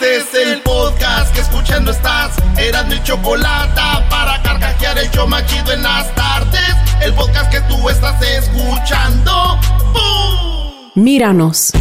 [0.00, 2.34] Este es el podcast que escuchando estás.
[2.56, 6.74] Eran mi chocolate para carcajear el yo machido en las tardes.
[7.02, 9.58] El podcast que tú estás escuchando.
[9.92, 10.72] ¡Bum!
[10.94, 11.72] Míranos.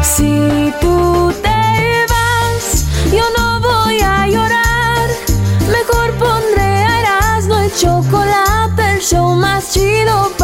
[0.02, 5.08] Si tú te vas, yo no voy a llorar.
[5.70, 6.86] Mejor pondré
[7.38, 10.43] el chocolate, el más chido para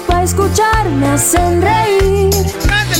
[0.31, 0.89] escuchar.
[0.89, 2.29] Me hacen reír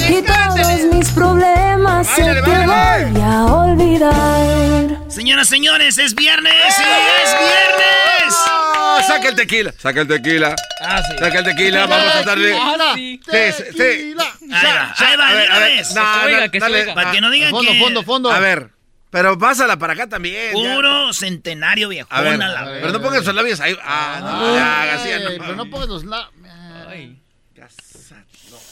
[0.09, 3.11] y todos mis problemas se te báilale.
[3.11, 5.09] voy a olvidar.
[5.09, 6.83] Señoras, señores, es viernes, sí,
[7.23, 8.35] es viernes.
[8.47, 10.55] Ah, saca el tequila, saca el tequila.
[10.81, 11.17] Ah, sí.
[11.19, 12.53] Saca el tequila, vamos a darle.
[12.95, 13.81] Sí, sí.
[13.81, 16.93] Ahí va, ahí va, A ver, a ver, no, no, oiga, que dale.
[16.93, 18.31] Para que no digan Fondo, que fondo, fondo.
[18.31, 18.71] A ver,
[19.09, 20.53] pero pásala para acá también.
[20.53, 20.75] ya.
[20.75, 22.19] puro centenario viejona.
[22.19, 23.77] A ver, la pero no pongan sus labios ahí.
[23.83, 25.45] Ah, no, ya, así, Ay, no.
[25.45, 26.29] pero no pongas los la...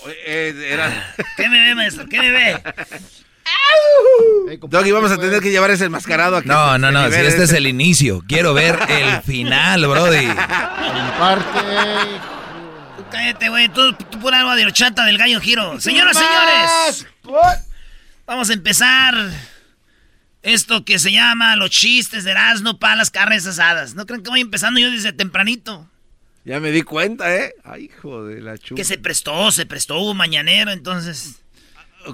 [0.08, 1.16] Eh, era...
[1.38, 2.08] ¿Qué me ve, maestro?
[2.08, 2.62] ¿Qué me ve?
[4.62, 6.48] Doggy, vamos a tener que llevar ese enmascarado aquí.
[6.48, 7.58] No, no, no, si este es ese.
[7.58, 8.24] el inicio.
[8.28, 10.26] Quiero ver el final, Brody.
[10.26, 11.60] Comparte.
[12.98, 13.70] Tú cállate, güey.
[13.70, 15.80] Tú, tú pura agua de horchata del gallo giro.
[15.80, 17.08] Señoras, señores.
[18.26, 19.16] Vamos a empezar
[20.42, 23.94] esto que se llama los chistes de Erasmo para las carnes asadas.
[23.96, 25.90] ¿No creen que voy empezando yo desde tempranito?
[26.46, 27.54] Ya me di cuenta, ¿eh?
[27.64, 28.78] Ay, hijo de la chupa.
[28.78, 31.36] Que se prestó, se prestó, hubo mañanero, entonces...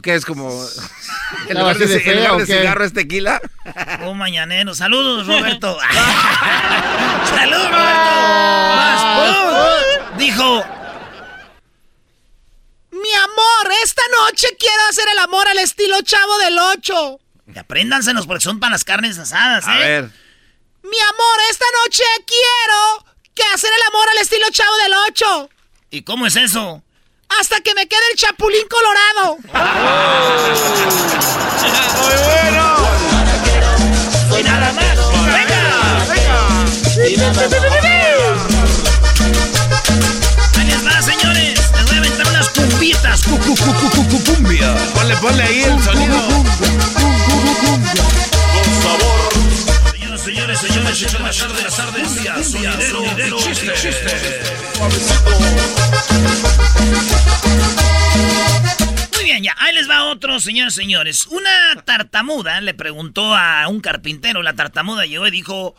[0.01, 0.49] ¿Qué es como...
[1.47, 3.39] ¿Estaba lugar de, lugar cigarro es tequila.
[4.01, 4.73] Hubo mañanero.
[4.73, 5.77] Saludos, Roberto.
[7.29, 8.11] Saludos, Roberto.
[8.75, 10.17] Más.
[10.17, 10.65] Dijo...
[12.91, 17.19] Mi amor, esta noche quiero hacer el amor al estilo chavo del 8.
[17.59, 19.71] Apréndansenos porque son para las carnes asadas, ¿eh?
[19.71, 20.03] A ver.
[20.81, 25.49] Mi amor, esta noche quiero que hacer el amor al estilo chavo del 8.
[25.91, 26.81] ¿Y cómo es eso?
[27.39, 29.37] Hasta que me quede el chapulín colorado.
[32.01, 32.75] ¡Muy bueno!
[34.39, 34.85] Y nada más.
[40.57, 41.59] Ahí les va, señores.
[41.73, 43.21] Les voy a aventar unas cumbitas.
[44.25, 44.75] Cumbia.
[44.93, 46.15] Ponle, ponle ahí el sonido.
[48.63, 49.34] Señoras,
[50.25, 53.73] señores, señores, señores, las tardes, las tardes, cumbia, sonidero, sonidero, chiste.
[59.13, 59.55] Muy bien, ya.
[59.59, 61.27] Ahí les va otro, señores, señores.
[61.27, 64.41] Una tartamuda le preguntó a un carpintero.
[64.41, 65.75] La tartamuda llegó y dijo: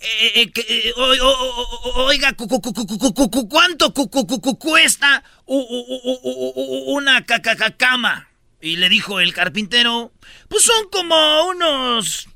[0.00, 3.48] eh, eh, que, eh, o- o- o- oiga, cu- cu- cu- cu- cu- cu- cu-
[3.48, 8.28] ¿cuánto cu- cu- cu- cu- cuesta una ca- ca- ca- cama?
[8.60, 10.12] Y le dijo el carpintero,
[10.48, 12.27] pues son como unos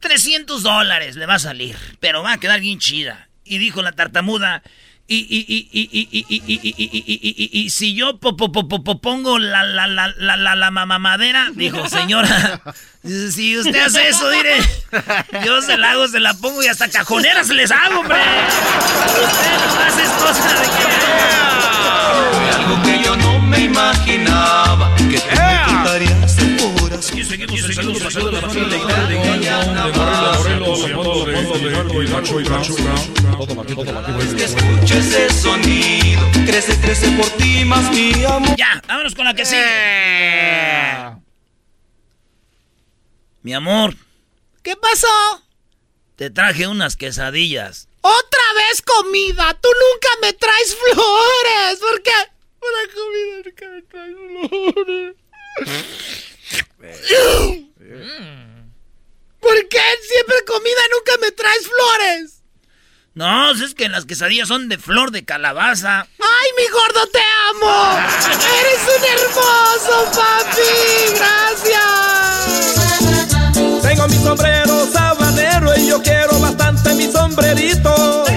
[0.00, 3.28] 300 dólares le va a salir, pero va a quedar bien chida.
[3.44, 4.62] Y dijo la tartamuda,
[5.10, 12.60] y si yo pongo la la la la la la mamadera, dijo señora,
[13.02, 14.58] si usted hace eso, diré,
[15.46, 18.18] yo se la hago, se la pongo y hasta cajoneras les hago, hombre.
[18.18, 20.84] Usted no hace cosas de que
[22.54, 25.22] algo que yo no me imaginaba que
[27.28, 28.76] seguimos, seguimos pasando la fila
[34.20, 38.56] Es que escuche ese sonido, crece, crece por ti más mi amor.
[38.56, 39.62] Ya, vámonos con la que sigue.
[43.42, 43.94] Mi amor,
[44.62, 45.08] ¿Qué pasó?
[46.16, 47.88] te traje unas quesadillas.
[48.00, 49.56] ¡Otra vez comida!
[49.60, 51.78] ¡Tú nunca me traes flores!
[51.78, 52.10] ¿Por qué?
[52.60, 54.16] Una comida nunca me traes
[54.74, 55.16] flores.
[59.40, 62.42] ¿Por qué siempre comida nunca me traes flores?
[63.14, 66.06] No, es que las quesadillas son de flor de calabaza.
[66.20, 67.98] ¡Ay, mi gordo, te amo!
[68.60, 70.72] ¡Eres un hermoso, papi!
[71.16, 72.08] ¡Gracias!
[73.82, 78.27] Tengo mi sombrero sabanero y yo quiero bastante mi sombrerito.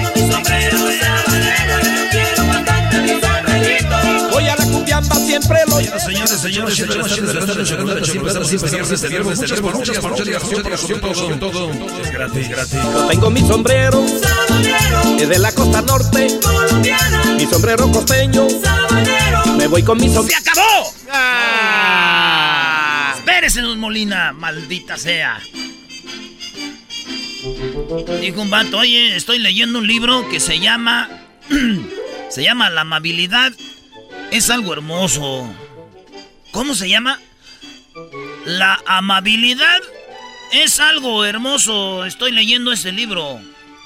[5.52, 5.98] Cumbiamba, siempre lo llevo.
[5.98, 8.08] Señores, señores, señores, señores,
[12.00, 12.78] Es gratis, gratis.
[12.82, 14.04] Yo tengo mi sombrero,
[15.18, 16.38] es de la costa norte.
[17.36, 18.46] Mi sombrero costeño,
[19.56, 20.40] me voy con mi ¡Se sombrero.
[20.40, 20.92] acabó!
[23.18, 25.40] Espérese, don Molina, maldita sea.
[28.20, 31.08] Dijo un vato, oye, estoy leyendo un libro que se llama...
[32.30, 33.52] se llama La amabilidad
[34.32, 35.54] es algo hermoso.
[36.52, 37.20] ¿Cómo se llama?
[38.46, 39.78] La amabilidad
[40.52, 42.06] es algo hermoso.
[42.06, 43.38] Estoy leyendo ese libro.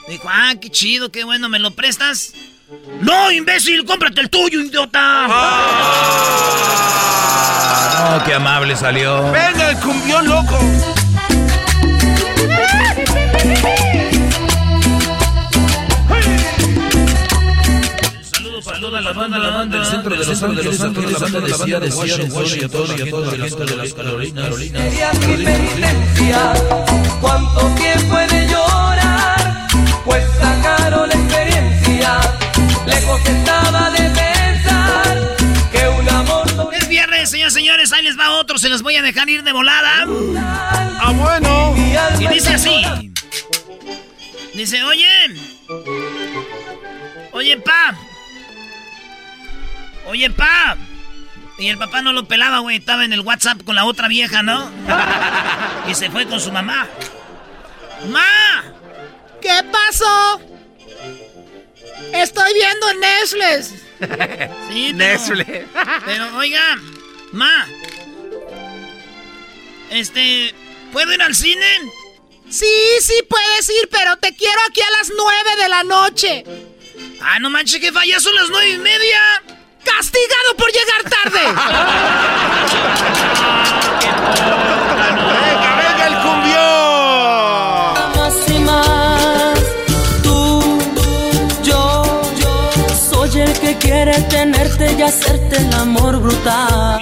[0.09, 2.33] Dijo, ah, qué chido, qué bueno, ¿me lo prestas?
[3.01, 5.27] No, imbécil, cómprate el tuyo, idiota.
[7.99, 9.31] Oh, qué amable salió.
[9.33, 10.59] Venga, el cumbión loco.
[19.01, 22.45] La banda, la banda centro de Los Ángeles, a toda la banda de Seattle, Washington,
[22.59, 24.55] y a toda la gente de las- de las Carolinas.
[24.57, 26.53] Sería mi penitencia,
[27.21, 29.67] cuánto tiempo he de llorar,
[30.05, 32.21] pues sacaron la experiencia,
[32.87, 35.37] lejos estaba de pensar
[35.73, 38.97] que un amor no Es viernes, señores, señores, ahí les va otro, se los voy
[38.97, 40.07] a dejar ir de volada.
[40.39, 41.75] Ah, bueno.
[42.21, 42.83] Y dice así.
[44.55, 45.07] Dice, oye.
[47.33, 47.95] Oye, pa.
[50.07, 50.77] Oye, pa.
[51.59, 52.77] Y el papá no lo pelaba, güey.
[52.77, 54.71] Estaba en el WhatsApp con la otra vieja, ¿no?
[55.89, 56.89] Y se fue con su mamá.
[58.09, 58.65] ¡Ma!
[59.41, 60.41] ¿Qué pasó?
[62.13, 63.83] Estoy viendo Netflix.
[64.69, 65.67] Sí, pero, Nestle.
[66.05, 66.77] pero, oiga,
[67.33, 67.67] ma.
[69.91, 70.55] Este,
[70.93, 71.67] ¿puedo ir al cine?
[72.51, 72.67] Sí,
[73.01, 76.45] sí puedes ir, pero te quiero aquí a las nueve de la noche.
[77.23, 79.43] Ah, no manches, que falla, son las nueve y media.
[79.87, 81.43] ¡Castigado por llegar tarde!
[85.43, 86.67] Venga, venga, el cumbión.
[88.17, 89.59] más y más.
[90.23, 90.79] Tú,
[91.63, 92.03] yo,
[92.39, 92.53] yo
[93.11, 97.01] soy el que quiere tenerte y hacerte el amor brutal.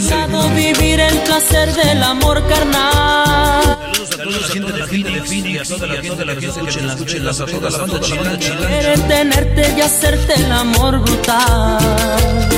[0.00, 3.78] Sagrado vivir el placer del amor carnal.
[4.08, 6.34] Saludos a toda la gente de Phoenix, a toda la gente de la
[9.06, 12.48] tenerte y hacerte el amor brutal.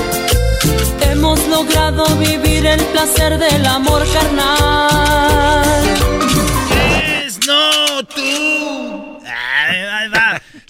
[1.11, 5.65] Hemos logrado vivir el placer del amor carnal.
[7.27, 8.82] Es no tú.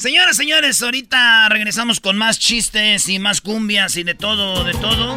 [0.02, 5.16] Señoras, señores, ahorita regresamos con más chistes y más cumbias y de todo, de todo.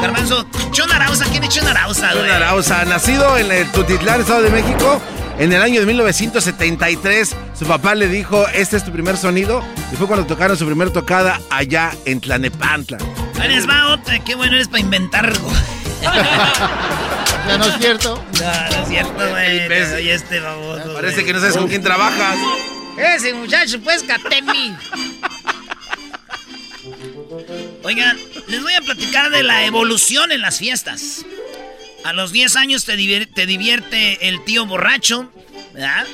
[0.00, 2.26] Garbanzo, Chon Arauza, ¿quién es Chon Arauza, güey?
[2.26, 5.02] John Arauza, nacido en el Tutitlán, Estado de México,
[5.40, 7.34] en el año de 1973.
[7.58, 9.60] Su papá le dijo, este es tu primer sonido.
[9.92, 12.98] Y fue cuando tocaron su primer tocada allá en Tlanepantla.
[13.40, 15.50] Ahí les va otra, qué bueno eres para inventar algo.
[17.48, 18.24] Ya no es cierto.
[18.34, 19.66] No, no es cierto, güey.
[19.66, 20.94] Oye, este baboso.
[20.94, 22.36] Parece que no sabes con quién trabajas.
[22.96, 24.74] Ese muchacho, pues, Catemi.
[27.84, 28.18] Oigan,
[28.48, 31.24] les voy a platicar de la evolución en las fiestas.
[32.04, 35.30] A los 10 años te divier- te divierte el tío borracho.
[35.72, 36.06] ¿Verdad?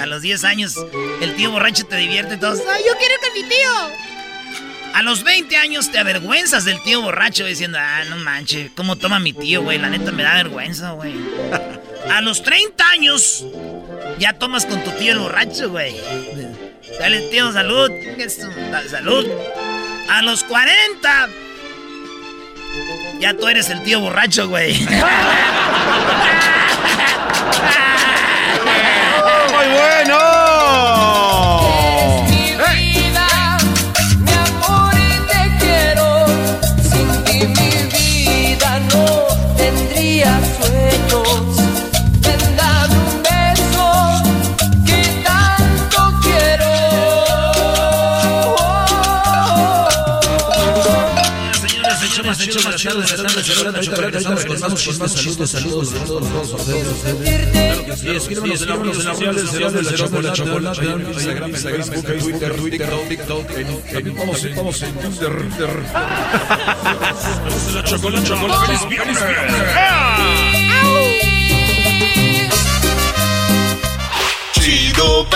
[0.00, 0.74] A los 10 años,
[1.20, 2.60] el tío borracho te divierte todos.
[2.66, 4.92] ¡Ay, yo quiero con mi tío!
[4.94, 9.18] A los 20 años te avergüenzas del tío borracho diciendo, ah, no manches, ¿cómo toma
[9.18, 9.78] mi tío, güey?
[9.78, 11.14] La neta me da vergüenza, güey.
[12.10, 13.44] A los 30 años
[14.22, 15.96] ya tomas con tu tío el borracho, güey.
[17.00, 17.90] Dale, tío, salud.
[18.88, 19.26] Salud.
[20.08, 21.28] A los 40
[23.18, 24.74] ya tú eres el tío borracho, güey.
[29.52, 30.41] ¡Muy bueno!
[52.32, 53.12] Más, hecho más, hecho más,
[54.48, 55.90] más, más saludos, saludos.
[55.92, 60.86] Claro que sí, escríbanos en chocolate, chocolate,
[62.56, 62.56] Twitter,
[64.16, 64.82] vamos vamos.
[67.74, 68.78] La chocolate, chocolate.
[74.52, 75.28] Chido.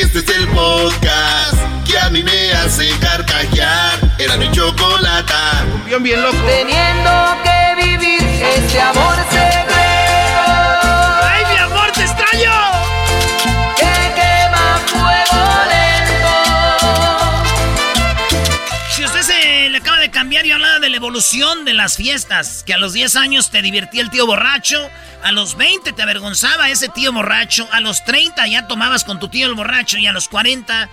[0.00, 1.67] Este es el podcast
[1.98, 3.98] que a mí me hace carcajear.
[4.18, 5.64] Era mi chocolata.
[5.86, 6.36] Bien, bien loco.
[6.46, 9.74] Teniendo que vivir este amor secreto.
[11.22, 12.52] ¡Ay, mi amor, te extraño!
[13.76, 16.34] Que quema fuego lento.
[18.90, 22.62] Si usted se le acaba de cambiar y hablaba de la evolución de las fiestas,
[22.64, 24.90] que a los 10 años te divertía el tío borracho,
[25.22, 29.28] a los 20 te avergonzaba ese tío borracho, a los 30 ya tomabas con tu
[29.28, 30.88] tío el borracho y a los 40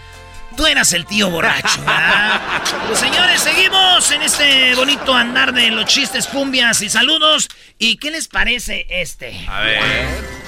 [0.55, 1.79] tú eras el tío borracho.
[1.79, 2.41] ¿verdad?
[2.87, 7.49] Pues señores, seguimos en este bonito andar de los chistes, cumbias y saludos.
[7.79, 9.45] ¿Y qué les parece este?
[9.47, 10.45] A ver.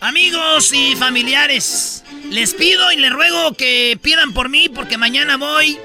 [0.00, 5.78] Amigos y familiares, les pido y les ruego que pidan por mí porque mañana voy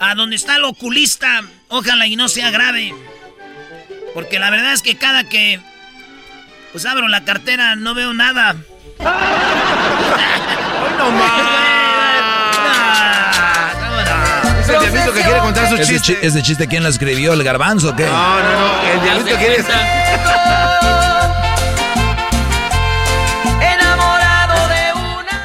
[0.00, 1.42] a donde está el oculista.
[1.68, 2.94] Ojalá y no sea grave.
[4.14, 5.60] Porque la verdad es que cada que
[6.72, 8.54] pues abro la cartera no veo nada.
[8.54, 8.64] no
[14.60, 16.14] Es el diablito que quiere contar su ¿Ese, chiste.
[16.20, 17.32] chi- ese chiste quién lo escribió?
[17.34, 18.06] ¿El garbanzo o qué?
[18.06, 18.82] No, no, no.
[18.92, 19.62] El diablito quiere.
[23.60, 25.42] Enamorado de una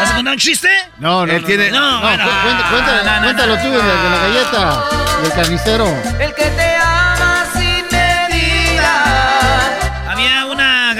[0.00, 0.68] ¿Vas a contar un chiste?
[0.98, 2.30] No, no, Él no, tiene- no, No, no, No, no,
[3.24, 4.84] cuéntalo no, tú, no, de, de la galleta,
[5.22, 5.86] del carnicero.
[6.18, 6.73] El que te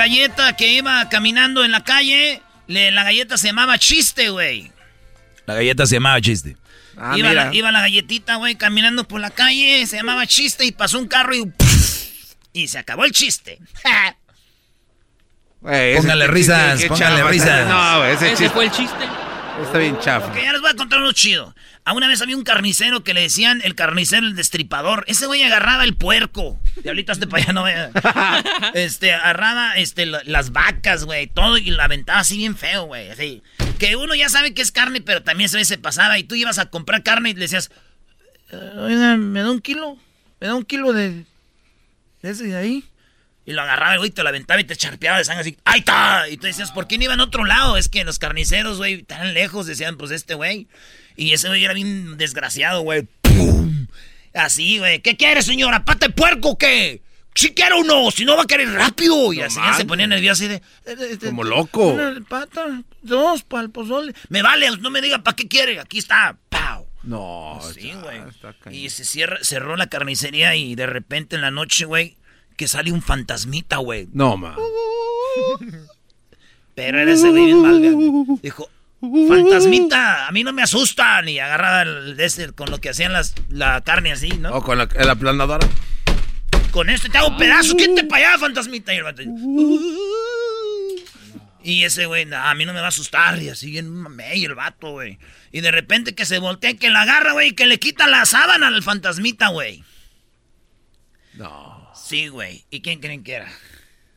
[0.09, 2.41] galleta que iba caminando en la calle.
[2.67, 4.71] Le- la galleta se llamaba chiste, güey.
[5.47, 6.57] La galleta se llamaba chiste.
[6.97, 9.85] Ah, iba, la, iba la galletita, güey, caminando por la calle.
[9.87, 11.51] Se llamaba chiste y pasó un carro y...
[12.53, 13.59] Y se acabó el chiste.
[15.67, 17.31] Ese Póngale chiste, risas, qué póngale chafa.
[17.31, 17.69] risas.
[17.69, 19.05] No, ese, Ese chiste fue el chiste.
[19.63, 20.33] está bien chafa.
[20.33, 21.55] Que ya les voy a contar uno chido.
[21.87, 25.05] A una vez había un carnicero que le decían el carnicero el destripador.
[25.07, 26.59] Ese güey agarraba el puerco.
[26.83, 27.91] Diablito, este para allá no vaya.
[28.75, 33.11] Este, agarraba este, la- las vacas, güey, todo y la aventaba así bien feo, güey.
[33.11, 33.43] Así.
[33.79, 36.19] Que uno ya sabe que es carne, pero también se ve se pasaba.
[36.19, 37.71] Y tú ibas a comprar carne y le decías,
[38.51, 39.99] "Eh, oiga, ¿me da un kilo?
[40.41, 41.25] ¿Me da un kilo de,
[42.23, 42.85] de ese de ahí?
[43.47, 45.57] Y lo agarraba el güey, te lo aventaba y te charpeaba de sangre así.
[45.65, 46.29] ¡Ahí está!
[46.31, 47.77] Y tú decías, ¿por qué no iba en otro lado?
[47.77, 50.67] Es que los carniceros, güey, tan lejos, decían, pues este güey.
[51.17, 53.07] Y ese güey era bien desgraciado, güey.
[53.21, 53.87] ¡Pum!
[54.33, 55.01] Así, güey.
[55.01, 55.85] ¿Qué quiere, señora?
[55.85, 57.03] ¿Pata de puerco o qué?
[57.35, 59.33] Si quiere uno, si no va a querer rápido.
[59.33, 60.55] Y No la señora se ponía nerviosa así de...
[60.57, 61.97] eh, eh, Como eh, loco.
[62.29, 64.15] Pata, dos para el pozole.
[64.29, 65.81] Me vale, no me diga para qué quiere.
[65.81, 66.39] Aquí está.
[66.49, 66.87] ¡Pau!
[67.03, 68.23] No, Sí, ya, güey.
[68.71, 72.17] Y se cierra, cerró la carnicería y de repente en la noche, güey,
[72.57, 74.09] que sale un fantasmita, güey.
[74.13, 74.57] No, ma.
[76.75, 77.91] Pero era ese güey bien malga.
[78.43, 78.69] Dijo,
[79.01, 81.29] fantasmita, a mí no me asustan.
[81.29, 84.55] Y agarraba el, con lo que hacían las, la carne así, ¿no?
[84.55, 85.69] O con la, la aplanadora.
[86.71, 88.93] Con este te hago pedazo, ¿quién te para allá, fantasmita?
[88.93, 89.23] Y, el vato,
[91.63, 93.41] y ese güey, "No, a mí no me va a asustar.
[93.41, 95.19] Y así bien mamey el vato, güey.
[95.53, 98.09] Y de repente que se voltea, y que la agarra, güey, y que le quita
[98.09, 99.85] la sábana al fantasmita, güey.
[101.35, 102.65] No, Sí, güey.
[102.71, 103.49] ¿Y quién creen que era?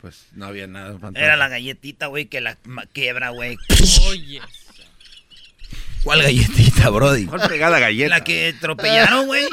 [0.02, 0.92] pues no había nada.
[0.92, 1.20] fantasma.
[1.20, 2.58] Era la galletita, güey, que la
[2.94, 3.58] quiebra, güey.
[4.08, 4.42] Oye.
[6.04, 7.26] ¿Cuál galletita, Brody?
[7.26, 8.10] ¿Cuál pegada galleta?
[8.10, 9.46] La que atropellaron, güey.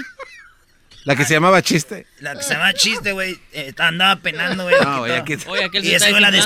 [1.05, 2.07] La que se llamaba chiste.
[2.21, 3.39] La que se llama chiste, güey.
[3.53, 4.77] eh, andaba penando, güey.
[4.83, 6.41] No, güey, aquí, Oye, aquel Y güey la aquí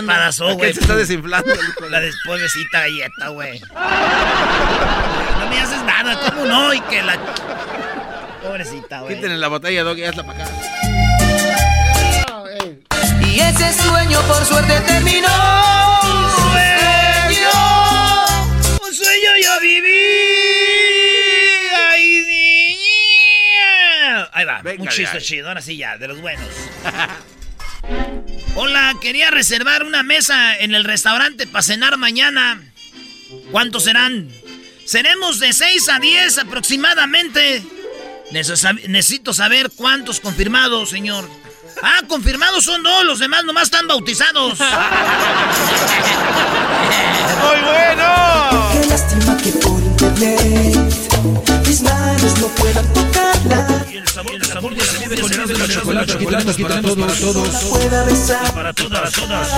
[0.55, 0.73] güey.
[0.73, 1.55] se está desinflando.
[1.91, 3.61] La despobrecita galleta, güey.
[3.61, 6.75] No me haces nada, ¿cómo no?
[6.75, 7.19] Y que la...
[8.43, 9.15] Pobrecita, güey.
[9.17, 11.08] Quítenle la botella, Doggy, hazla para acá.
[13.31, 15.29] Y ese sueño por suerte terminó.
[16.03, 17.51] Un sueño.
[18.87, 19.89] Un sueño yo viví.
[21.91, 24.29] Ay, niña.
[24.33, 24.63] Ahí va.
[24.63, 25.49] Venga un chiste chido.
[25.49, 26.49] Ahora sí ya, de los buenos.
[28.55, 32.61] Hola, quería reservar una mesa en el restaurante para cenar mañana.
[33.53, 34.29] ¿Cuántos serán?
[34.85, 37.63] Seremos de 6 a 10 aproximadamente.
[38.33, 41.29] Neces- Necesito saber cuántos confirmados, señor.
[41.83, 44.59] Ah, confirmados son dos, los demás nomás están bautizados.
[44.59, 44.69] ¡Muy
[47.61, 48.71] bueno!
[48.73, 50.79] Qué lástima que por internet
[51.67, 53.85] mis manos no puedan tocarla.
[53.91, 57.21] Y el sabor, el sabor que se vive con Con el chocolate, chocolate, para todos,
[57.21, 57.49] todos.
[57.65, 58.53] Pueda besar.
[58.53, 59.49] Para todas, para todas.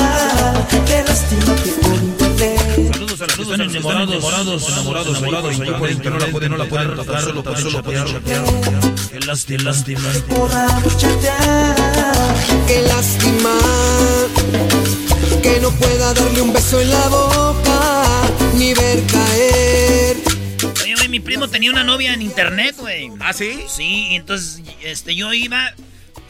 [0.87, 5.71] Qué lástima que por internet Saludos a los que Están enamorados, enamorados, enamorados, enamorados, ahí
[5.73, 8.23] por internet, no la pueden, no la pueden tocar, solo pueden solo.
[9.11, 10.11] Qué lástima, lástima.
[12.67, 13.59] Qué lástima
[15.43, 18.03] que no pueda darle un beso en la boca
[18.55, 20.17] ni ver caer.
[20.83, 23.11] Oye, güey, mi primo tenía una novia en internet, güey.
[23.21, 23.65] ¿Ah, sí?
[23.69, 25.75] Sí, y entonces este, yo iba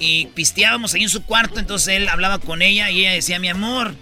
[0.00, 3.49] y pisteábamos ahí en su cuarto, entonces él hablaba con ella y ella decía, mi
[3.49, 3.95] amor,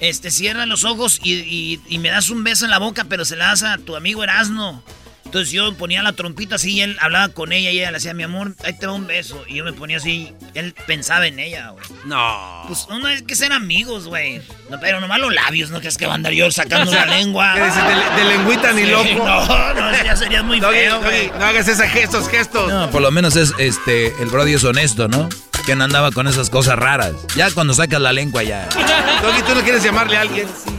[0.00, 3.24] este, cierra los ojos y, y- y me das un beso en la boca, pero
[3.24, 4.82] se la das a tu amigo Erasno.
[5.28, 8.14] Entonces yo ponía la trompita así y él hablaba con ella y ella le decía,
[8.14, 9.44] mi amor, ahí te va un beso.
[9.46, 11.84] Y yo me ponía así, él pensaba en ella, güey.
[12.06, 12.64] No.
[12.66, 14.40] Pues uno es que ser amigos, güey.
[14.70, 17.04] No, pero nomás los labios, no que es que va a andar yo sacando la
[17.18, 17.52] lengua.
[17.54, 17.82] ¿Qué dices?
[17.84, 19.26] De, de lengüita ni Sí, loco.
[19.26, 21.00] No, no, ya sería muy Doggy, feo,
[21.38, 22.70] no hagas esos gestos, gestos.
[22.72, 25.28] No, por lo menos es este, el Brody es honesto, ¿no?
[25.66, 27.12] Que no andaba con esas cosas raras.
[27.36, 28.66] Ya cuando sacas la lengua ya.
[29.22, 30.48] Doggy, ¿tú no quieres llamarle a alguien?
[30.64, 30.70] Sí,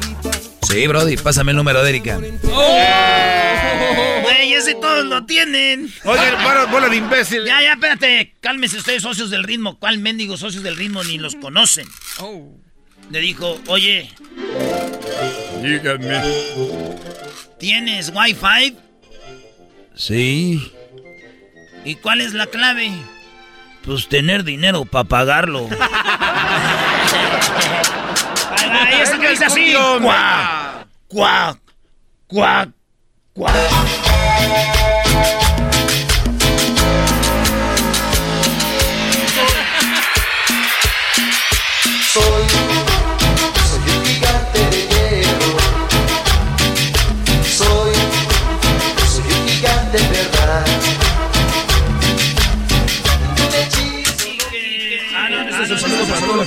[0.69, 2.17] Brody, pásame el número de Erika.
[2.17, 2.31] Güey,
[4.53, 5.91] ese todos lo tienen.
[6.05, 7.43] Oye, bola, bola de imbécil.
[7.45, 8.35] Ya, ya, espérate.
[8.39, 9.79] Cálmese ustedes, socios del ritmo.
[9.79, 11.87] ¿Cuál mendigo socios del ritmo ni los conocen?
[13.09, 14.09] Le dijo, oye,
[15.61, 16.21] Dígame.
[17.59, 18.77] ¿tienes Wi-Fi?
[19.95, 20.71] Sí.
[21.83, 22.91] ¿Y cuál es la clave?
[23.83, 25.67] Pues tener dinero para pagarlo.
[28.71, 29.73] Ahí eso que dice así.
[30.01, 31.57] Cuac, cuac,
[32.27, 32.69] cuac,
[33.33, 34.78] cuac.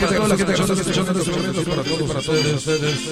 [0.06, 3.08] Para que escuchando todos, para todos ustedes.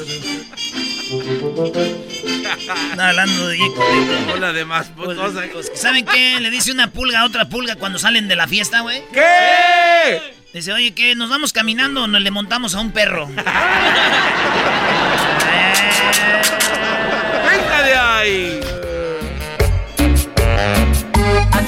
[2.91, 5.19] Está hablando de más Pues,
[5.53, 6.39] pues, ¿Saben qué?
[6.41, 9.03] Le dice una pulga a otra pulga cuando salen de la fiesta, güey.
[9.13, 10.21] ¿Qué?
[10.53, 11.15] Dice, oye, ¿qué?
[11.15, 13.27] ¿Nos vamos caminando o nos le montamos a un perro?
[13.27, 13.45] ¡Venga
[17.85, 18.61] de ahí!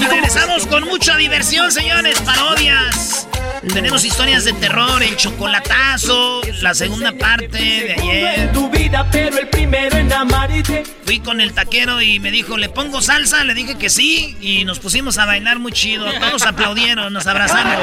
[0.01, 2.21] Y regresamos con mucha diversión, señores.
[2.23, 3.22] Parodias.
[3.69, 8.53] Tenemos historias de terror, el chocolatazo, la segunda parte de ayer.
[8.53, 10.83] tu vida, pero el primero en amarte.
[11.05, 13.45] Fui con el taquero y me dijo, ¿le pongo salsa?
[13.45, 16.07] Le dije que sí y nos pusimos a bailar muy chido.
[16.21, 17.77] Todos aplaudieron, nos abrazamos.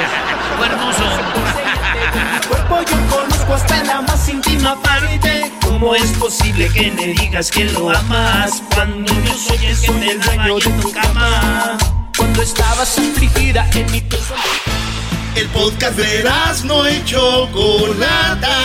[0.58, 1.04] Fue hermoso.
[2.50, 5.50] cuerpo yo conozco hasta la más íntima parte.
[5.62, 10.16] ¿Cómo es posible que me digas que lo amas cuando yo soy el que te
[10.18, 11.78] dueño de tu cama?
[12.18, 14.36] Cuando estabas afligida en mi peso.
[15.36, 16.24] El podcast de
[16.66, 18.58] no y Chocolata.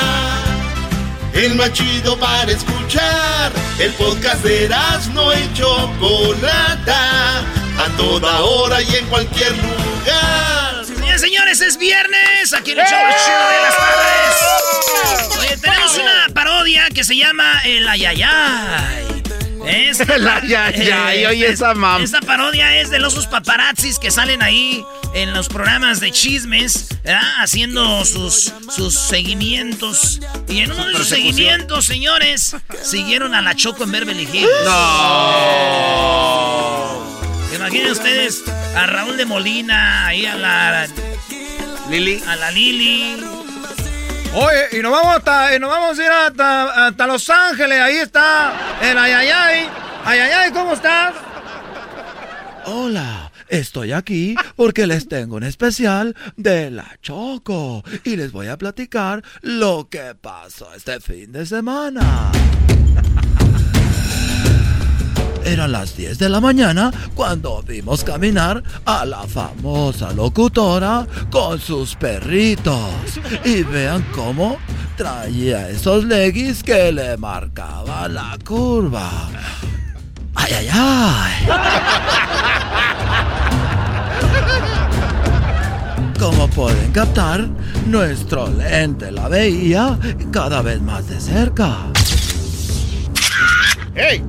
[1.32, 3.52] El más chido para escuchar.
[3.78, 4.68] El podcast de
[5.12, 7.40] no y Chocolata.
[7.78, 10.84] A toda hora y en cualquier lugar.
[10.86, 12.52] Señores, señores, es viernes.
[12.52, 15.38] Aquí en el show chido de las tardes.
[15.38, 19.13] Oye, tenemos una parodia que se llama El Ayayay.
[21.28, 25.48] Oye, esa mam- Esta parodia es de los osos paparazzis que salen ahí en los
[25.48, 27.22] programas de chismes, ¿verdad?
[27.40, 30.20] haciendo sus, sus seguimientos.
[30.48, 34.48] Y en uno de sus seguimientos, señores, siguieron a la Choco en Beverly Hills.
[37.54, 38.42] Imaginen ustedes
[38.76, 40.88] a Raúl de Molina, ahí a la,
[41.88, 42.22] Lili.
[42.26, 43.16] a la Lili.
[44.36, 47.96] Oye, y nos vamos hasta, y nos vamos a ir hasta, hasta Los Ángeles, ahí
[47.96, 49.68] está el Ayayay.
[50.04, 51.14] Ayayay, ¿cómo estás?
[52.66, 58.58] Hola, estoy aquí porque les tengo un especial de la Choco y les voy a
[58.58, 62.32] platicar lo que pasó este fin de semana.
[65.44, 71.94] Eran las 10 de la mañana cuando vimos caminar a la famosa locutora con sus
[71.96, 72.90] perritos.
[73.44, 74.56] Y vean cómo
[74.96, 79.28] traía esos leggings que le marcaban la curva.
[80.34, 81.32] ¡Ay, ay, ay!
[86.18, 87.46] Como pueden captar,
[87.86, 89.98] nuestro lente la veía
[90.32, 91.76] cada vez más de cerca.
[93.94, 94.24] ¡Hey!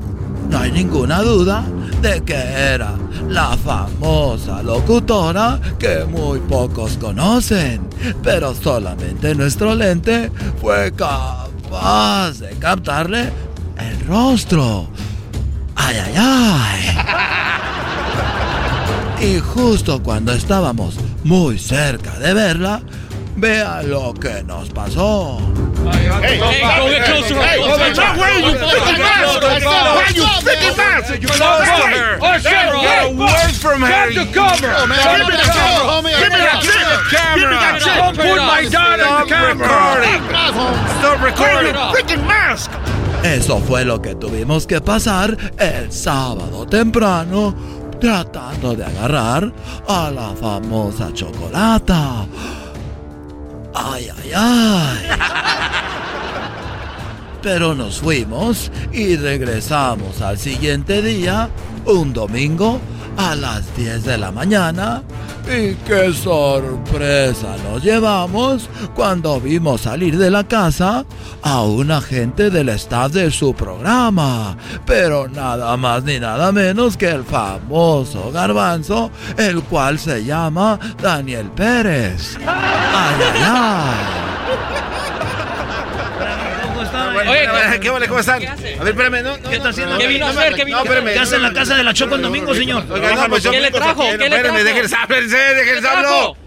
[0.49, 1.63] No hay ninguna duda
[2.01, 2.95] de que era
[3.29, 7.87] la famosa locutora que muy pocos conocen,
[8.23, 10.31] pero solamente nuestro lente
[10.61, 13.31] fue capaz de captarle
[13.77, 14.87] el rostro.
[15.75, 16.95] ¡Ay, ay, ay!
[19.21, 22.81] Y justo cuando estábamos muy cerca de verla,
[23.35, 25.39] vea lo que nos pasó.
[25.91, 27.35] Hey, hey, go get closer.
[27.35, 28.05] Hey, freaking
[31.05, 32.17] freaking her.
[32.21, 34.09] Oh, shit, get away from her.
[34.09, 34.71] Get the cover.
[34.71, 35.45] Give me the
[35.85, 36.13] homie.
[36.17, 36.87] Give me that shit.
[37.35, 37.95] Give me that shit.
[37.95, 40.03] Don't put my daughter in the camera.
[40.99, 41.75] Stop recording.
[41.93, 42.71] Freaking mask.
[43.23, 47.55] Eso fue lo que tuvimos que pasar el sábado temprano
[47.99, 49.51] tratando de agarrar
[49.87, 52.27] a la famosa chocolata.
[53.75, 55.09] Ay, ay, ay.
[57.41, 61.49] Pero nos fuimos y regresamos al siguiente día,
[61.85, 62.79] un domingo,
[63.17, 65.03] a las 10 de la mañana.
[65.45, 71.05] Y qué sorpresa nos llevamos cuando vimos salir de la casa
[71.43, 74.57] a un agente del staff de su programa.
[74.85, 81.51] Pero nada más ni nada menos que el famoso garbanzo, el cual se llama Daniel
[81.51, 82.37] Pérez.
[82.39, 84.84] Ay, ay, ay.
[87.29, 88.07] Oye, ¿qué vale?
[88.07, 88.41] ¿Cómo están?
[88.45, 89.93] A ver, espérame, no, no, ¿Qué está haciendo?
[89.93, 90.55] no, ¿Qué vino a hacer?
[90.55, 91.03] ¿Qué vino no, a hacer?
[91.13, 92.85] ¿Qué hace en la casa de la Choco el domingo, señor?
[92.85, 94.03] Pues ¿Qué le trajo?
[94.17, 94.53] ¿Qué le trajo?
[94.57, 96.37] déjenles ¿Qué hablo.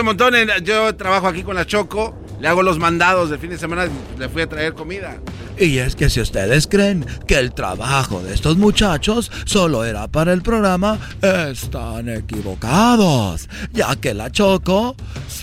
[0.00, 3.50] un montón, en- yo trabajo aquí con la Choco, le hago los mandados de fin
[3.50, 5.18] de semana, le fui a traer comida.
[5.58, 10.32] Y es que si ustedes creen que el trabajo de estos muchachos solo era para
[10.34, 14.96] el programa, están equivocados, ya que la Choco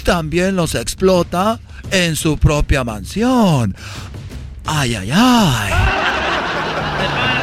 [0.04, 1.60] también los explota
[1.92, 3.76] en su propia mansión.
[4.66, 5.74] Ay, ay, ay.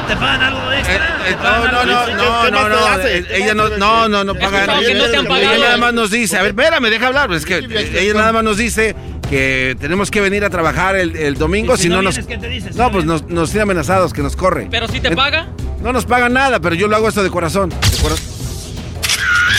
[0.08, 1.18] ¿Te pagan algo extra?
[1.28, 4.66] Eh, No, no, no, no, no, no, ella no, no, no, no paga.
[4.66, 4.80] pagado.
[4.82, 8.32] Ella nada más nos dice, a ver, espérame, deja hablar, es que eh, ella nada
[8.32, 8.96] más nos dice
[9.28, 12.16] que tenemos que venir a trabajar el, el domingo, ¿Y si si no no nos...
[12.16, 12.72] vienes, qué te dice?
[12.72, 14.66] Si No, no pues nos, nos tiene amenazados, que nos corre.
[14.70, 15.46] Pero si te paga.
[15.80, 17.68] No nos pagan nada, pero yo lo hago esto de corazón.
[17.70, 18.26] De corazón.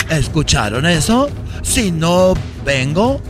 [0.09, 1.29] ¿Escucharon eso?
[1.63, 2.33] Si no
[2.65, 3.21] vengo,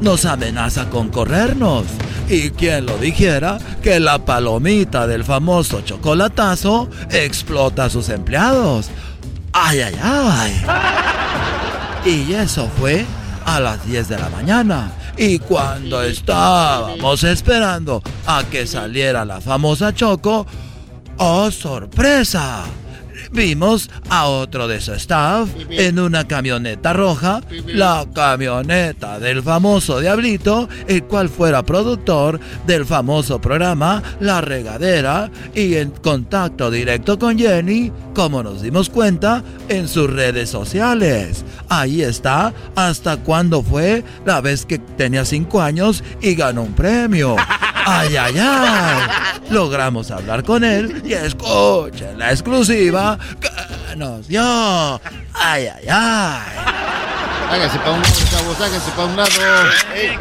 [0.00, 1.84] nos amenaza con corrernos.
[2.28, 8.90] Y quien lo dijera que la palomita del famoso chocolatazo explota a sus empleados.
[9.52, 10.62] ¡Ay, ay, ay!
[12.04, 13.04] Y eso fue
[13.44, 14.92] a las 10 de la mañana.
[15.16, 20.46] Y cuando estábamos esperando a que saliera la famosa Choco,
[21.18, 22.64] ¡oh, sorpresa!
[23.32, 30.68] Vimos a otro de su staff en una camioneta roja, la camioneta del famoso Diablito,
[30.88, 37.92] el cual fuera productor del famoso programa La Regadera y en contacto directo con Jenny,
[38.14, 41.44] como nos dimos cuenta, en sus redes sociales.
[41.68, 47.36] Ahí está, hasta cuándo fue la vez que tenía 5 años y ganó un premio.
[47.92, 49.40] ¡Ay, ay, ay!
[49.50, 54.42] Logramos hablar con él y escuchen la exclusiva que nos dio.
[55.34, 56.40] ¡Ay, ay, ay!
[57.50, 59.30] Háganse para un lado, chavos, háganse para un lado.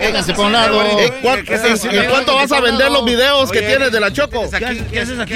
[0.08, 0.82] Háganse para un lado.
[1.00, 1.44] Ey, ¿cuán-
[1.92, 4.50] ¿En cuánto vas a vender los videos que tienes de la Choco?
[4.92, 5.36] ¿Qué haces aquí?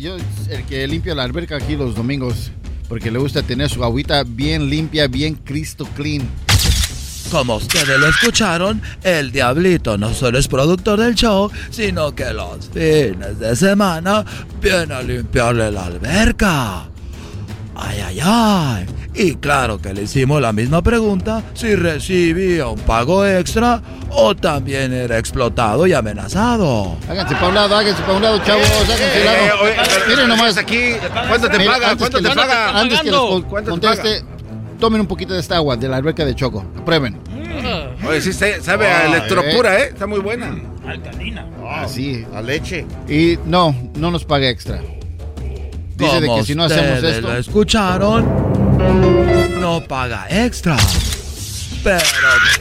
[0.00, 0.16] Yo,
[0.48, 2.50] el que limpia la alberca aquí los domingos,
[2.88, 6.26] porque le gusta tener su agüita bien limpia, bien Cristo clean.
[7.30, 12.68] Como ustedes lo escucharon, el Diablito no solo es productor del show, sino que los
[12.72, 14.24] fines de semana
[14.60, 16.84] viene a limpiarle la alberca.
[17.76, 18.86] Ay, ay, ay.
[19.14, 24.92] Y claro que le hicimos la misma pregunta si recibía un pago extra o también
[24.92, 26.96] era explotado y amenazado.
[27.08, 29.38] Háganse para un lado, háganse para un lado, chavos, háganse eh, de lado.
[29.38, 29.74] eh, oye,
[30.08, 30.56] Miren nomás.
[30.56, 30.78] aquí,
[31.28, 31.96] ¿cuánto te paga?
[31.96, 32.80] ¿Cuánto te paga?
[32.80, 34.24] Antes que les con- ¿Cuánto te conteste,
[34.78, 36.64] tomen un poquito de esta agua de la alberca de Choco.
[36.84, 37.18] Prueben.
[38.06, 39.88] Oye, sí, sabe sabe a Ah, electropura, ¿eh?
[39.88, 40.56] Está muy buena.
[40.86, 41.46] Alcalina.
[41.62, 42.24] Ah, sí.
[42.34, 42.86] A leche.
[43.08, 44.80] Y no, no nos paga extra.
[45.96, 47.28] Dice de que si no hacemos ustedes esto.
[47.28, 48.24] lo escucharon,
[49.60, 50.76] no paga extra.
[51.82, 52.00] Pero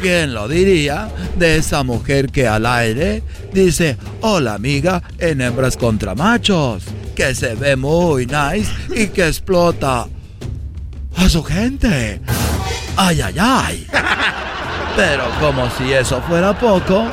[0.02, 3.22] ¿quién lo diría de esa mujer que al aire
[3.54, 6.84] dice, hola amiga, en hembras contra machos?
[7.18, 10.08] que se ve muy nice y que explota
[11.18, 12.22] a su gente.
[12.96, 13.88] Ay, ay, ay.
[14.96, 17.06] Pero como si eso fuera poco,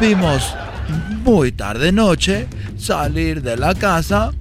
[0.00, 0.54] vimos
[1.24, 4.32] muy tarde noche salir de la casa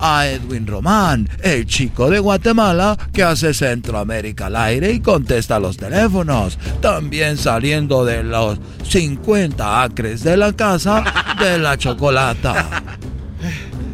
[0.00, 5.76] a Edwin Román, el chico de Guatemala que hace Centroamérica al aire y contesta los
[5.76, 6.58] teléfonos.
[6.80, 11.02] También saliendo de los 50 acres de la casa
[11.40, 12.82] de la chocolata.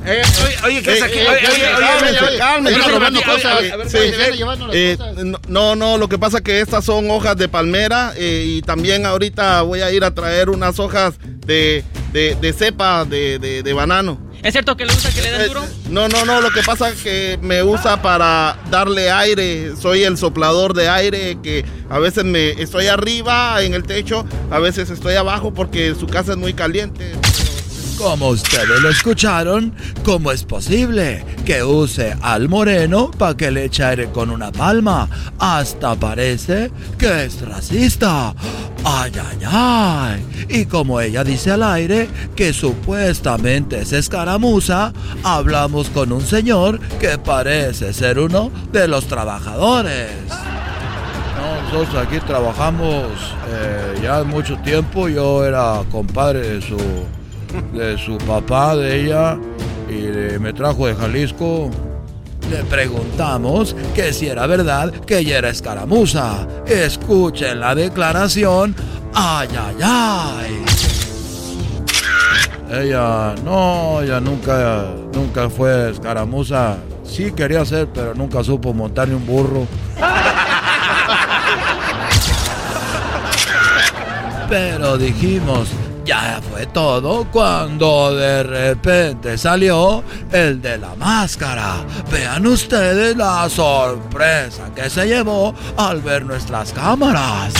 [0.06, 1.14] Eh, oye, oye, ¿qué es aquí?
[1.18, 1.48] Oye, oye,
[2.28, 2.76] oye, cálmese.
[2.76, 3.58] oye, robando oye, cosas.
[3.58, 5.24] oye, Oye, sí, ven a llevarnos las cosas.
[5.24, 9.06] no, no, no, lo que pasa que estas son hojas de palmera eh, y también
[9.06, 11.14] ahorita voy a ir a traer unas hojas
[11.46, 14.20] de, de, de cepa de, de, de banano.
[14.42, 15.64] ¿Es cierto que le gusta que le den Eh, duro?
[15.88, 20.18] No, no, no, lo que pasa es que me usa para darle aire, soy el
[20.18, 25.14] soplador de aire que a veces me estoy arriba en el techo, a veces estoy
[25.14, 27.12] abajo porque su casa es muy caliente.
[27.98, 29.72] Como ustedes lo escucharon,
[30.04, 35.08] ¿cómo es posible que use al moreno para que le eche aire con una palma?
[35.38, 38.34] Hasta parece que es racista.
[38.84, 40.46] Ay, ay, ay.
[40.48, 47.16] Y como ella dice al aire que supuestamente es escaramuza, hablamos con un señor que
[47.16, 50.10] parece ser uno de los trabajadores.
[50.28, 53.06] No, nosotros aquí trabajamos
[53.48, 55.08] eh, ya mucho tiempo.
[55.08, 56.76] Yo era compadre de su,
[57.72, 59.36] de su papá, de ella,
[59.88, 61.70] y de- me trajo de Jalisco.
[62.50, 66.46] Le preguntamos que si era verdad que ella era escaramuza.
[66.66, 68.76] Escuchen la declaración.
[69.14, 70.64] Ay, ay, ay.
[72.70, 76.76] Ella, no, ella nunca, nunca fue escaramuza.
[77.04, 79.66] Sí quería ser, pero nunca supo montar ni un burro.
[84.48, 85.68] Pero dijimos,
[86.04, 91.76] ya fue todo cuando de repente salió el de la máscara.
[92.10, 97.52] Vean ustedes la sorpresa que se llevó al ver nuestras cámaras.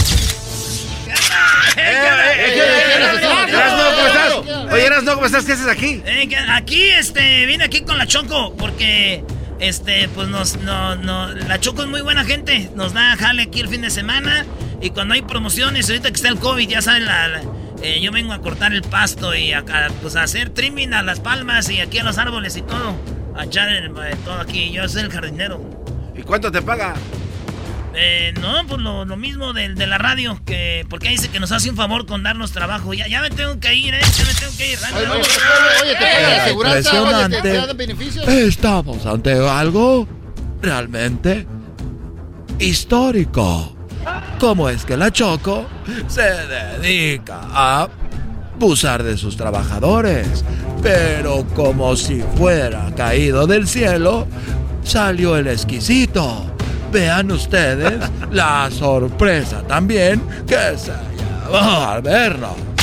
[2.96, 4.72] Erasno, ¿cómo estás?
[4.72, 5.44] Oye, Erasno, ¿cómo estás?
[5.44, 6.02] ¿Qué haces aquí?
[6.04, 9.24] Eh, aquí, este, vine aquí con la Choco porque,
[9.61, 12.70] este, pues nos, no, no, la Choco es muy buena gente.
[12.74, 14.46] Nos da jale aquí el fin de semana
[14.80, 17.42] y cuando hay promociones, ahorita que está el COVID, ya saben, la, la-
[17.83, 21.03] eh, yo vengo a cortar el pasto y a, a, pues, a hacer trimming a
[21.03, 22.95] las palmas y aquí a los árboles y todo.
[23.37, 24.71] A echar el- eh, todo aquí.
[24.73, 25.61] Yo soy el jardinero.
[26.17, 26.95] ¿Y cuánto te paga?
[27.97, 31.53] Eh, no, pues lo, lo mismo del de la radio, que porque dice que nos
[31.53, 32.93] hace un favor con darnos trabajo.
[32.93, 34.79] Ya, ya me tengo que ir, eh, ya me tengo que ir.
[34.97, 35.21] Oye, oye,
[35.83, 38.27] oye, te pagan la aseguranza, oye, te, te dan beneficios.
[38.29, 40.09] Estamos ante algo
[40.61, 41.47] realmente
[42.59, 43.74] histórico.
[44.38, 45.67] ¿Cómo es que la Choco
[46.07, 47.88] se dedica a
[48.55, 50.45] abusar de sus trabajadores?
[50.83, 54.27] Pero como si fuera caído del cielo,
[54.83, 56.47] salió el exquisito.
[56.93, 57.95] Vean ustedes
[58.31, 62.74] la sorpresa también que se llevó al verlo.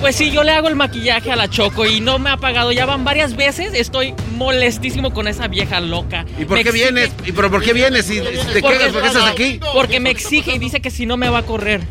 [0.00, 2.72] Pues sí, yo le hago el maquillaje a la Choco y no me ha pagado.
[2.72, 3.72] Ya van varias veces.
[3.72, 6.24] Estoy molestísimo con esa vieja loca.
[6.38, 7.10] ¿Y por Me qué exige- vienes?
[7.24, 8.10] ¿Y pero por qué vienes?
[8.10, 8.92] ¿Y te Porque- quedas?
[8.92, 9.60] ¿Por qué estás aquí?
[9.72, 11.82] Porque me exige y dice que si no me va a correr.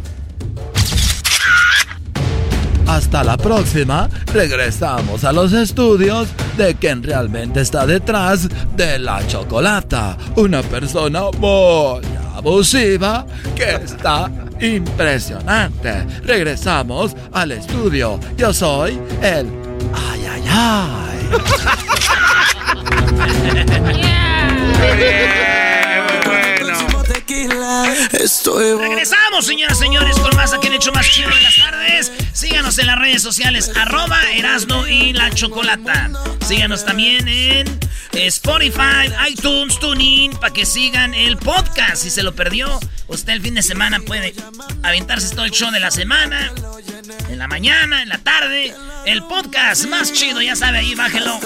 [2.88, 10.18] Hasta la próxima, regresamos a los estudios de quien realmente está detrás de la chocolata.
[10.36, 12.02] Una persona muy
[12.36, 16.06] abusiva que está impresionante.
[16.24, 18.20] Regresamos al estudio.
[18.38, 19.48] Yo soy el...
[19.94, 21.28] Ay, ay, ay.
[28.78, 32.12] Regresamos, señoras y señores, con más aquí en Hecho Más Chido de las Tardes.
[32.34, 36.10] Síganos en las redes sociales, arroba Erasno y la Chocolata.
[36.46, 37.80] Síganos también en
[38.14, 42.04] Spotify, iTunes, TuneIn, para que sigan el podcast.
[42.04, 44.34] Si se lo perdió, usted el fin de semana puede
[44.84, 46.52] aventarse todo el show de la semana,
[47.30, 48.74] en la mañana, en la tarde.
[49.06, 51.40] El podcast más chido, ya sabe, ahí bájelo.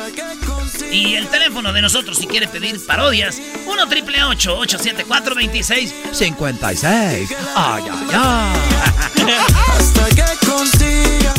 [0.91, 7.36] Y el teléfono de nosotros, si quiere pedir parodias, 1 triple 874 26 56.
[7.56, 9.36] Ay, ay, ay.
[9.67, 11.34] Hasta que consiga.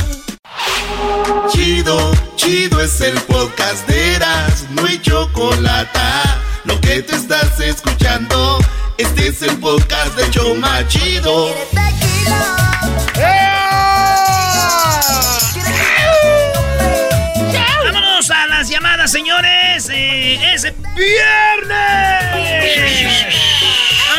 [1.50, 5.98] Chido, chido es el podcast de Eras, no hay chocolate.
[6.64, 8.58] Lo que te estás escuchando,
[8.98, 11.54] este es el podcast de Choma Chido.
[11.72, 13.55] Vámonos
[18.64, 19.90] llamadas, señores.
[19.90, 20.62] Eh, es
[20.94, 22.36] viernes.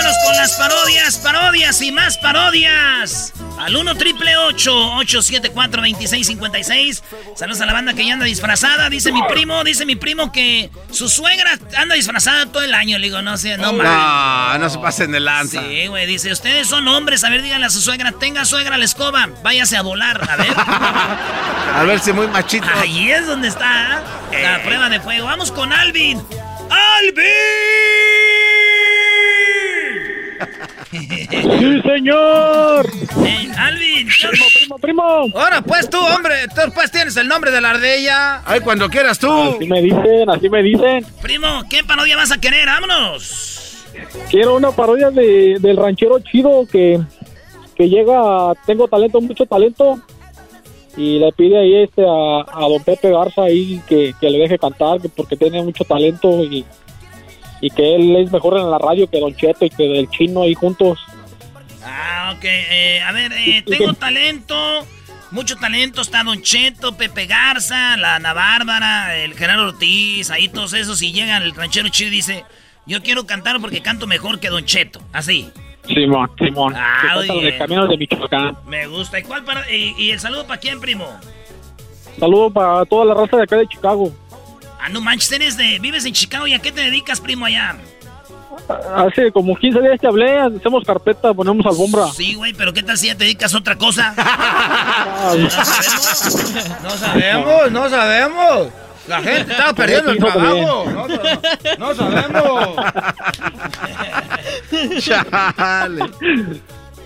[0.08, 3.34] Vámonos con las parodias, parodias y más parodias.
[3.60, 7.04] Al 1 triple 874 2656.
[7.36, 8.90] Saludos a la banda que ya anda disfrazada.
[8.90, 12.98] Dice mi primo, dice mi primo que su suegra anda disfrazada todo el año.
[13.00, 13.92] Le digo, no sé, no mames.
[13.92, 15.62] No, no se pasen de lanza.
[15.62, 17.26] Sí, güey, dice, ustedes son hombres.
[17.26, 20.56] A ver, díganle a su suegra, tenga suegra la escoba, váyase a volar, a ver.
[21.78, 22.66] A ver si muy machito.
[22.76, 24.42] Ahí es donde está ¿eh?
[24.42, 25.26] la prueba de fuego.
[25.26, 26.18] Vamos con Alvin.
[26.70, 27.28] ¡Alvin!
[30.92, 32.86] ¡Sí, señor!
[33.26, 34.08] Eh, Alvin.
[34.08, 35.04] Primo, primo, primo.
[35.36, 38.42] Ahora, pues tú, hombre, tú pues tienes el nombre de la ardilla.
[38.46, 39.32] Ay, cuando quieras tú.
[39.32, 41.06] Así me dicen, así me dicen.
[41.22, 42.68] Primo, ¿qué parodia vas a querer?
[42.68, 43.86] ¡Vámonos!
[44.30, 47.00] Quiero una parodia de, del ranchero chido que,
[47.76, 50.00] que llega, tengo talento, mucho talento.
[50.96, 54.58] Y le pide ahí este a, a don Pepe Garza ahí que, que le deje
[54.58, 56.66] cantar que porque tiene mucho talento y,
[57.62, 60.44] y que él es mejor en la radio que Don Cheto y que el chino
[60.44, 61.00] ahí juntos.
[61.84, 62.44] Ah, ok.
[62.44, 64.56] eh, a ver, eh, tengo talento.
[65.32, 66.02] Mucho talento.
[66.02, 71.02] Está Don Cheto, Pepe Garza, la Ana Bárbara, el Gerardo Ortiz, ahí todos esos.
[71.02, 72.46] Y llega el ranchero chido y dice:
[72.86, 75.02] Yo quiero cantar porque canto mejor que Don Cheto.
[75.12, 75.50] Así.
[75.86, 76.74] Simón, Simón.
[76.76, 78.58] Ah, de Caminos de Michoacán.
[78.68, 79.20] Me gusta.
[79.20, 79.70] ¿Y cuál para.?
[79.72, 81.06] ¿Y, y el saludo para quién, primo?
[82.20, 84.12] Saludos para toda la raza de acá de Chicago.
[84.80, 85.80] Ah, no manches, eres de.
[85.80, 87.76] Vives en Chicago y a qué te dedicas, primo, allá?
[88.96, 92.08] Hace como 15 días te hablé, hacemos carpeta, ponemos alfombra.
[92.08, 94.14] Sí, güey, pero ¿qué tal si ya te dedicas a otra cosa?
[96.84, 98.68] No sabemos, no sabemos.
[99.08, 100.86] La gente está perdiendo el trabajo.
[100.92, 101.08] No,
[101.78, 102.76] no sabemos.
[105.00, 106.04] Chale.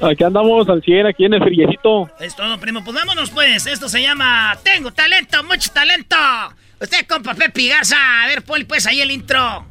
[0.01, 2.09] Aquí andamos al 100, aquí en el friecito.
[2.19, 2.83] Es todo, primo.
[2.83, 3.67] Pues vámonos, pues.
[3.67, 6.15] Esto se llama Tengo talento, mucho talento.
[6.81, 8.23] Usted, compa Pepe Garza.
[8.23, 9.67] A ver, Poli, pues ahí el intro.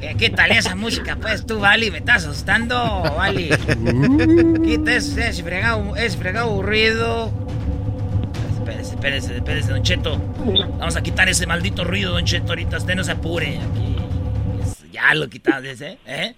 [0.00, 1.92] ¿Qué, qué tal esa música, pues tú, Vali?
[1.92, 3.50] ¿Me estás asustando, Vali?
[4.64, 7.32] Quita ese, ese fregado, ese fregado aburrido.
[8.58, 10.18] Espérese, espérese, espérese, Don Cheto.
[10.78, 12.48] Vamos a quitar ese maldito ruido, Don Cheto.
[12.48, 13.58] Ahorita usted no se apure.
[13.58, 13.96] Aquí.
[14.62, 15.98] Es- ya lo quitamos, ¿eh?
[16.04, 16.34] ¿Eh?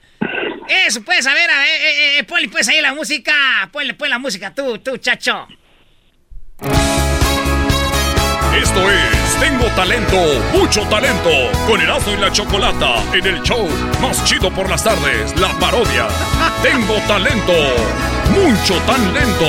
[0.86, 3.32] Eso, pues, a ver, a ver, eh, eh, ponle pues ahí la música.
[3.72, 5.46] Ponle pues la música, tú, tú, chacho.
[8.62, 10.16] Esto es Tengo talento,
[10.52, 11.30] mucho talento.
[11.66, 13.68] Con Erasmo y la Chocolata en el show
[14.00, 16.08] más chido por las tardes, la parodia.
[16.62, 17.52] Tengo talento,
[18.32, 19.46] mucho talento.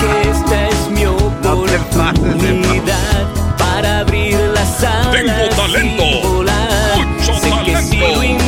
[0.00, 3.26] que esta es mi oportunidad
[3.58, 7.06] para abrir las alas Tengo talento, y volar.
[7.06, 8.41] mucho sé talento.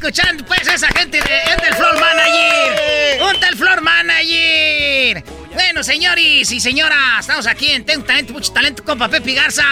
[0.00, 3.22] Escuchando, pues, esa gente de, del Floor Manager.
[3.22, 5.24] Un tal Floor Manager.
[5.52, 9.62] Bueno, señores y señoras, estamos aquí en Tengo Talento, mucho talento, compa Pepe Garza.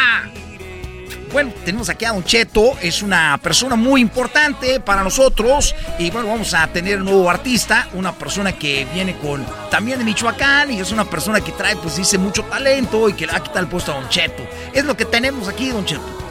[1.33, 5.75] Bueno, tenemos aquí a Don Cheto, es una persona muy importante para nosotros.
[5.99, 10.05] Y bueno, vamos a tener un nuevo artista, una persona que viene con también de
[10.05, 13.39] Michoacán y es una persona que trae, pues dice, mucho talento y que le va
[13.39, 14.47] a quitar el puesto a Don Cheto.
[14.75, 16.28] Es lo que tenemos aquí, Don Cheto.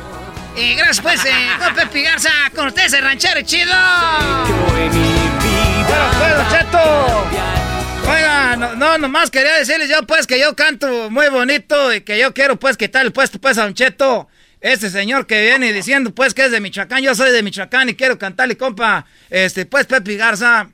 [0.60, 2.32] Eh, gracias, pues, eh, compa Pepe Garza.
[2.56, 3.72] Con ustedes, el ranchero chido.
[4.72, 4.92] Bueno,
[6.18, 6.82] pues, Don Cheto.
[8.12, 12.18] Oiga, no, no, nomás quería decirles yo, pues, que yo canto muy bonito y que
[12.18, 14.28] yo quiero, pues, quitar el puesto, pues, a Don Cheto.
[14.60, 17.04] Este señor que viene diciendo, pues, que es de Michoacán.
[17.04, 20.70] Yo soy de Michoacán y quiero cantarle, compa, este, pues, Pepe Garza.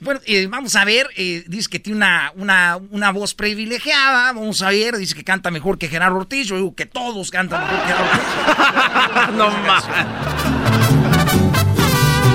[0.00, 4.62] Bueno, y vamos a ver, eh, dice que tiene una, una, una voz privilegiada, vamos
[4.62, 7.80] a ver, dice que canta mejor que Gerardo Ortiz, yo digo que todos cantan mejor
[7.80, 9.36] que Gerardo Ortiz.
[9.36, 9.84] no más.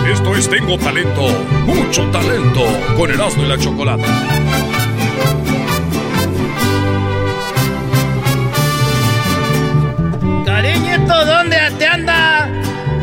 [0.07, 1.27] Esto es Tengo talento,
[1.65, 2.61] mucho talento.
[2.95, 4.05] Con Erasmo y la Chocolata.
[10.45, 12.47] Cariñito, ¿dónde te anda?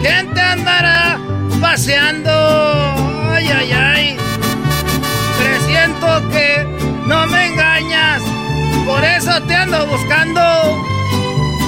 [0.01, 1.19] ¿Quién te andará
[1.61, 2.31] paseando?
[2.31, 3.92] Ay, ay, ay.
[6.31, 6.65] Que
[7.07, 8.23] no me engañas,
[8.87, 10.41] por eso te ando buscando.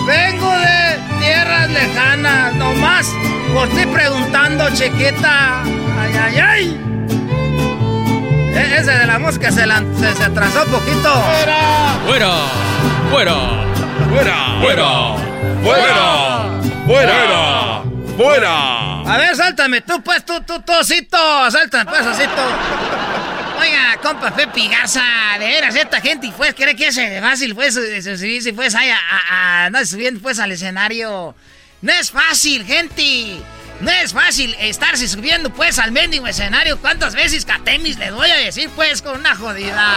[0.07, 3.07] Vengo de tierras lejanas, nomás
[3.55, 5.63] por ti preguntando, chiquita.
[5.63, 6.81] Ay, ay, ay.
[8.55, 11.11] E- ese de la música se, la- se, se atrasó poquito.
[12.07, 12.33] ¡Fuera!
[13.11, 13.45] ¡Fuera!
[14.11, 14.59] ¡Fuera!
[14.61, 15.17] ¡Fuera!
[15.63, 16.61] ¡Fuera!
[16.87, 17.83] ¡Fuera!
[18.17, 19.01] ¡Fuera!
[19.15, 21.17] A ver, sáltame tú, pues, tú, tú, tú, osito.
[21.51, 22.43] Sáltame, pues, osito.
[23.65, 25.03] Oiga, compa Pepe Garza,
[25.39, 28.91] de veras, esta gente, pues, cree que es eh, fácil, pues, eh, subirse, pues, ahí
[28.91, 31.35] a, a, a andar subiendo, pues, al escenario.
[31.81, 33.41] No es fácil, gente.
[33.81, 36.79] No es fácil estarse subiendo, pues, al mendigo escenario.
[36.79, 39.97] ¿Cuántas veces Catemis le voy a decir, pues, con una jodida?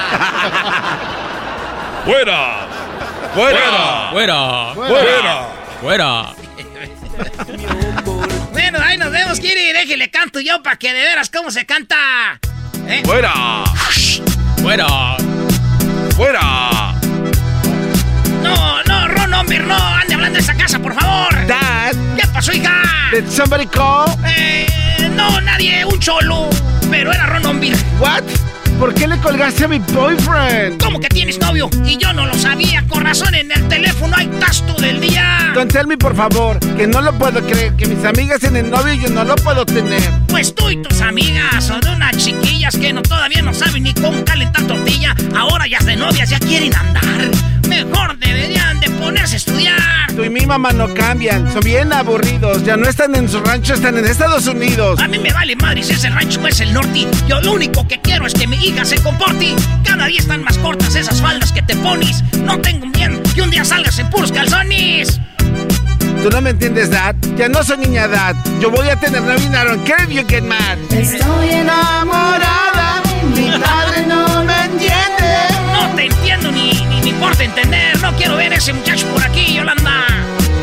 [2.05, 2.68] ¡Fuera!
[3.34, 4.09] ¡Fuera!
[4.11, 4.74] ¡Fuera!
[4.74, 5.47] ¡Fuera!
[5.82, 6.36] ¡Fuera!
[8.53, 9.74] Bueno, ahí nos vemos, Kiri.
[9.74, 12.39] Déjele canto yo para que de veras cómo se canta.
[12.89, 13.01] ¿Eh?
[13.03, 13.65] ¡Fuera!
[14.61, 15.17] ¡Fuera!
[16.15, 16.93] ¡Fuera!
[18.41, 19.75] No, no, Ron Omir, no.
[19.75, 21.47] Ande hablando de esa casa, por favor.
[21.47, 21.93] Dad.
[22.15, 22.83] ¿Qué pasó, hija?
[23.11, 24.07] Did somebody call?
[24.25, 24.67] Eh,
[25.15, 26.49] no, nadie, un cholo.
[26.89, 27.38] Pero era Ron.
[27.99, 28.23] What?
[28.80, 30.82] ¿Por qué le colgaste a mi boyfriend?
[30.82, 31.67] ¿Cómo que tienes novio?
[31.84, 32.86] Y yo no lo sabía.
[32.88, 35.51] Con razón, en el teléfono hay tasto del día.
[35.55, 35.67] Don
[35.97, 39.23] por favor, que no lo puedo creer, que mis amigas tienen novio y yo no
[39.23, 40.01] lo puedo tener.
[40.28, 44.23] Pues tú y tus amigas son unas chiquillas que no todavía no saben ni cómo
[44.23, 45.15] calentar tortilla.
[45.36, 47.32] Ahora ya de novias ya quieren andar.
[47.68, 50.07] Mejor deberían de ponerse a estudiar.
[50.15, 52.63] Tú y mi mamá no cambian, son bien aburridos.
[52.63, 54.99] Ya no están en su rancho, están en Estados Unidos.
[54.99, 57.07] A mí me vale madre si es el rancho o es el norte.
[57.28, 59.53] Yo lo único que quiero es que mi hija se comporte.
[59.84, 62.24] Cada día están más cortas esas faldas que te pones.
[62.43, 65.20] No tengo miedo que un día salgas en puros calzones.
[66.24, 67.15] Tú no me entiendes, Dad.
[67.38, 68.36] Ya no soy niña, Dad.
[68.59, 70.78] Yo voy a tener novio y I don't care if you get mad.
[70.89, 73.01] Estoy enamorada,
[73.36, 73.49] mi
[77.18, 77.99] importa entender.
[77.99, 80.05] No quiero ver ese muchacho por aquí, Yolanda.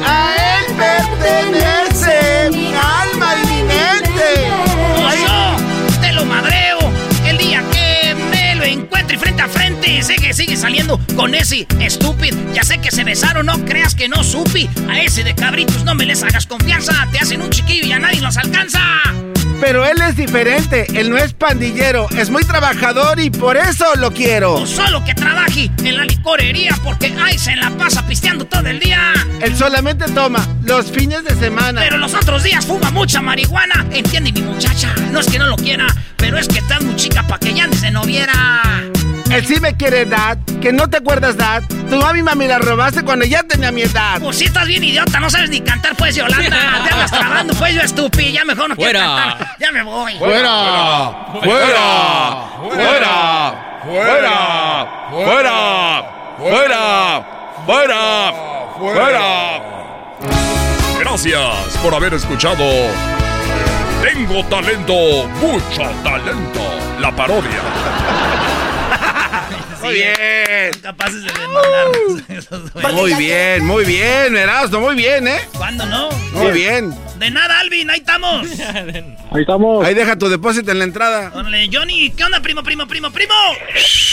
[0.06, 4.52] A él pertenece mi alma y mi mente.
[4.96, 6.78] Pues yo te lo madreo
[7.26, 10.00] el día que me lo encuentre frente a frente.
[10.04, 12.36] Sé que sigue saliendo con ese estúpido.
[12.52, 14.70] Ya sé que se besaron, no creas que no supi.
[14.88, 17.08] A ese de cabritos no me les hagas confianza.
[17.10, 18.80] Te hacen un chiquillo y a nadie los alcanza.
[19.60, 24.12] Pero él es diferente, él no es pandillero, es muy trabajador y por eso lo
[24.12, 24.54] quiero.
[24.54, 28.80] O solo que trabaje en la licorería porque ahí se la pasa pisteando todo el
[28.80, 29.12] día.
[29.40, 31.80] Él solamente toma los fines de semana.
[31.80, 33.86] Pero los otros días fuma mucha marihuana.
[33.90, 35.86] Entiende mi muchacha, no es que no lo quiera,
[36.16, 38.93] pero es que estás muy chica para que ya antes se no viera.
[39.34, 40.38] Él sí me quiere, Dad.
[40.62, 41.62] Que no te acuerdas, Dad.
[41.90, 44.20] Tu mami mami la robaste cuando ya tenía mi edad.
[44.20, 46.84] Pues si estás bien idiota, no sabes ni cantar, pues, Yolanda.
[46.88, 48.30] Te andas trabando, pues, yo estúpido.
[48.30, 49.16] Ya mejor no quiero Fuera.
[49.16, 49.56] cantar.
[49.58, 50.14] Ya me voy.
[50.18, 51.26] ¡Fuera!
[51.42, 52.44] ¡Fuera!
[52.62, 53.82] ¡Fuera!
[53.82, 55.10] ¡Fuera!
[55.18, 56.04] ¡Fuera!
[56.38, 57.26] ¡Fuera!
[57.66, 58.32] ¡Fuera!
[58.78, 59.60] ¡Fuera!
[61.00, 62.64] Gracias por haber escuchado
[64.02, 64.94] Tengo talento,
[65.40, 66.60] mucho talento,
[67.00, 68.63] la parodia.
[69.84, 70.70] Muy bien.
[70.82, 72.92] Capaces de demandarnos esos güeyes.
[72.94, 75.40] Muy bien, muy bien, Erasmo, muy bien, ¿eh?
[75.56, 76.08] ¿Cuándo no?
[76.32, 76.94] Muy bien.
[77.18, 78.46] De nada, Alvin, ahí estamos.
[79.32, 79.84] Ahí estamos.
[79.84, 81.32] Ahí deja tu depósito en la entrada.
[81.34, 83.34] Órale, Johnny, ¿qué onda, primo, primo, primo, primo?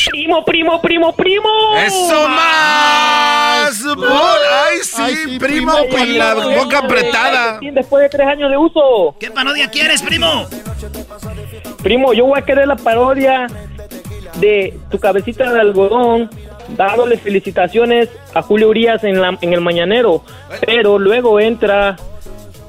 [0.10, 1.78] Primo, primo, primo, primo.
[1.78, 3.84] ¡Eso más!
[3.84, 7.60] Bol- ¡Ay, sí, Ay, sí, primo, primo, con la boca apretada!
[7.62, 9.16] Después de tres años de uso.
[9.20, 10.48] ¿Qué parodia quieres, primo?
[11.84, 13.48] Primo, yo voy a querer la parodia
[14.36, 16.30] de tu cabecita de algodón
[16.76, 20.24] dándole felicitaciones a Julio Urias en, la, en el mañanero.
[20.66, 21.98] Pero luego entra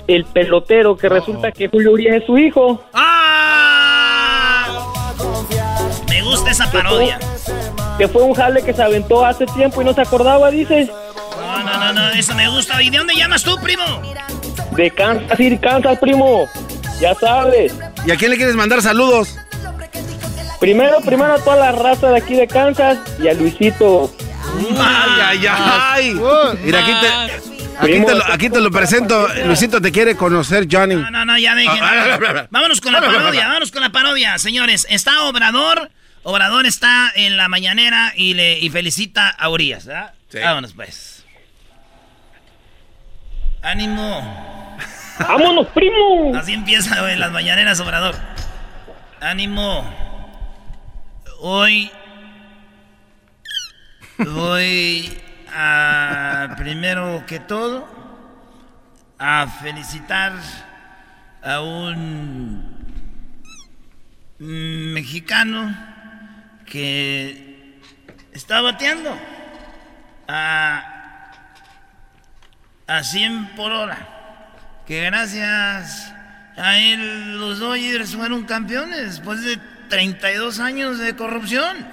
[0.07, 2.83] el pelotero que resulta que Julio Urias es su hijo.
[2.93, 4.67] ¡Ah!
[6.09, 7.19] Me gusta esa parodia.
[7.99, 10.91] Que fue un jale que se aventó hace tiempo y no se acordaba, dice.
[11.37, 12.83] No, no, no, no, eso me gusta.
[12.83, 13.85] ¿Y de dónde llamas tú, primo?
[14.73, 16.49] De Kansas City, Kansas, primo.
[17.01, 17.75] Ya sabes.
[18.07, 19.37] ¿Y a quién le quieres mandar saludos?
[20.63, 24.15] Primero, primero a toda la raza de aquí de Kansas y a Luisito.
[24.79, 26.21] ¡Ay, ay, ay!
[26.63, 27.09] Mira, aquí te,
[27.81, 29.27] aquí te, lo, aquí te lo presento.
[29.45, 30.95] Luisito te quiere conocer, Johnny.
[30.95, 31.83] No, no, no, ya dejen.
[31.83, 34.87] Ah, Vámonos con la parodia, vámonos con la parodia, señores.
[34.89, 35.91] Está Obrador.
[36.23, 40.15] Obrador está en la mañanera y le y felicita a Urias, ¿verdad?
[40.33, 41.25] Vámonos, pues.
[43.63, 44.79] ¡Ánimo!
[45.19, 46.37] ¡Vámonos, primo!
[46.37, 48.15] Así empieza güey, las mañaneras, Obrador.
[49.21, 50.12] ¡Ánimo!
[51.45, 51.90] Hoy
[54.16, 55.20] voy
[55.53, 57.84] a, primero que todo,
[59.18, 60.34] a felicitar
[61.43, 62.95] a un
[64.38, 65.76] mexicano
[66.64, 67.80] que
[68.30, 69.18] está bateando
[70.28, 71.32] a,
[72.86, 73.99] a 100 por hora.
[74.86, 76.14] Que gracias
[76.57, 81.86] a él los Dodgers fueron campeones después de 32 años de corrupción.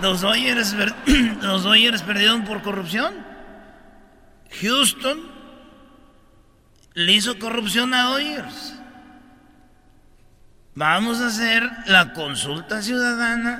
[0.00, 0.94] Los Dodgers, per-
[1.42, 3.12] los Dodgers perdieron por corrupción.
[4.62, 5.18] Houston
[6.94, 8.76] le hizo corrupción a Dodgers.
[10.76, 13.58] Vamos a hacer la consulta ciudadana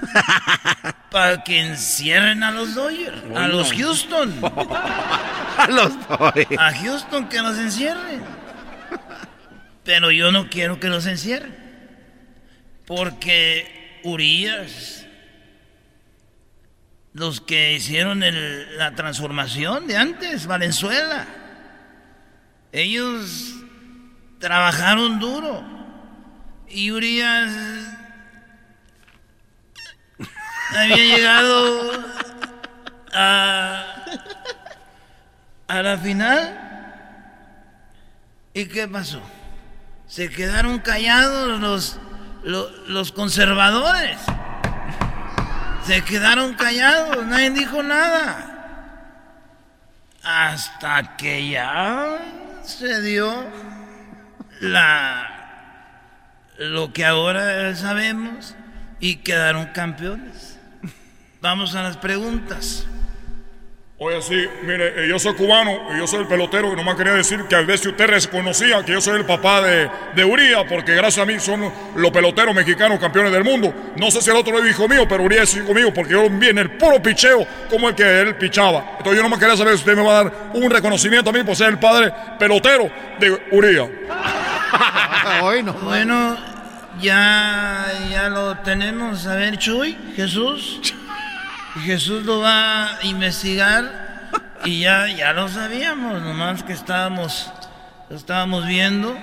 [1.10, 4.32] para que encierren a los Dodgers, a los Houston.
[5.58, 6.58] A los Dodgers.
[6.60, 8.22] A Houston que los encierren.
[9.84, 11.69] Pero yo no quiero que los encierren.
[12.90, 15.06] Porque Urias
[17.12, 18.20] los que hicieron
[18.76, 21.24] la transformación de antes, Valenzuela.
[22.72, 23.54] Ellos
[24.40, 25.62] trabajaron duro.
[26.68, 27.52] Y Urias
[30.76, 31.92] había llegado
[33.12, 33.86] a
[35.68, 36.58] la final.
[38.52, 39.22] ¿Y qué pasó?
[40.08, 42.00] Se quedaron callados los,
[42.42, 44.18] los, conservadores.
[45.86, 48.46] Se quedaron callados, nadie dijo nada.
[50.22, 52.18] Hasta que ya
[52.62, 53.32] se dio
[56.58, 58.54] lo que ahora sabemos
[59.00, 60.58] y quedaron campeones.
[61.40, 62.86] Vamos a las preguntas.
[64.02, 67.12] Oye, sí, mire, eh, yo soy cubano y yo soy el pelotero y nomás quería
[67.12, 70.94] decir que a veces usted reconocía que yo soy el papá de, de Uría, porque
[70.94, 73.74] gracias a mí son los peloteros mexicanos campeones del mundo.
[73.96, 76.30] No sé si el otro es hijo mío, pero Uría es hijo mío porque yo
[76.30, 78.92] vi en el puro picheo como el que él pichaba.
[78.92, 81.42] Entonces yo nomás quería saber si usted me va a dar un reconocimiento a mí
[81.42, 83.86] por ser el padre pelotero de Uría.
[85.82, 86.38] Bueno,
[87.02, 89.26] ya, ya lo tenemos.
[89.26, 90.94] A ver, Chuy, Jesús.
[91.78, 94.30] Jesús lo va a investigar
[94.64, 97.50] y ya, ya lo sabíamos, nomás que estábamos,
[98.08, 99.16] lo estábamos viendo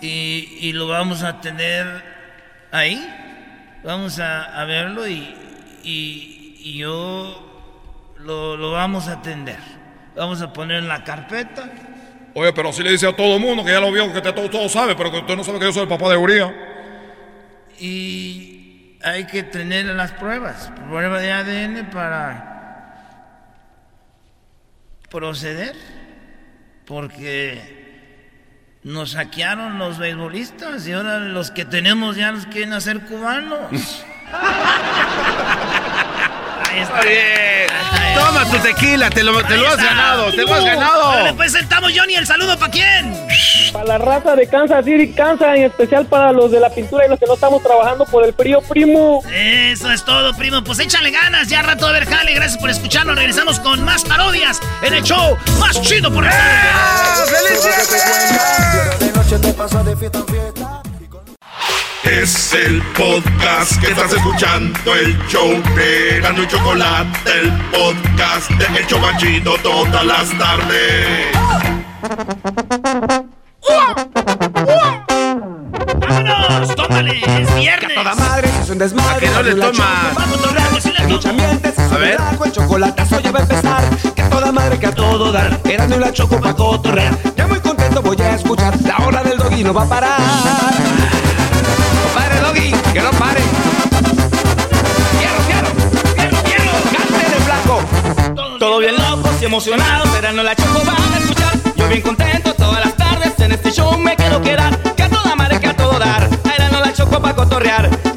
[0.00, 2.04] y, y lo vamos a tener
[2.70, 3.18] ahí.
[3.84, 5.34] Vamos a, a verlo y,
[5.82, 9.58] y, y yo lo, lo vamos a atender.
[10.14, 11.70] Vamos a poner en la carpeta.
[12.34, 14.34] Oye, pero así le dice a todo el mundo que ya lo vio, que usted
[14.34, 16.54] todo, todo sabe, pero que usted no sabe que yo soy el papá de Uría.
[17.78, 18.51] Y
[19.04, 22.52] hay que tener las pruebas, prueba de ADN para
[25.10, 25.74] proceder,
[26.86, 27.82] porque
[28.82, 33.70] nos saquearon los beisbolistas y ahora los que tenemos ya los quieren hacer cubanos.
[36.70, 37.66] Ahí está bien.
[38.14, 41.10] Toma tu tequila, te lo, te Ahí lo has ganado, te lo has ganado.
[41.10, 43.14] órale, pues sentamos Johnny, el saludo para quién.
[43.72, 47.08] Para la raza de Kansas City, Kansas, en especial para los de la pintura y
[47.08, 49.22] los que no estamos trabajando por el frío, primo.
[49.32, 50.62] Eso es todo, primo.
[50.64, 52.34] Pues échale ganas, ya rato de ver jale.
[52.34, 53.16] Gracias por escucharnos.
[53.16, 56.30] Regresamos con más parodias en el show más chido por el
[62.04, 68.78] Es el podcast que estás escuchando, el show de Gano y Chocolate, el podcast de
[68.78, 71.28] El Chobachito todas las tardes.
[78.72, 79.20] Un desmadre.
[79.20, 80.12] que no le toma.
[81.08, 83.82] mucha ambiente, se A sube el el chocolatazo ya va a empezar.
[84.14, 85.60] Que a toda madre, que a todo dar.
[85.64, 87.18] Erasmo y la choco pa' cotorrear.
[87.36, 88.74] Ya muy contento voy a escuchar.
[88.82, 90.20] La hora del doggy no va a parar.
[92.00, 93.40] No pare, doggy, que no pare.
[95.18, 95.68] Quiero, quiero,
[96.44, 98.58] quiero, flaco.
[98.58, 100.08] Todo bien locos y emocionados.
[100.18, 101.52] Y la choco van a escuchar.
[101.76, 103.38] Yo bien contento todas las tardes.
[103.38, 104.78] En este show me quiero quedar.
[104.94, 106.22] Que a toda madre, que a todo dar.
[106.22, 108.11] A Erasmo y la choco pa' cotorrear.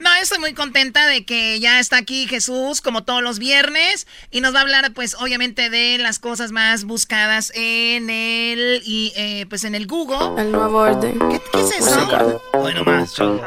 [0.00, 4.40] No, estoy muy contenta de que ya está aquí Jesús, como todos los viernes, y
[4.40, 9.46] nos va a hablar, pues, obviamente, de las cosas más buscadas en el y eh,
[9.48, 10.40] pues en el Google.
[10.42, 11.18] El nuevo orden.
[11.30, 12.40] ¿Qué, qué es eso?
[12.52, 13.44] Bueno, más, Choco.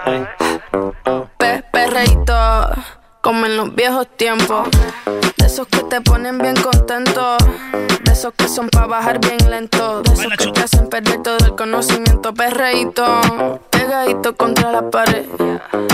[3.28, 4.70] Como en los viejos tiempos.
[5.36, 7.36] De esos que te ponen bien contento.
[8.02, 10.02] De esos que son para bajar bien lento.
[10.02, 12.34] De esos que te hacen perder todo el conocimiento.
[12.34, 15.26] Perreíto, pegadito contra la pared.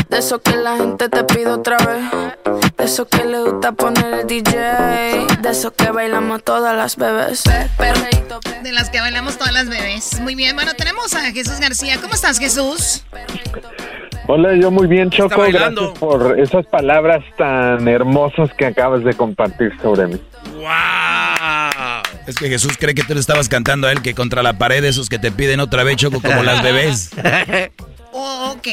[0.09, 2.75] De esos que la gente te pide otra vez.
[2.77, 5.25] De esos que le gusta poner el DJ.
[5.41, 7.41] De esos que bailamos todas las bebés.
[7.41, 10.19] Pe perreíto, De las que bailamos todas las bebés.
[10.19, 11.99] Muy bien, bueno, tenemos a Jesús García.
[11.99, 13.01] ¿Cómo estás, Jesús?
[14.27, 15.41] Hola, yo muy bien, Choco.
[15.41, 20.19] Gracias por esas palabras tan hermosas que acabas de compartir sobre mí.
[22.25, 24.83] Es que Jesús cree que tú le estabas cantando a él que contra la pared
[24.85, 27.11] esos que te piden otra vez, Choco, como las bebés.
[28.15, 28.67] Oh, ok.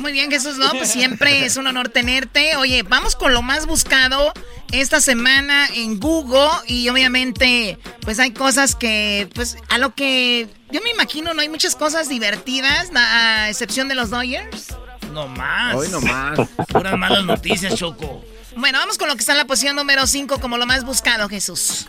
[0.00, 2.56] Muy bien, Jesús, no, pues siempre es un honor tenerte.
[2.56, 4.32] Oye, vamos con lo más buscado
[4.72, 10.80] esta semana en Google y obviamente pues hay cosas que, pues a lo que yo
[10.82, 14.76] me imagino no hay muchas cosas divertidas, a excepción de los Dodgers.
[15.12, 15.74] No más.
[15.74, 16.38] Hoy no más.
[16.68, 18.24] Puras malas noticias, Choco.
[18.56, 21.28] Bueno, vamos con lo que está en la posición número 5 como lo más buscado,
[21.28, 21.88] Jesús.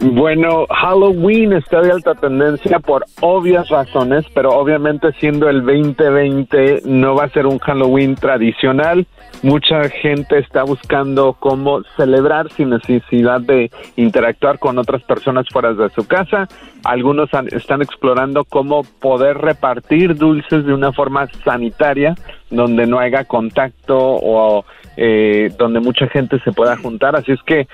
[0.00, 7.16] Bueno, Halloween está de alta tendencia por obvias razones, pero obviamente siendo el 2020 no
[7.16, 9.06] va a ser un Halloween tradicional.
[9.42, 15.90] Mucha gente está buscando cómo celebrar sin necesidad de interactuar con otras personas fuera de
[15.90, 16.46] su casa.
[16.84, 22.14] Algunos han- están explorando cómo poder repartir dulces de una forma sanitaria,
[22.50, 24.64] donde no haya contacto o
[25.00, 27.14] eh, donde mucha gente se pueda juntar.
[27.14, 27.68] Así es que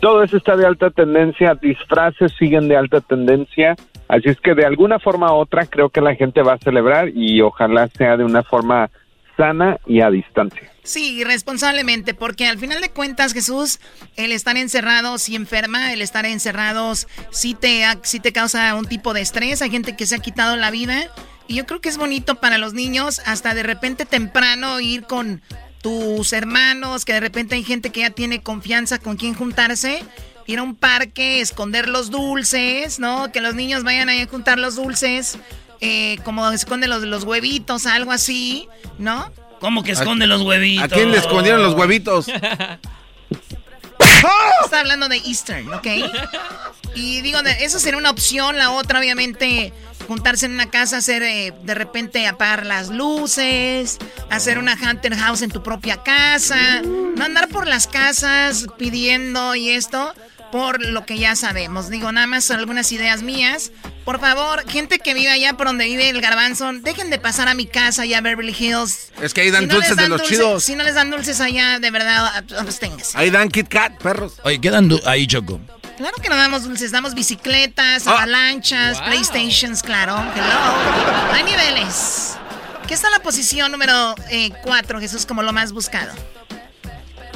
[0.00, 3.76] todo eso está de alta tendencia, disfraces siguen de alta tendencia,
[4.08, 7.08] así es que de alguna forma u otra creo que la gente va a celebrar
[7.08, 8.90] y ojalá sea de una forma
[9.36, 10.70] sana y a distancia.
[10.82, 13.80] Sí, responsablemente, porque al final de cuentas, Jesús,
[14.16, 19.12] el estar encerrados sí enferma, el estar encerrados sí te, sí te causa un tipo
[19.12, 19.62] de estrés.
[19.62, 21.10] Hay gente que se ha quitado la vida.
[21.48, 25.42] Y yo creo que es bonito para los niños, hasta de repente temprano ir con
[25.86, 30.02] tus hermanos, que de repente hay gente que ya tiene confianza con quien juntarse.
[30.44, 33.30] Ir a un parque, esconder los dulces, ¿no?
[33.30, 35.38] Que los niños vayan ahí a juntar los dulces,
[35.80, 38.68] eh, como esconden los, los huevitos, algo así,
[38.98, 39.30] ¿no?
[39.60, 40.84] ¿Cómo que esconde los huevitos?
[40.86, 42.26] ¿A quién le escondieron los huevitos?
[44.64, 45.86] Está hablando de Eastern, ¿ok?
[46.96, 48.56] Y digo, eso sería una opción.
[48.56, 49.72] La otra, obviamente,
[50.08, 53.98] juntarse en una casa, hacer eh, de repente apagar las luces,
[54.30, 59.70] hacer una Hunter House en tu propia casa, no andar por las casas pidiendo y
[59.70, 60.14] esto.
[60.52, 61.90] Por lo que ya sabemos.
[61.90, 63.72] Digo, nada más algunas ideas mías.
[64.04, 67.54] Por favor, gente que vive allá por donde vive el garbanzo, dejen de pasar a
[67.54, 69.10] mi casa allá a Beverly Hills.
[69.20, 70.64] Es que ahí dan Si no dulces les de dan los dulces- chidos.
[70.64, 73.18] Si no les dan dulces allá, de verdad, absténganse.
[73.18, 74.34] Ahí dan Kit Kat, perros.
[74.44, 75.60] Oye, quedan du- ahí, Choco.
[75.96, 78.12] Claro que no damos dulces, damos bicicletas, Ah.
[78.12, 80.14] avalanchas, PlayStations, claro.
[80.36, 81.32] Hello.
[81.32, 82.34] Hay niveles.
[82.86, 84.14] ¿Qué está la posición número
[84.62, 86.12] 4, Jesús, como lo más buscado?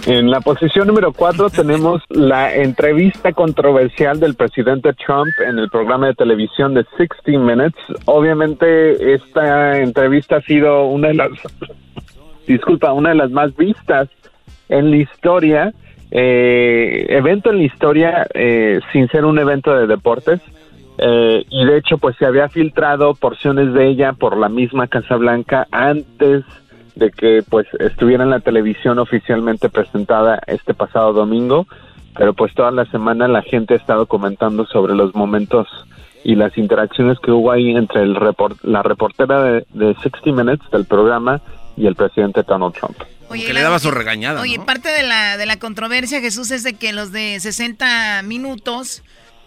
[0.06, 6.06] En la posición número cuatro tenemos la entrevista controversial del presidente Trump en el programa
[6.06, 7.80] de televisión de 60 Minutes.
[8.06, 11.30] Obviamente esta entrevista ha sido una de las,
[12.46, 14.08] disculpa, una de las más vistas
[14.70, 15.74] en la historia,
[16.10, 20.40] eh, evento en la historia eh, sin ser un evento de deportes.
[21.02, 25.16] Eh, y de hecho, pues se había filtrado porciones de ella por la misma Casa
[25.16, 26.44] Blanca antes
[26.94, 31.66] de que pues estuviera en la televisión oficialmente presentada este pasado domingo,
[32.16, 35.68] pero pues toda la semana la gente ha estado comentando sobre los momentos
[36.24, 40.70] y las interacciones que hubo ahí entre el report la reportera de, de 60 Minutes
[40.70, 41.40] del programa
[41.76, 42.96] y el presidente Donald Trump.
[43.32, 44.66] que le daba su regañada, Oye, ¿no?
[44.66, 49.02] parte de la, de la controversia, Jesús, es de que los de 60 minutos,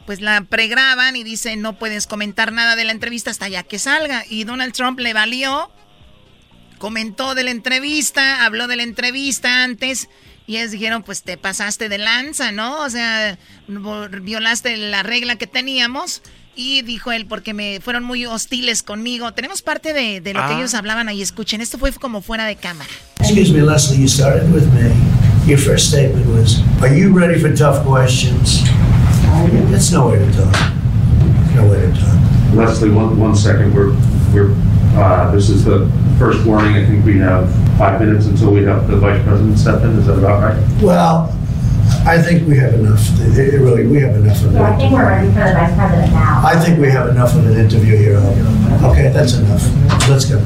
[0.06, 3.78] pues la pregraban y dicen no puedes comentar nada de la entrevista hasta ya que
[3.78, 4.24] salga.
[4.28, 5.70] Y Donald Trump le valió,
[6.78, 10.10] comentó de la entrevista, habló de la entrevista antes.
[10.46, 12.82] Y ellos dijeron, pues te pasaste de lanza, ¿no?
[12.82, 13.38] O sea,
[14.22, 16.22] violaste la regla que teníamos.
[16.56, 19.34] Y dijo él, porque me fueron muy hostiles conmigo.
[19.34, 20.58] Tenemos parte de, de lo que Ah.
[20.60, 21.22] ellos hablaban ahí.
[21.22, 22.90] Escuchen, esto fue como fuera de cámara.
[23.22, 24.92] Excuse me, Leslie, you started with me.
[25.48, 28.62] Your first statement was, Are you ready for tough questions?
[29.72, 30.56] That's no way to talk.
[31.56, 32.56] No way to talk.
[32.56, 33.92] Leslie, one, one second, we're,
[34.32, 34.54] we're,
[34.96, 35.90] uh, this is the
[36.20, 39.82] first warning, I think we have five minutes until we have the vice president step
[39.84, 40.82] in, is that about right?
[40.82, 41.36] Well,
[42.06, 43.02] I think we have enough.
[43.22, 44.78] It- it Really, we have enough of Yeah, I it.
[44.78, 46.42] think we're ready for the vice president now.
[46.46, 48.18] I think we have enough of an interview here.
[48.84, 49.64] Okay, that's enough.
[50.10, 50.42] Let's go.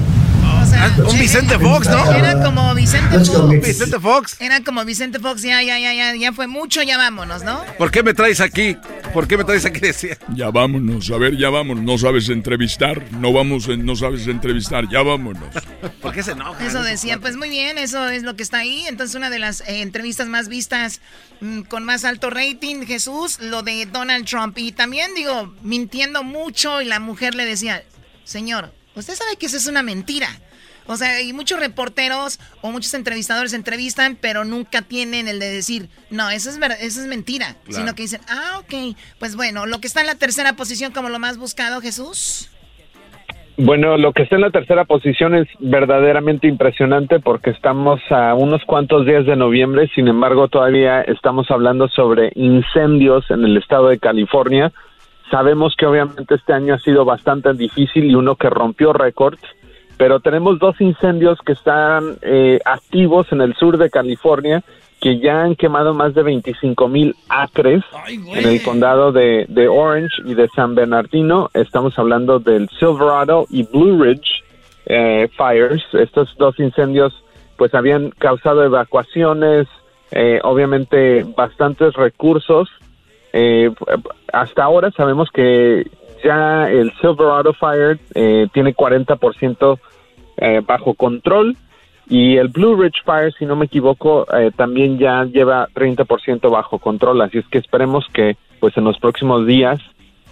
[0.62, 2.12] Un Vicente Fox, ¿no?
[2.12, 3.62] Era como Vicente go Fox.
[3.68, 4.36] Vicente Fox.
[4.40, 7.64] Era como Vicente Fox, ya, ya, ya, ya, ya fue mucho, ya vámonos, ¿no?
[7.78, 8.76] ¿Por qué me traes aquí?
[9.14, 9.80] ¿Por qué me traes aquí?
[9.80, 10.18] Decía.
[10.36, 11.84] Ya vámonos, a ver, ya vámonos.
[11.84, 15.44] No sabes entrevistar, no vamos, en- no sabes entrevistar, ya vámonos.
[16.02, 16.66] ¿Por qué se enoja?
[16.66, 18.86] Eso decía, pues muy bien, eso es lo que está ahí.
[18.88, 21.02] Entonces, una de las eh, entrevistas más vistas
[21.42, 24.58] mm, con más alto rating, Jesús, lo de Donald Trump.
[24.58, 27.84] Y también, digo, mintiendo mucho y la mujer le decía,
[28.24, 30.28] señor, usted sabe que eso es una mentira.
[30.88, 35.90] O sea, y muchos reporteros o muchos entrevistadores entrevistan, pero nunca tienen el de decir,
[36.10, 37.56] no, eso es, eso es mentira.
[37.66, 37.80] Claro.
[37.80, 38.96] Sino que dicen, ah, ok.
[39.20, 42.50] Pues bueno, lo que está en la tercera posición como lo más buscado, Jesús.
[43.60, 48.64] Bueno, lo que está en la tercera posición es verdaderamente impresionante porque estamos a unos
[48.66, 53.98] cuantos días de noviembre, sin embargo todavía estamos hablando sobre incendios en el estado de
[53.98, 54.72] California.
[55.30, 59.42] Sabemos que obviamente este año ha sido bastante difícil y uno que rompió récords,
[59.98, 64.64] pero tenemos dos incendios que están eh, activos en el sur de California
[65.02, 70.24] que ya han quemado más de 25 mil acres en el condado de, de Orange
[70.26, 71.50] y de San Bernardino.
[71.54, 74.44] Estamos hablando del Silverado y Blue Ridge
[74.88, 75.84] eh, Fires.
[75.94, 77.14] Estos dos incendios
[77.58, 79.68] pues habían causado evacuaciones,
[80.12, 82.70] eh, obviamente bastantes recursos
[83.40, 83.72] eh,
[84.34, 85.86] hasta ahora sabemos que
[86.24, 89.80] ya el Silverado Fire eh, tiene 40%
[90.38, 91.56] eh, bajo control
[92.10, 96.80] y el Blue Ridge Fire, si no me equivoco, eh, también ya lleva 30% bajo
[96.80, 97.22] control.
[97.22, 99.80] Así es que esperemos que pues en los próximos días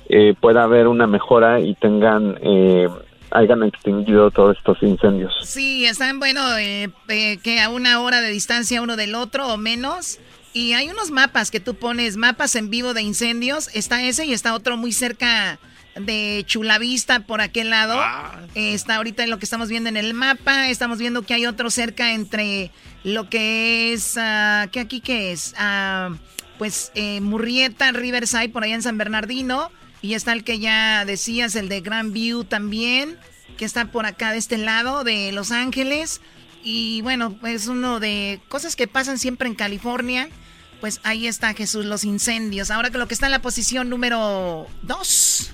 [0.10, 2.88] eh, pueda haber una mejora y tengan eh,
[3.32, 5.34] hayan extinguido todos estos incendios.
[5.43, 9.58] Sí, están, bueno, eh, eh, que a una hora de distancia uno del otro o
[9.58, 10.20] menos.
[10.56, 13.70] Y hay unos mapas que tú pones, mapas en vivo de incendios.
[13.74, 15.60] Está ese y está otro muy cerca
[15.99, 18.01] de Chulavista por aquel lado.
[18.56, 20.70] Eh, está ahorita en lo que estamos viendo en el mapa.
[20.70, 22.72] Estamos viendo que hay otro cerca entre
[23.03, 25.56] lo que es, ah, ¿qué aquí qué es?
[25.58, 26.16] Ah,
[26.58, 29.72] pues eh, Murrieta, Riverside, por allá en San Bernardino.
[30.01, 33.18] Y está el que ya decías, el de Grand View también,
[33.58, 36.22] que está por acá de este lado de Los Ángeles.
[36.64, 40.30] Y bueno, es uno de cosas que pasan siempre en California.
[40.82, 42.69] Pues ahí está Jesús, los incendios.
[42.71, 45.51] Ahora que lo que está en la posición número 2.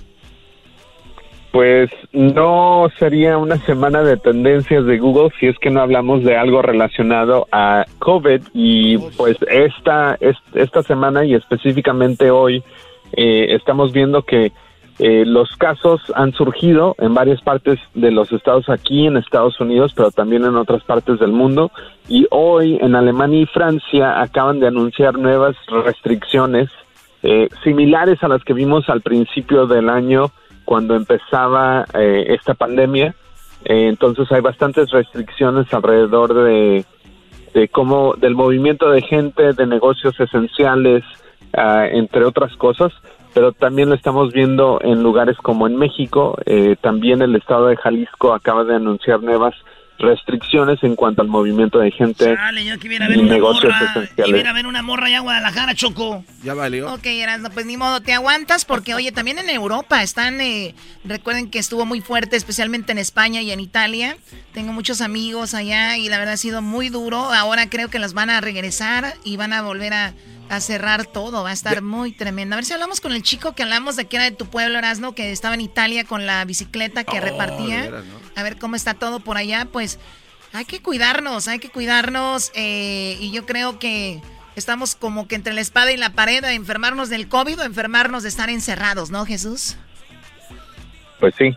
[1.52, 6.34] Pues no sería una semana de tendencias de Google si es que no hablamos de
[6.34, 12.64] algo relacionado a COVID y pues esta, es- esta semana y específicamente hoy
[13.14, 14.52] eh, estamos viendo que
[14.98, 19.92] eh, los casos han surgido en varias partes de los estados aquí en Estados Unidos,
[19.96, 21.70] pero también en otras partes del mundo.
[22.08, 26.68] Y hoy en Alemania y Francia acaban de anunciar nuevas restricciones
[27.22, 30.30] eh, similares a las que vimos al principio del año
[30.64, 33.14] cuando empezaba eh, esta pandemia.
[33.64, 36.84] Eh, entonces hay bastantes restricciones alrededor de,
[37.54, 41.04] de cómo del movimiento de gente, de negocios esenciales,
[41.56, 42.92] ah, entre otras cosas.
[43.34, 46.36] Pero también lo estamos viendo en lugares como en México.
[46.46, 49.54] Eh, también el estado de Jalisco acaba de anunciar nuevas
[49.98, 53.34] restricciones en cuanto al movimiento de gente Dale, yo que viera a ver y una
[53.34, 53.90] negocios morra.
[53.90, 54.28] esenciales.
[54.28, 56.24] Y viera a ver una morra allá en Guadalajara, Choco.
[56.42, 56.92] Ya valió.
[56.92, 60.74] Ok, Erasmo, pues ni modo, te aguantas porque, oye, también en Europa están, eh,
[61.04, 64.16] recuerden que estuvo muy fuerte, especialmente en España y en Italia.
[64.52, 67.18] Tengo muchos amigos allá y la verdad ha sido muy duro.
[67.18, 70.14] Ahora creo que las van a regresar y van a volver a,
[70.48, 71.42] a cerrar todo.
[71.42, 72.54] Va a estar muy tremendo.
[72.54, 74.78] A ver si hablamos con el chico que hablamos de que era de tu pueblo,
[74.78, 77.82] Erasmo, que estaba en Italia con la bicicleta que Oh, repartía.
[77.82, 78.20] de veras, ¿no?
[78.36, 79.98] A ver cómo está todo por allá, pues
[80.52, 84.20] hay que cuidarnos, hay que cuidarnos eh, y yo creo que
[84.56, 88.22] estamos como que entre la espada y la pared a enfermarnos del COVID o enfermarnos
[88.22, 89.76] de estar encerrados, ¿no, Jesús?
[91.20, 91.54] Pues sí,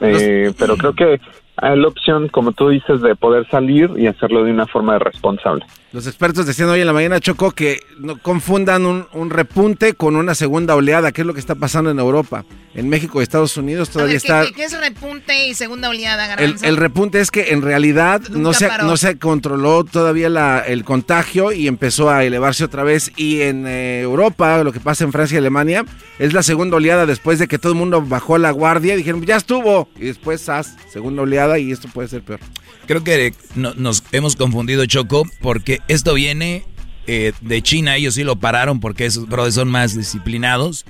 [0.00, 1.20] Eh, pero creo que
[1.56, 5.64] la opción, como tú dices, de poder salir y hacerlo de una forma responsable.
[5.92, 10.16] Los expertos decían hoy en la mañana, Choco, que no confundan un, un repunte con
[10.16, 12.44] una segunda oleada, que es lo que está pasando en Europa.
[12.74, 14.46] En México y Estados Unidos todavía ver, ¿qué, está...
[14.46, 18.52] qué- qué es repunte y segunda oleada, El, el repunte es que en realidad no
[18.52, 18.86] se, paró.
[18.86, 23.12] no se controló todavía la- el contagio y empezó a elevarse otra vez.
[23.16, 25.84] Y en eh, Europa, lo que pasa en Francia y Alemania,
[26.18, 29.22] es la segunda oleada después de que todo el mundo bajó la guardia y dijeron,
[29.24, 29.88] ya estuvo.
[29.96, 30.74] Y después, ¡zas!
[30.90, 32.40] segunda oleada y esto puede ser peor.
[32.86, 36.64] Creo que no- nos hemos confundido, Choco, porque esto viene
[37.06, 37.96] eh, de China.
[37.96, 40.84] Ellos sí lo pararon porque esos brothers son más disciplinados.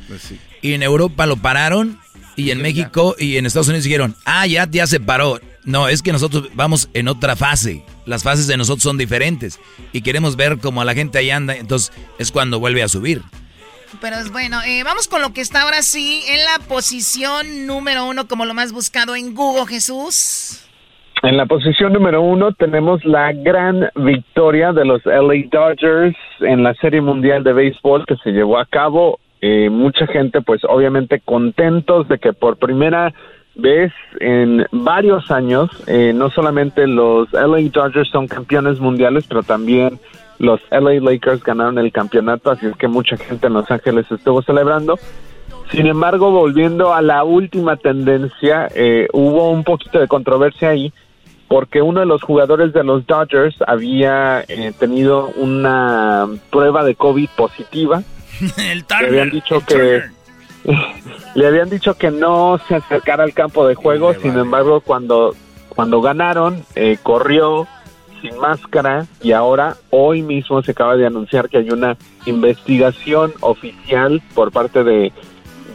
[0.62, 1.98] Y en Europa lo pararon.
[2.36, 5.40] Y en México y en Estados Unidos dijeron, ah, ya, ya se paró.
[5.64, 7.84] No, es que nosotros vamos en otra fase.
[8.06, 9.58] Las fases de nosotros son diferentes.
[9.92, 11.54] Y queremos ver cómo la gente ahí anda.
[11.56, 13.22] Entonces es cuando vuelve a subir.
[14.00, 18.06] Pero es bueno, eh, vamos con lo que está ahora sí en la posición número
[18.06, 20.60] uno como lo más buscado en Google, Jesús.
[21.22, 26.74] En la posición número uno tenemos la gran victoria de los LA Dodgers en la
[26.74, 29.20] Serie Mundial de Béisbol que se llevó a cabo.
[29.40, 33.14] Eh, mucha gente, pues obviamente contentos de que por primera
[33.54, 39.98] vez en varios años, eh, no solamente los LA Dodgers son campeones mundiales, pero también
[40.38, 44.42] los LA Lakers ganaron el campeonato, así es que mucha gente en Los Ángeles estuvo
[44.42, 44.98] celebrando.
[45.70, 50.92] Sin embargo, volviendo a la última tendencia, eh, hubo un poquito de controversia ahí
[51.48, 57.28] porque uno de los jugadores de los Dodgers había eh, tenido una prueba de COVID
[57.36, 58.02] positiva.
[58.70, 60.02] el Le habían dicho que
[61.34, 64.14] le habían dicho que no se acercara al campo de juego.
[64.14, 65.34] Sin embargo, cuando
[65.68, 67.66] cuando ganaron, eh, corrió
[68.24, 74.22] sin máscara y ahora hoy mismo se acaba de anunciar que hay una investigación oficial
[74.34, 75.12] por parte de,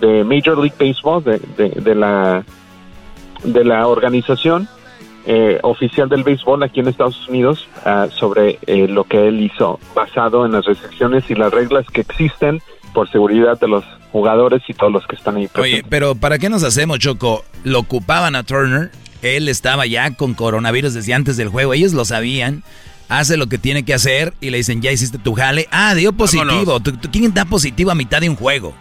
[0.02, 2.44] de Major League Baseball de, de, de la
[3.44, 4.68] de la organización
[5.26, 9.80] eh, oficial del béisbol aquí en Estados Unidos ah, sobre eh, lo que él hizo
[9.94, 12.62] basado en las restricciones y las reglas que existen
[12.94, 15.82] por seguridad de los jugadores y todos los que están ahí presentes.
[15.82, 17.44] Oye, pero ¿para qué nos hacemos, Choco?
[17.64, 18.92] Lo ocupaban a Turner.
[19.22, 21.74] Él estaba ya con coronavirus desde antes del juego.
[21.74, 22.64] Ellos lo sabían.
[23.12, 25.68] hace lo que tiene que hacer y le dicen, ya hiciste tu jale.
[25.72, 26.80] Ah, dio positivo.
[26.80, 28.76] ¿Tú- tú- ¿Quién da positivo a mitad de un juego?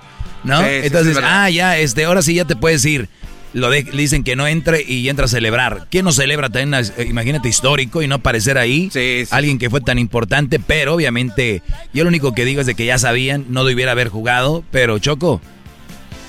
[0.44, 0.58] ¿No?
[0.60, 3.08] Sí, Entonces, sí, ah, ya, este, ahora sí ya te puedes ir.
[3.54, 5.86] Lo de- le dicen que no entre y entra a celebrar.
[5.90, 6.74] ¿Quién no celebra también?
[6.98, 8.90] eh, Imagínate histórico y no aparecer ahí.
[9.30, 11.62] Alguien que fue tan importante, pero obviamente
[11.94, 14.98] yo lo único que digo es de que ya sabían, no debiera haber jugado, pero
[14.98, 15.40] Choco.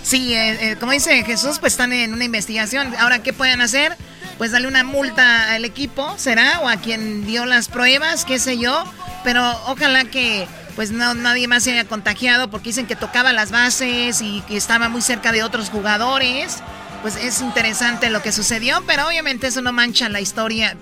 [0.03, 2.93] Sí, eh, eh, como dice Jesús, pues están en una investigación.
[2.97, 3.95] Ahora, ¿qué pueden hacer?
[4.37, 6.61] Pues darle una multa al equipo, ¿será?
[6.61, 8.83] O a quien dio las pruebas, qué sé yo.
[9.23, 13.51] Pero ojalá que pues no, nadie más se haya contagiado porque dicen que tocaba las
[13.51, 16.59] bases y que estaba muy cerca de otros jugadores.
[17.01, 20.77] Pues es interesante lo que sucedió, pero obviamente eso no mancha la historia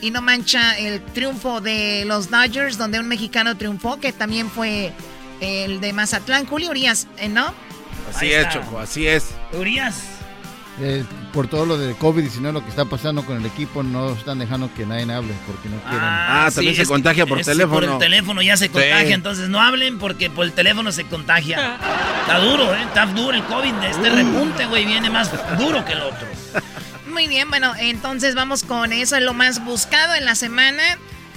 [0.00, 4.92] y no mancha el triunfo de los Dodgers, donde un mexicano triunfó, que también fue
[5.40, 7.52] el de Mazatlán, Julio Urias, ¿eh, ¿no?
[8.14, 8.48] Así es.
[8.50, 9.26] Choco, así es.
[9.52, 10.02] Urias.
[10.78, 14.38] Eh, por todo lo del COVID-19, lo que está pasando con el equipo, no están
[14.38, 16.00] dejando que nadie hable porque no quieren.
[16.02, 17.74] Ah, también se que- contagia por teléfono.
[17.80, 18.70] Por el teléfono ya se Sí.
[18.70, 21.78] contagia, entonces no hablen porque por el teléfono se contagia.
[22.20, 22.82] Está duro, ¿eh?
[22.82, 23.72] Está duro el COVID.
[23.88, 26.26] Este repunte, güey, viene más duro que el otro.
[27.10, 30.82] Muy bien, bueno, entonces vamos con eso, es lo más buscado en la semana.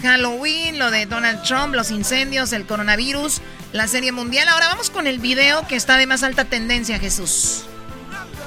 [0.01, 3.41] Halloween, lo de Donald Trump, los incendios, el coronavirus,
[3.73, 4.47] la serie mundial.
[4.51, 7.67] Ahora vamos con el video que está de más alta tendencia, Jesús.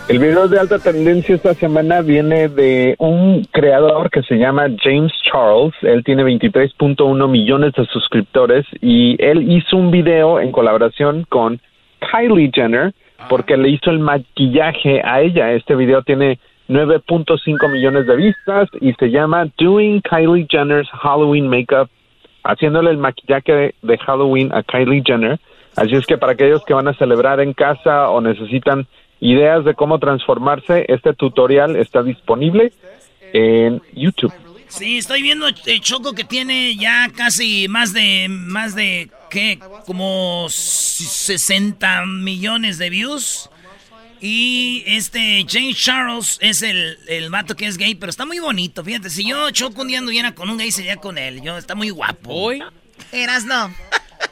[0.08, 5.12] El video de alta tendencia esta semana viene de un creador que se llama James
[5.22, 5.72] Charles.
[5.82, 11.60] Él tiene 23.1 millones de suscriptores y él hizo un video en colaboración con
[12.00, 12.92] Kylie Jenner
[13.28, 15.52] porque le hizo el maquillaje a ella.
[15.52, 21.88] Este video tiene 9.5 millones de vistas y se llama Doing Kylie Jenner's Halloween Makeup,
[22.44, 25.38] haciéndole el maquillaje de, Halloween a Kylie Jenner.
[25.76, 28.86] Así es que para aquellos que van a celebrar en casa o necesitan
[29.20, 32.72] ideas de cómo transformarse, este tutorial está disponible
[33.32, 34.32] en YouTube.
[34.68, 39.58] Sí, estoy viendo eh, Choco que tiene ya casi más de, más de, ¿qué?
[39.86, 43.50] Como 60 millones de views.
[44.24, 48.84] Y este James Charles es el, el vato que es gay, pero está muy bonito.
[48.84, 51.42] Fíjate, si yo Choco un día anduviera con un gay, sería con él.
[51.42, 52.32] Yo, está muy guapo.
[52.32, 52.62] ¿Hoy?
[53.10, 53.74] Eras no.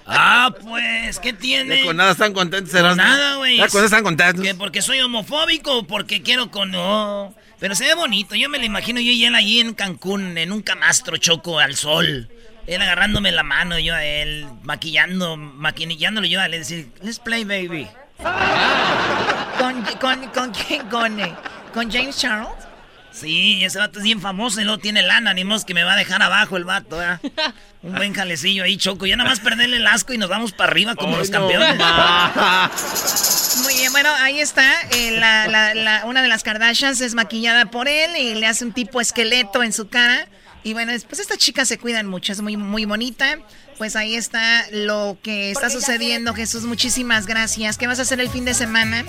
[0.07, 1.79] Ah, pues, ¿qué tiene?
[1.79, 2.71] Ya con nada están contentos.
[2.71, 3.03] Con Erasmo.
[3.03, 3.57] nada, güey.
[3.57, 4.45] Ya con nada están contentos.
[4.45, 6.71] ¿Que porque soy homofóbico o porque quiero con...
[6.71, 7.35] No.
[7.59, 8.37] Pero se ve bonito.
[8.37, 11.75] Yo me lo imagino yo y él allí en Cancún, en un camastro choco al
[11.75, 12.29] sol.
[12.69, 17.43] Él agarrándome la mano, yo a él, maquillando, maquinillándolo yo a él, decir, let's play,
[17.43, 17.89] baby.
[19.59, 20.87] ¿Con, con, con quién?
[20.89, 21.35] ¿Con, eh,
[21.75, 22.49] ¿Con James Charles?
[23.13, 25.95] Sí, ese vato es bien famoso y luego tiene lana, ni modo que me va
[25.95, 27.21] a dejar abajo el vato, ¿verdad?
[27.83, 29.05] Un buen jalecillo ahí, Choco.
[29.05, 31.77] Ya nada más perderle el asco y nos vamos para arriba como los campeones.
[33.65, 34.73] Muy bien, bueno, ahí está.
[34.93, 38.65] eh, la- la- la- una de las Kardashians es maquillada por él y le hace
[38.65, 40.29] un tipo esqueleto en su cara.
[40.63, 43.39] Y bueno, pues estas chicas se cuidan mucho, es muy, muy bonita.
[43.81, 46.65] Pues ahí está lo que está sucediendo, Jesús.
[46.65, 47.79] Muchísimas gracias.
[47.79, 49.07] ¿Qué vas a hacer el fin de semana?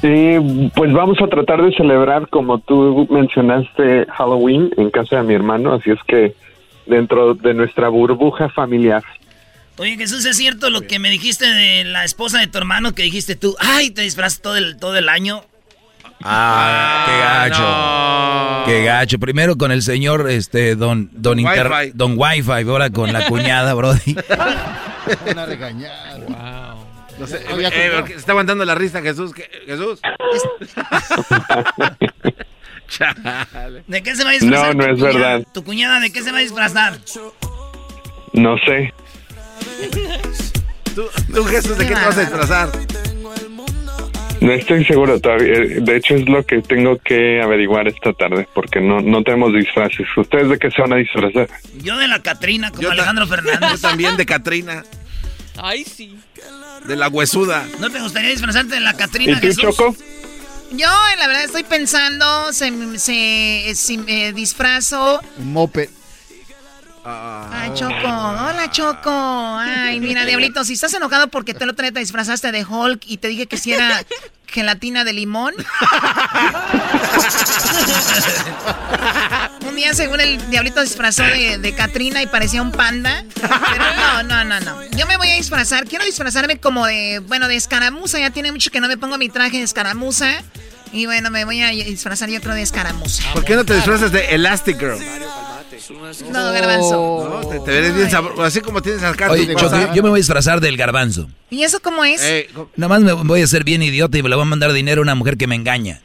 [0.00, 5.34] Sí, pues vamos a tratar de celebrar, como tú mencionaste, Halloween en casa de mi
[5.34, 6.34] hermano, así es que
[6.86, 9.04] dentro de nuestra burbuja familiar.
[9.76, 13.02] Oye, Jesús, ¿es cierto lo que me dijiste de la esposa de tu hermano que
[13.02, 13.54] dijiste tú?
[13.58, 15.42] Ay, te disfrazas todo el, todo el año.
[16.22, 18.66] Ah, qué gacho.
[18.66, 19.18] Qué gacho.
[19.18, 21.92] Primero con el señor, este, don, don, Inter- Wi-Fi.
[21.94, 24.16] don Wi-Fi, ahora con la cuñada, Brody.
[25.30, 26.76] Una regañada.
[27.18, 29.32] No sé, No, ya eh, porque se está aguantando la risa, Jesús.
[29.34, 30.00] ¿qué- Jesús.
[32.88, 33.84] Chale.
[33.86, 34.74] ¿De qué se va a disfrazar?
[34.76, 35.32] No, no tu es cuñada?
[35.36, 35.46] verdad.
[35.52, 36.98] ¿Tu cuñada de qué se va a disfrazar?
[38.32, 38.92] No sé.
[40.94, 41.04] ¿Tú,
[41.34, 42.70] tú, Jesús, ¿de qué te vas a disfrazar?
[44.40, 45.52] No estoy seguro todavía.
[45.80, 50.06] De hecho, es lo que tengo que averiguar esta tarde, porque no, no tenemos disfraces.
[50.16, 51.48] ¿Ustedes de qué se van a disfrazar?
[51.82, 53.80] Yo de la Catrina, como Yo Alejandro Yo Fernández.
[53.82, 54.82] también de Catrina,
[55.58, 56.16] Ay, sí.
[56.86, 57.66] de la huesuda.
[57.80, 59.62] ¿No te gustaría disfrazarte de la Catrina, ¿Y tú, Jesús?
[59.76, 59.94] Choco?
[60.72, 65.20] Yo, eh, la verdad, estoy pensando, se, se, si me disfrazo.
[65.38, 65.90] Un moped.
[67.04, 67.94] Ay, Choco.
[67.94, 69.10] Hola, Choco.
[69.10, 73.02] Ay, mira, Diablito, si estás enojado porque te lo otro día te disfrazaste de Hulk
[73.06, 74.04] y te dije que si era
[74.46, 75.54] gelatina de limón.
[79.66, 83.24] un día, según el Diablito disfrazó de, de Katrina y parecía un panda.
[83.34, 84.82] Pero no, no, no, no.
[84.96, 85.86] Yo me voy a disfrazar.
[85.86, 88.18] Quiero disfrazarme como de, bueno, de escaramuza.
[88.18, 90.42] Ya tiene mucho que no me pongo mi traje de escaramuza.
[90.92, 93.22] Y bueno, me voy a disfrazar yo creo de escaramuza.
[93.32, 94.98] ¿Por qué no te disfrazas de Elastic Girl?
[96.30, 97.40] No, garbanzo.
[97.42, 98.42] No, te, te ves bien sabroso.
[98.42, 101.28] Así como tienes tu Oye, Choco, yo, yo me voy a disfrazar del garbanzo.
[101.50, 102.22] ¿Y eso cómo es?
[102.22, 104.72] Eh, Nada más me voy a hacer bien idiota y me le voy a mandar
[104.72, 106.00] dinero a una mujer que me engaña.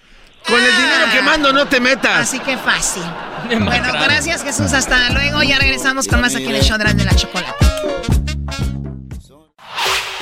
[0.47, 2.19] Con el dinero que mando no te metas.
[2.21, 3.03] Así que fácil.
[3.47, 4.73] Bueno, gracias Jesús.
[4.73, 5.43] Hasta luego.
[5.43, 8.14] Ya regresamos con más aquí en el show de la chocolate.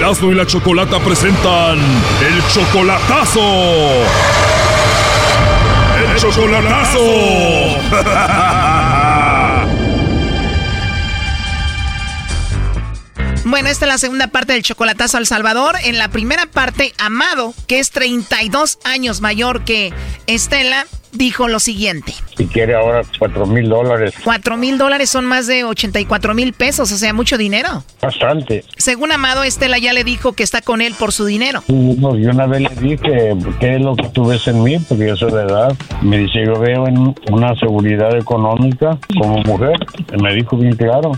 [0.00, 3.40] Erasmo y la Chocolata presentan el chocolatazo.
[5.98, 7.00] El chocolatazo.
[13.44, 15.74] Bueno, esta es la segunda parte del chocolatazo al Salvador.
[15.82, 19.92] En la primera parte, Amado, que es 32 años mayor que
[20.28, 22.14] Estela, dijo lo siguiente.
[22.36, 24.14] Si quiere ahora cuatro mil dólares.
[24.22, 27.84] Cuatro mil dólares son más de 84 mil pesos, o sea, mucho dinero.
[28.00, 28.64] Bastante.
[28.76, 31.62] Según Amado, Estela ya le dijo que está con él por su dinero.
[31.68, 34.78] No, yo una vez le dije, ¿qué es lo que tú ves en mí?
[34.78, 35.76] Porque yo soy de edad.
[36.02, 39.78] Me dice, yo veo en una seguridad económica como mujer.
[40.20, 41.12] Me dijo bien claro.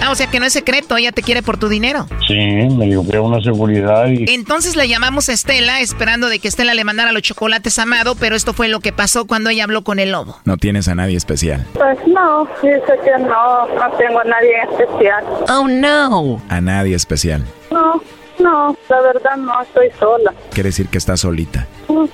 [0.00, 2.06] Ah, o sea que no es secreto, ella te quiere por tu dinero.
[2.26, 4.32] Sí, me dijo, veo una seguridad y...
[4.32, 8.14] Entonces le llamamos a Estela esperando de que Estela le mandara los chocolates a Amado,
[8.14, 10.38] pero esto fue lo que pasó cuando ella habló con el lobo.
[10.44, 11.66] No tienes a nadie especial.
[11.74, 15.24] Pues no, dice que no, no tengo a nadie especial.
[15.50, 16.40] Oh, no.
[16.48, 17.44] A nadie especial.
[17.72, 18.00] No,
[18.38, 20.32] no, la verdad no, estoy sola.
[20.52, 21.66] Quiere decir que estás solita.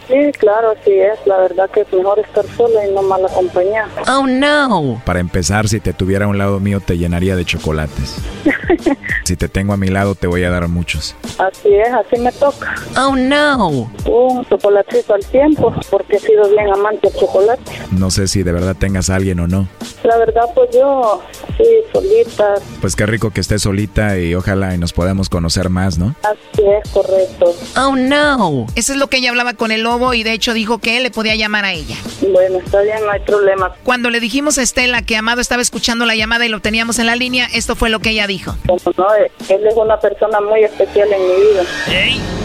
[0.09, 1.18] Sí, claro, así es.
[1.27, 3.91] La verdad que es mejor estar sola y no mal acompañada.
[4.09, 5.03] Oh, no.
[5.05, 8.16] Para empezar, si te tuviera a un lado mío, te llenaría de chocolates.
[9.25, 11.16] si te tengo a mi lado, te voy a dar muchos.
[11.39, 12.75] Así es, así me toca.
[12.97, 13.91] Oh, no.
[14.07, 17.72] Un chocolatito al tiempo, porque he sido bien amante del chocolate.
[17.91, 19.66] No sé si de verdad tengas a alguien o no.
[20.05, 21.22] La verdad, pues yo,
[21.57, 22.55] sí, solita.
[22.81, 26.14] Pues qué rico que estés solita y ojalá y nos podamos conocer más, ¿no?
[26.22, 27.55] Así es, correcto.
[27.77, 28.66] Oh, no.
[28.77, 31.03] Eso es lo que ella hablaba con el lobo y de hecho dijo que él
[31.03, 31.97] le podía llamar a ella.
[32.33, 33.73] Bueno, está bien, no hay problema.
[33.85, 37.07] Cuando le dijimos a Estela que Amado estaba escuchando la llamada y lo teníamos en
[37.07, 38.57] la línea, esto fue lo que ella dijo.
[38.67, 41.62] Como no, él es una persona muy especial en mi vida.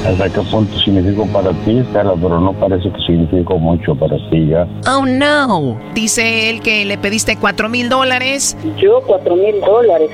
[0.06, 2.14] ¿Hasta qué punto significo para ti, Estela?
[2.16, 4.66] Pero no parece que significo mucho para ti ya.
[4.90, 5.80] Oh, no.
[5.94, 8.56] Dice él que le pediste cuatro mil dólares.
[8.78, 10.10] Yo cuatro mil dólares.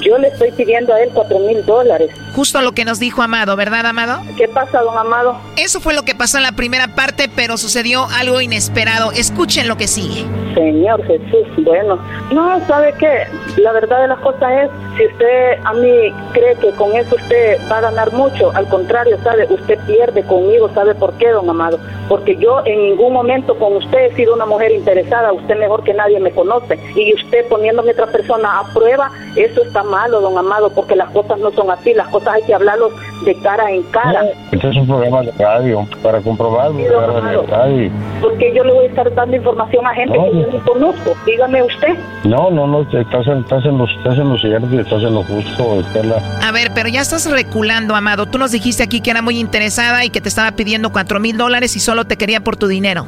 [0.00, 2.10] Yo le estoy pidiendo a él cuatro mil dólares.
[2.34, 4.20] Justo lo que nos dijo Amado, ¿verdad, Amado?
[4.36, 5.36] ¿Qué pasa, don Amado?
[5.68, 9.12] Eso fue lo que pasó en la primera parte, pero sucedió algo inesperado.
[9.12, 10.24] Escuchen lo que sigue.
[10.54, 11.98] Señor Jesús, bueno.
[12.32, 13.26] No, ¿sabe qué?
[13.60, 17.58] La verdad de las cosas es, si usted a mí cree que con eso usted
[17.70, 19.46] va a ganar mucho, al contrario, ¿sabe?
[19.50, 21.78] Usted pierde conmigo, ¿sabe por qué, don Amado?
[22.08, 25.92] Porque yo en ningún momento con usted he sido una mujer interesada, usted mejor que
[25.92, 26.78] nadie me conoce.
[26.96, 31.38] Y usted poniéndome otra persona a prueba, eso está malo, don Amado, porque las cosas
[31.40, 32.92] no son así, las cosas hay que hablarlos
[33.26, 34.24] de cara en cara.
[34.50, 35.57] Este es un programa de radio
[36.02, 36.78] para comprobarlo.
[36.78, 37.90] Sí.
[38.20, 41.14] Porque yo le voy a estar dando información a gente que yo no conozco.
[41.26, 41.96] Dígame usted.
[42.24, 45.14] No, no, no, estás en, estás en, lo, estás en lo cierto y estás en
[45.14, 46.22] lo justo, Estela.
[46.42, 48.26] A ver, pero ya estás reculando, Amado.
[48.26, 51.36] Tú nos dijiste aquí que era muy interesada y que te estaba pidiendo cuatro mil
[51.36, 53.06] dólares y solo te quería por tu dinero.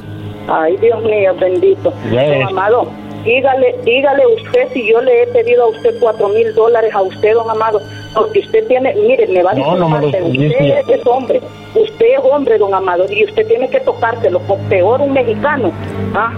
[0.48, 1.92] Ay, Dios mío, bendito.
[2.12, 2.48] Ya Don es.
[2.48, 2.88] Amado,
[3.24, 7.34] dígale, dígale usted si yo le he pedido a usted cuatro mil dólares a usted,
[7.34, 7.80] don Amado,
[8.14, 11.40] porque usted tiene, mire, me va a No, no me lo usted es hombre,
[11.74, 15.72] usted es hombre, don Amado, y usted tiene que tocárselo, por peor un mexicano,
[16.14, 16.32] ¿ah?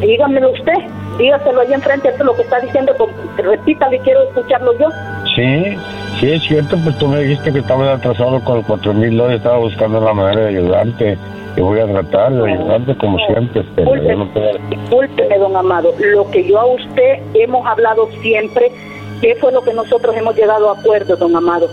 [0.00, 0.74] Dígamelo usted,
[1.18, 2.92] dígaselo ahí enfrente, esto es lo que está diciendo,
[3.36, 4.88] repítale, quiero escucharlo yo.
[5.34, 5.76] Sí,
[6.20, 9.38] sí, es cierto, pues tú me dijiste que estabas atrasado con los cuatro mil dólares,
[9.38, 11.18] estaba buscando la manera de ayudarte.
[11.56, 14.02] Y voy a tratar de ayudarte como siempre, Estela.
[14.02, 14.28] Yo no
[14.70, 18.72] Discúlpeme, don Amado, lo que yo a usted hemos hablado siempre,
[19.20, 21.68] ¿qué fue lo que nosotros hemos llegado a acuerdo, don Amado?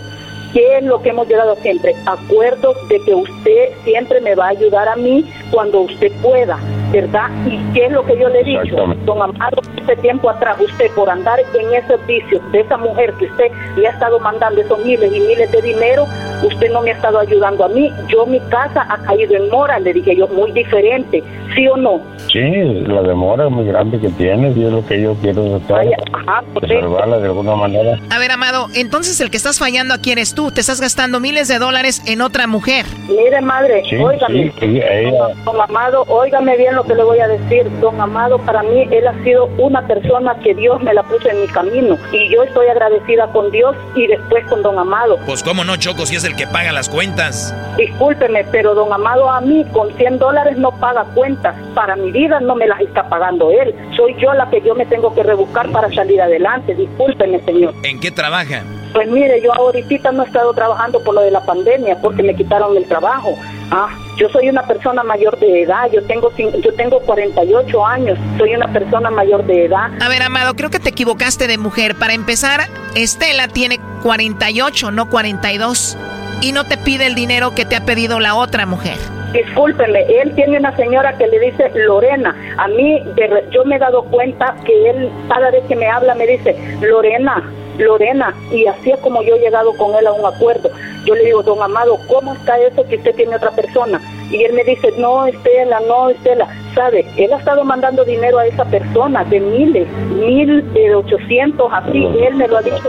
[0.52, 1.94] ¿Qué es lo que hemos llegado siempre?
[2.06, 6.58] Acuerdos de que usted siempre me va a ayudar a mí cuando usted pueda,
[6.92, 7.28] ¿verdad?
[7.46, 8.76] ¿Y qué es lo que yo le he dicho?
[9.04, 13.24] Don Amado, este tiempo atrás, usted por andar en esos vicios de esa mujer que
[13.26, 16.04] usted le ha estado mandando esos miles y miles de dinero,
[16.42, 17.90] usted no me ha estado ayudando a mí.
[18.08, 21.22] Yo, mi casa ha caído en mora, le dije yo, muy diferente,
[21.54, 22.00] ¿sí o no?
[22.30, 22.40] Sí,
[22.86, 25.86] la demora muy grande que tienes y es lo que yo quiero tratar.
[26.12, 27.98] Ajá, de salvarla de alguna manera.
[28.10, 30.50] A ver, Amado, entonces el que estás fallando aquí eres tú.
[30.50, 32.86] Te estás gastando miles de dólares en otra mujer.
[33.08, 34.44] Mire, madre, Sí, óigame.
[34.44, 38.00] sí, sí, ella- Don Amado, óigame bien lo lo que le voy a decir, don
[38.00, 41.46] Amado, para mí él ha sido una persona que Dios me la puso en mi
[41.46, 45.16] camino y yo estoy agradecida con Dios y después con don Amado.
[45.24, 47.54] Pues cómo no, Choco, si es el que paga las cuentas.
[47.76, 51.54] Discúlpeme, pero don Amado a mí con 100 dólares no paga cuentas.
[51.74, 53.74] Para mi vida no me las está pagando él.
[53.96, 56.74] Soy yo la que yo me tengo que rebuscar para salir adelante.
[56.74, 57.74] Discúlpeme, señor.
[57.84, 58.64] ¿En qué trabaja?
[58.92, 62.34] Pues mire, yo ahorita no he estado trabajando por lo de la pandemia porque me
[62.34, 63.38] quitaron el trabajo.
[63.70, 63.88] Ah,
[64.18, 68.70] yo soy una persona mayor de edad, yo tengo yo tengo 48 años, soy una
[68.70, 69.90] persona mayor de edad.
[70.00, 71.94] A ver, Amado, creo que te equivocaste de mujer.
[71.94, 75.96] Para empezar, Estela tiene 48, no 42,
[76.42, 78.98] y no te pide el dinero que te ha pedido la otra mujer.
[79.32, 82.36] Discúlpeme, él tiene una señora que le dice Lorena.
[82.58, 83.02] A mí,
[83.50, 87.42] yo me he dado cuenta que él, cada vez que me habla, me dice Lorena,
[87.78, 90.70] Lorena, y así es como yo he llegado con él a un acuerdo.
[91.04, 94.00] Yo le digo, don Amado, ¿cómo está eso que usted tiene otra persona?
[94.30, 96.48] Y él me dice, no, Estela, no, Estela.
[96.74, 97.04] ¿Sabe?
[97.18, 102.06] Él ha estado mandando dinero a esa persona de miles, mil, de ochocientos, así.
[102.18, 102.88] Él me lo ha dicho,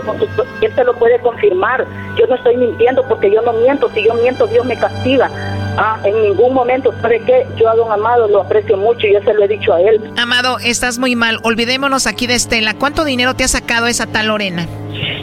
[0.62, 1.86] él se lo puede confirmar.
[2.18, 3.90] Yo no estoy mintiendo porque yo no miento.
[3.90, 5.30] Si yo miento, Dios me castiga.
[5.76, 7.46] Ah, en ningún momento, ¿sabe qué?
[7.56, 10.00] Yo a don Amado lo aprecio mucho y yo se lo he dicho a él.
[10.16, 11.40] Amado, estás muy mal.
[11.42, 12.74] Olvidémonos aquí de Estela.
[12.74, 14.68] ¿Cuánto dinero te ha sacado esa tal Lorena?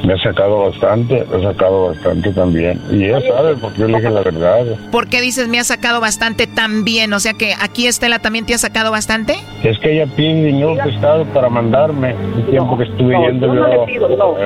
[0.05, 2.82] Me ha sacado bastante, me ha sacado bastante también.
[2.91, 4.65] Y ella sabe porque yo le dije la verdad.
[4.91, 7.13] ¿Por qué dices me ha sacado bastante también?
[7.13, 9.36] O sea que aquí Estela también te ha sacado bastante.
[9.63, 13.53] Es que ella pide dinero prestado para mandarme el tiempo que estuve yendo yo.
[13.53, 14.38] No, le pido, no.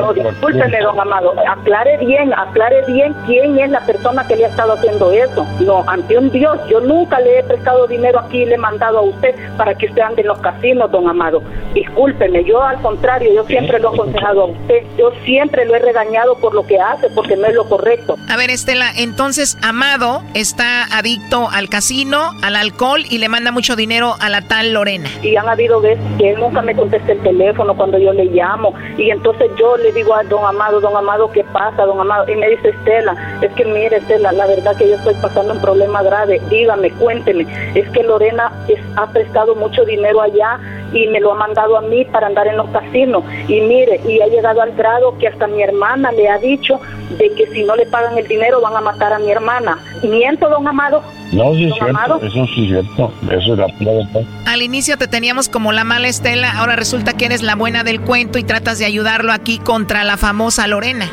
[0.00, 1.34] no discúlpeme, don Amado.
[1.46, 5.46] Aclare bien, aclare bien quién es la persona que le ha estado haciendo eso.
[5.60, 8.98] No, ante un Dios, yo nunca le he prestado dinero aquí y le he mandado
[8.98, 11.42] a usted para que usted ande en los casinos, don Amado.
[11.74, 14.57] Discúlpeme, yo al contrario, yo siempre lo he aconsejado a usted
[14.98, 18.16] yo siempre lo he regañado por lo que hace, porque no es lo correcto.
[18.28, 23.76] A ver, Estela, entonces Amado está adicto al casino, al alcohol y le manda mucho
[23.76, 25.08] dinero a la tal Lorena.
[25.22, 28.74] Y han habido veces que él nunca me contesta el teléfono cuando yo le llamo.
[28.96, 32.30] Y entonces yo le digo a don Amado, don Amado, ¿qué pasa, don Amado?
[32.30, 35.60] Y me dice, Estela, es que mire, Estela, la verdad que yo estoy pasando un
[35.60, 36.40] problema grave.
[36.50, 37.46] Dígame, cuénteme.
[37.74, 38.52] Es que Lorena
[38.96, 40.58] ha prestado mucho dinero allá
[40.92, 43.24] y me lo ha mandado a mí para andar en los casinos.
[43.48, 46.80] Y mire, y ha llegado al grado que hasta mi hermana le ha dicho
[47.18, 49.78] de que si no le pagan el dinero van a matar a mi hermana.
[50.04, 51.02] ¿Miento, don Amado?
[51.32, 54.22] No, sí es cierto, eso sí es cierto, eso es la verdad.
[54.46, 58.00] Al inicio te teníamos como la mala Estela, ahora resulta que eres la buena del
[58.00, 61.06] cuento y tratas de ayudarlo aquí contra la famosa Lorena.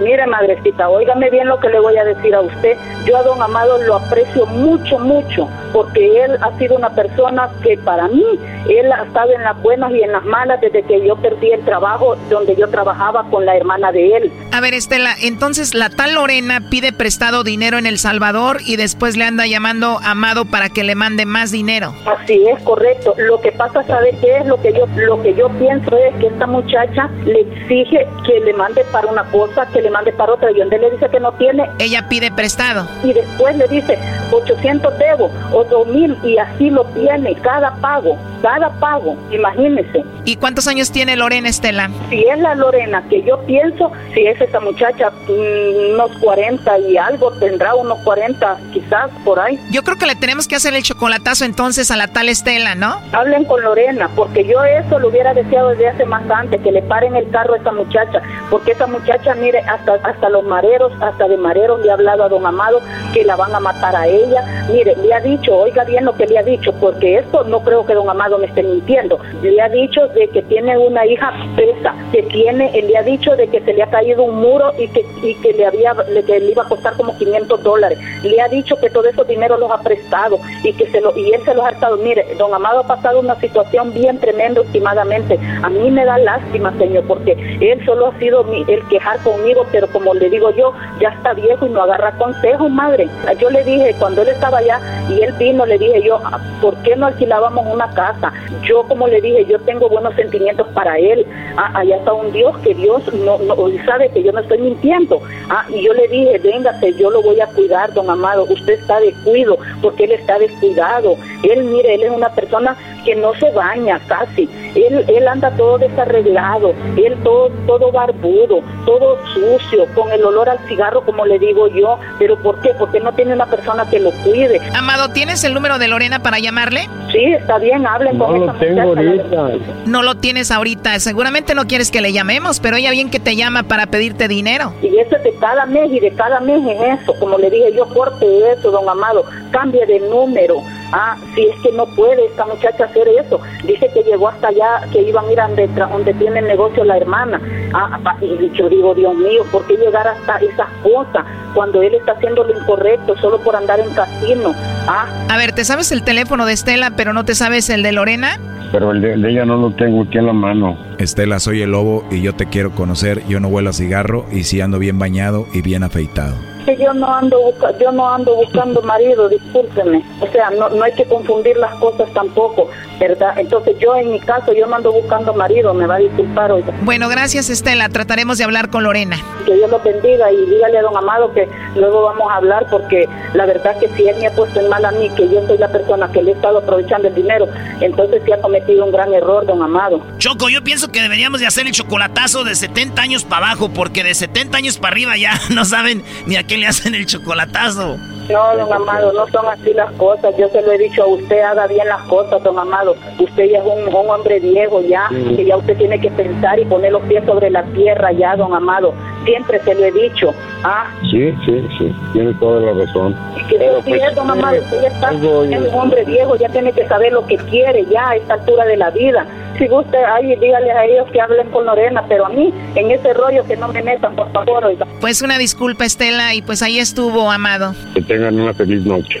[0.00, 2.78] Mire, madrecita, óigame bien lo que le voy a decir a usted.
[3.04, 7.76] Yo a don Amado lo aprecio mucho, mucho, porque él ha sido una persona que
[7.76, 8.24] para mí,
[8.70, 11.62] él ha estado en las buenas y en las malas desde que yo perdí el
[11.66, 14.32] trabajo donde yo trabajaba con la hermana de él.
[14.52, 19.16] A ver, Estela, entonces la tal Lorena pide prestado dinero en El Salvador y después
[19.16, 21.94] le anda llamando a Amado para que le mande más dinero.
[22.06, 23.14] Así es, correcto.
[23.18, 24.46] Lo que pasa, ¿sabe qué es?
[24.46, 28.52] Lo que yo, lo que yo pienso es que esta muchacha le exige que le
[28.54, 30.50] mande para una cosa, que le mande para otra.
[30.50, 31.68] Y donde le dice que no tiene.
[31.78, 32.88] Ella pide prestado.
[33.04, 33.98] Y después le dice
[34.32, 39.16] 800 debo o 2000 y así lo tiene cada pago, cada pago.
[39.30, 40.04] Imagínese.
[40.24, 41.90] ¿Y cuántos años tiene Lorena Estela?
[42.10, 46.96] Si es la Lorena que yo pienso, si es esa muchacha, mm, unos 40 y
[46.96, 49.58] algo, tendrá unos 40 quizás por ahí.
[49.70, 53.00] Yo creo que le tenemos que hacer el chocolatazo entonces a la tal Estela, ¿no?
[53.12, 56.82] Hablen con Lorena, porque yo eso lo hubiera deseado desde hace más antes, que le
[56.82, 61.28] paren el carro a esa muchacha, porque esa muchacha, mire, hasta, hasta los mareros, hasta
[61.28, 62.80] de mareros le ha hablado a don Amado
[63.12, 64.66] que la van a matar a ella.
[64.70, 67.84] Mire, le ha dicho, oiga bien lo que le ha dicho, porque esto no creo
[67.86, 69.18] que don Amado me esté mintiendo.
[69.42, 73.48] Le ha dicho de que tiene una hija presa, que tiene, le ha dicho de
[73.48, 75.94] que se le ha caído un muro y que, y que le había,
[76.26, 77.98] que le iba a costar como 500 dólares.
[78.22, 81.32] Le ha dicho que todo esos dinero los ha prestado y que se lo, y
[81.32, 81.96] él se los ha estado.
[81.98, 85.38] Mire, don Amado ha pasado una situación bien tremenda últimamente.
[85.62, 89.86] A mí me da lástima, señor, porque él solo ha sido el quejar conmigo, pero
[89.88, 93.08] como le digo yo, ya está viejo y no agarra consejos, madre.
[93.38, 96.76] Yo le dije, cuando él estaba allá y él vino, le dije yo, ah, ¿por
[96.82, 98.32] qué no alquilábamos una casa?
[98.62, 101.26] Yo, como le dije, yo tengo buenos sentimientos para él.
[101.56, 105.20] Ah, allá está un Dios que Dios no, no sabe que yo no estoy mintiendo.
[105.50, 108.44] Ah, y yo le dije, véngase, yo lo voy a cuidar, don Amado.
[108.44, 111.16] Usted está de cuido porque él está descuidado.
[111.42, 114.48] Él, mire, él es una persona que no se baña casi.
[114.76, 120.58] Él, él anda todo desarreglado, él todo, todo barbudo, todo sucio, con el olor al
[120.68, 121.98] cigarro, como le digo yo.
[122.20, 122.70] ¿Pero por qué?
[122.78, 124.60] Porque no tiene una persona que lo cuide.
[124.76, 126.88] Amado, ¿tienes el número de Lorena para llamarle?
[127.10, 129.48] Sí, está bien, hablen con No lo tengo ahorita.
[129.86, 131.00] No lo tienes ahorita.
[131.00, 134.74] Seguramente no quieres que le llamemos, pero ella bien que te llama para pedirte dinero.
[134.82, 137.14] Y eso es de cada mes y de cada mes es eso.
[137.18, 139.24] Como le dije yo, corte eso, don Amado.
[139.50, 140.56] Cambie de número
[140.90, 143.38] Ah, si es que no puede esta muchacha hacer eso.
[143.66, 146.46] Dice que llegó hasta allá, que iban a ir a donde, tra- donde tiene el
[146.46, 147.40] negocio la hermana.
[147.74, 151.94] Ah, pa- y yo digo, Dios mío, ¿por qué llegar hasta esas cosas cuando él
[151.94, 154.54] está haciendo lo incorrecto solo por andar en casino?
[154.86, 157.92] Ah, A ver, ¿te sabes el teléfono de Estela, pero no te sabes el de
[157.92, 158.38] Lorena?
[158.72, 160.78] Pero el de, el de ella no lo tengo aquí en la mano.
[160.98, 163.26] Estela, soy el lobo y yo te quiero conocer.
[163.28, 166.57] Yo no huelo a cigarro y sí ando bien bañado y bien afeitado.
[166.76, 170.04] Que yo no ando busca- yo no ando buscando marido, discúlpeme.
[170.20, 172.68] O sea, no, no hay que confundir las cosas tampoco,
[173.00, 173.38] ¿verdad?
[173.38, 176.62] Entonces yo en mi caso yo no ando buscando marido, me va a disculpar hoy.
[176.82, 179.16] Bueno, gracias Estela, trataremos de hablar con Lorena.
[179.46, 183.08] Que Dios los bendiga y dígale a don Amado que luego vamos a hablar porque
[183.32, 185.56] la verdad que si él me ha puesto en mal a mí, que yo soy
[185.56, 187.46] la persona que le he estado aprovechando el dinero,
[187.80, 190.02] entonces sí ha cometido un gran error, don Amado.
[190.18, 194.04] Choco, yo pienso que deberíamos de hacer el chocolatazo de 70 años para abajo, porque
[194.04, 197.96] de 70 años para arriba ya no saben ni a qué le hacen el chocolatazo.
[198.28, 200.34] No, don Amado, no son así las cosas.
[200.36, 202.94] Yo se lo he dicho a usted, haga bien las cosas, don Amado.
[203.18, 206.66] Usted ya es un, un hombre viejo ya, que ya usted tiene que pensar y
[206.66, 208.92] poner los pies sobre la tierra ya, don Amado.
[209.28, 210.34] Siempre se lo he dicho.
[210.64, 213.14] Ah, Sí, sí, sí, tiene toda la razón.
[213.48, 216.86] que Pero, pues, Amado, usted ya está, algo- es un hombre viejo, ya tiene que
[216.88, 219.26] saber lo que quiere ya a esta altura de la vida.
[219.58, 223.12] Si gusta, ahí dígale a ellos que hablen con Lorena, pero a mí, en ese
[223.12, 224.86] rollo que no me metan, por favor, oiga.
[225.00, 227.74] Pues una disculpa Estela y pues ahí estuvo, Amado.
[227.94, 229.20] Que tengan una feliz noche.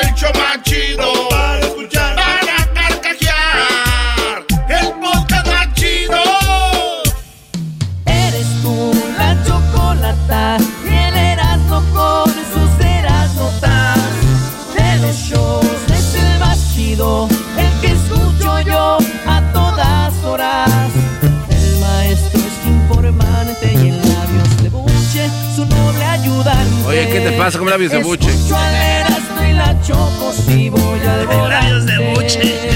[0.00, 1.27] El show más chido
[26.88, 28.30] Oye, ¿qué te pasa con labios de buche?
[28.30, 31.50] Escucho al Erasmo y la choco si voy al volante.
[31.50, 32.70] Labios de buche.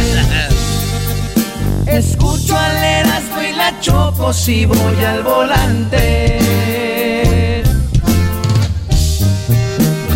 [1.99, 6.41] Escucho al Erasmo y la choco si voy al volante.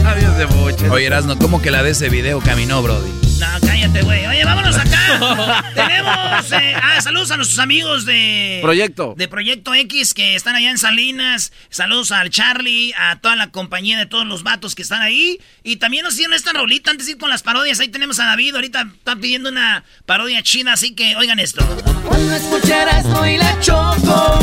[0.02, 0.90] Labios de buche.
[0.90, 3.25] Oye, Erasno, ¿cómo que la de ese video caminó, Brody?
[3.38, 4.26] No, cállate, güey.
[4.26, 5.64] Oye, vámonos acá.
[5.74, 6.52] Tenemos.
[6.52, 8.60] eh, ah, saludos a nuestros amigos de.
[8.62, 9.14] Proyecto.
[9.16, 11.52] De Proyecto X que están allá en Salinas.
[11.68, 15.38] Saludos al Charlie, a toda la compañía de todos los vatos que están ahí.
[15.62, 17.78] Y también nos hicieron esta rolita antes de ir con las parodias.
[17.80, 18.54] Ahí tenemos a David.
[18.54, 21.64] Ahorita está pidiendo una parodia china, así que oigan esto.
[22.06, 24.38] Cuando escucharas y la choco,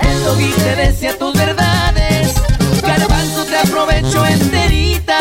[0.00, 2.34] el doggy te decía tus verdades.
[2.82, 5.16] Garbanzo te aprovecho enterita.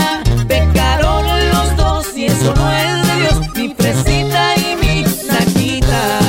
[2.43, 3.55] Eso no es de Dios.
[3.55, 6.19] Mi fresita y mi naquita.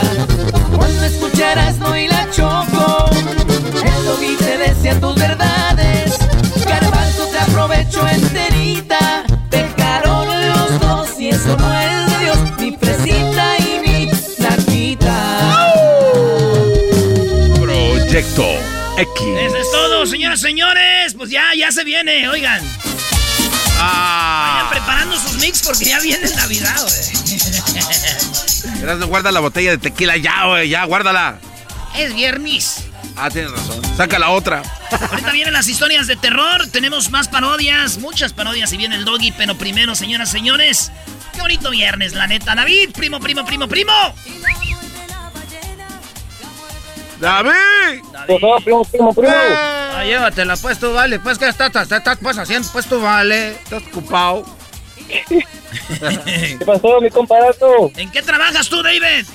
[0.77, 3.11] Cuando escucharas y la choco,
[3.85, 6.17] el doggy te decía tus verdades.
[6.65, 9.25] Garbanzo te aprovecho enterita.
[9.51, 12.39] Pecaron los dos y eso no es de Dios.
[12.59, 15.73] Mi fresita y mi naquita.
[17.61, 18.45] Proyecto
[18.99, 19.21] X.
[19.41, 21.15] Eso es todo, señoras y señores.
[21.15, 22.63] Pues ya, ya se viene, oigan.
[23.79, 24.71] Vayan
[25.21, 29.05] sus mix porque ya viene Navidad, güey.
[29.07, 31.39] Guarda la botella de tequila ya, güey, ya, guárdala.
[31.97, 32.85] Es viernes.
[33.17, 33.81] Ah, tienes razón.
[33.97, 34.63] Saca la otra.
[35.11, 36.67] Ahorita vienen las historias de terror.
[36.71, 39.33] Tenemos más parodias, muchas parodias y viene el doggy.
[39.33, 40.91] Pero primero, señoras y señores,
[41.33, 42.55] qué bonito viernes, la neta.
[42.55, 43.93] David, primo, primo, primo, primo.
[47.21, 48.03] ¡David!
[48.27, 49.33] primo, primo, primo.
[49.33, 51.21] Ah, llévatela, pues tú vale.
[51.21, 53.53] Pues que estás, estás, estás pues haciendo, pues tú vale.
[53.53, 54.45] Estás ocupado.
[55.09, 57.91] ¿Qué pasó, mi comparato?
[57.97, 59.27] ¿En qué trabajas tú, David?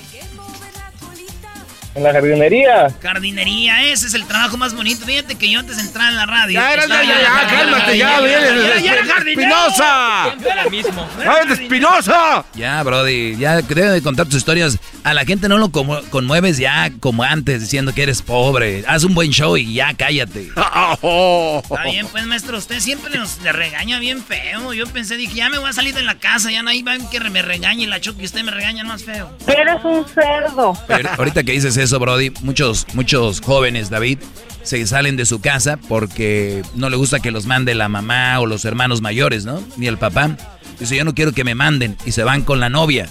[1.94, 2.88] En la jardinería.
[3.02, 5.04] Jardinería, ese es el trabajo más bonito.
[5.06, 6.60] Fíjate que yo antes de entrar en la radio.
[6.60, 9.02] Ya, era, ya, ya, ya, cálmate, ya, ya, ya era.
[9.18, 10.34] Espinosa.
[10.70, 11.08] mismo.
[11.18, 12.44] ¡Ay, de Espinosa!
[12.54, 14.78] Ya, Brody, ya que debe de contar tus historias.
[15.02, 18.84] A la gente no lo conmueves ya como antes, diciendo que eres pobre.
[18.86, 20.48] Haz un buen show y ya cállate.
[20.50, 24.72] Está bien, pues, maestro, usted siempre nos le regaña bien feo.
[24.72, 27.20] Yo pensé, dije, ya me voy a salir de la casa, ya no hay que
[27.30, 29.30] me regañe la choque y usted me regaña más feo.
[29.46, 30.72] Eres un cerdo.
[30.86, 34.18] Pero ahorita que dices eso, Brody, muchos, muchos jóvenes, David,
[34.62, 38.46] se salen de su casa porque no le gusta que los mande la mamá o
[38.46, 39.62] los hermanos mayores, ¿no?
[39.76, 40.36] Ni el papá.
[40.78, 41.96] Dice, yo no quiero que me manden.
[42.04, 43.08] Y se van con la novia.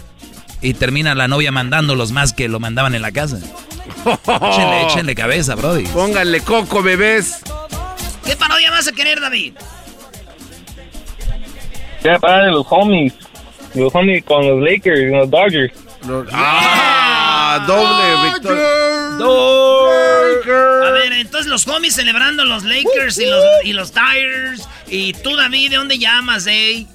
[0.62, 3.40] Y termina la novia mandándolos más que lo mandaban en la casa.
[4.06, 5.86] échenle, échenle cabeza, Brody.
[5.88, 7.42] Pónganle coco, bebés.
[8.26, 9.54] ¿Qué parodia vas a querer, David?
[12.04, 13.14] Ya para de los homies.
[13.76, 15.74] Los homies con los Lakers y los Dodgers.
[16.32, 16.79] ¡Ah!
[17.68, 18.68] Doble victoria.
[20.88, 24.68] A ver, entonces los homies celebrando los Lakers y los, y los Tires.
[24.88, 26.88] Y tú, David, ¿de dónde llamas, eh?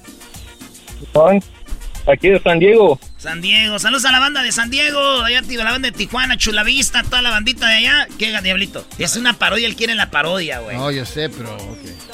[2.07, 2.99] Aquí de San Diego.
[3.17, 3.79] San Diego.
[3.79, 5.23] Saludos a la banda de San Diego.
[5.23, 8.07] Allá la banda de Tijuana, Chulavista, toda la bandita de allá.
[8.19, 8.85] ¿Qué, Diablito?
[8.99, 10.77] Es una parodia, él quiere la parodia, güey.
[10.77, 11.57] No, yo sé, pero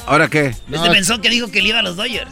[0.05, 0.55] ¿Ahora qué?
[0.71, 2.31] Este pensó que dijo que le iba a los Dodgers.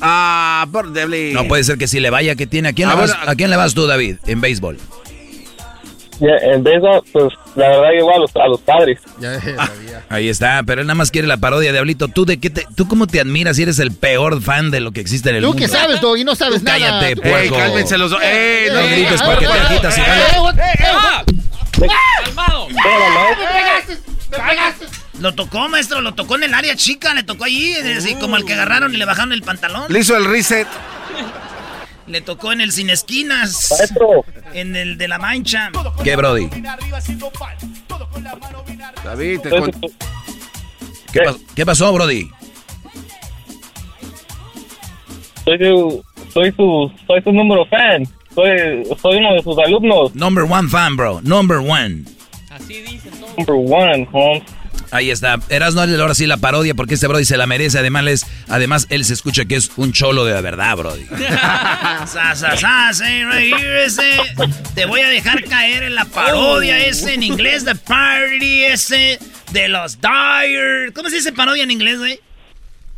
[0.00, 1.42] Ah, por Diablito.
[1.42, 2.68] No puede ser que si le vaya que tiene.
[2.68, 4.78] ¿A quién, Ah, le, vas, bueno, ¿a quién le vas tú, David, en béisbol?
[6.20, 9.00] En béisbol, pues la verdad voy a los, a los padres.
[9.20, 9.38] Ya
[10.08, 12.08] Ahí está, pero él nada más quiere la parodia, Diablito.
[12.08, 14.92] ¿Tú de qué te, tú cómo te admiras si eres el peor fan de lo
[14.92, 15.60] que existe en el Tú mundo?
[15.62, 16.78] que sabes, Doggy, no sabes Tú nada.
[16.78, 17.56] cállate, Ey, puerco.
[17.56, 18.20] cálmense los dos.
[18.22, 18.68] ¡Eh!
[18.72, 21.24] No grites porque te agitas y Eh, ganas.
[22.24, 22.68] ¡Calmado!
[22.68, 22.74] ¡Me
[23.46, 24.86] pegaste!
[25.20, 28.44] Lo tocó, maestro, lo tocó en el área chica, le tocó allí, así como el
[28.44, 29.84] que agarraron y le bajaron el pantalón.
[29.88, 30.66] Le hizo el reset.
[32.06, 33.72] Le tocó en el sin esquinas.
[34.52, 35.70] En el de la mancha.
[36.02, 36.48] ¿Qué, Brody?
[39.04, 39.50] David, te
[41.12, 42.28] ¿Qué, pas- qué pasó, Brody?
[45.44, 48.04] Soy su, soy su, soy su número fan.
[48.34, 50.14] Soy, soy uno de sus alumnos.
[50.14, 51.20] Number one fan, bro.
[51.22, 52.04] Number one.
[53.36, 54.42] Number one, Holmes.
[54.90, 55.38] Ahí está.
[55.48, 57.78] Erasno, hazle ahora sí la parodia porque este Brody se la merece.
[57.78, 61.06] Además, les- además él se escucha que es un cholo de la verdad, Brody.
[62.06, 64.18] Sa, sa, sa, say right here, ese.
[64.74, 69.18] Te voy a dejar caer en la parodia ese en inglés, the parody ese
[69.52, 70.92] de los Dyers.
[70.94, 72.20] ¿Cómo se dice parodia en inglés, güey?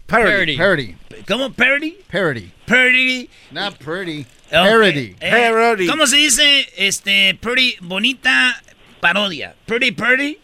[0.06, 0.56] Parody.
[0.56, 0.94] Parody.
[1.26, 1.52] ¿Cómo?
[1.52, 1.96] ¿Parody?
[2.10, 2.50] Parody.
[2.66, 3.28] Parody.
[3.50, 4.26] Not pretty.
[4.50, 5.14] Parody.
[5.20, 5.86] eh, Parody.
[5.86, 8.60] ¿Cómo se dice, este, pretty, bonita
[9.00, 9.54] parodia?
[9.66, 10.38] Pretty, pretty?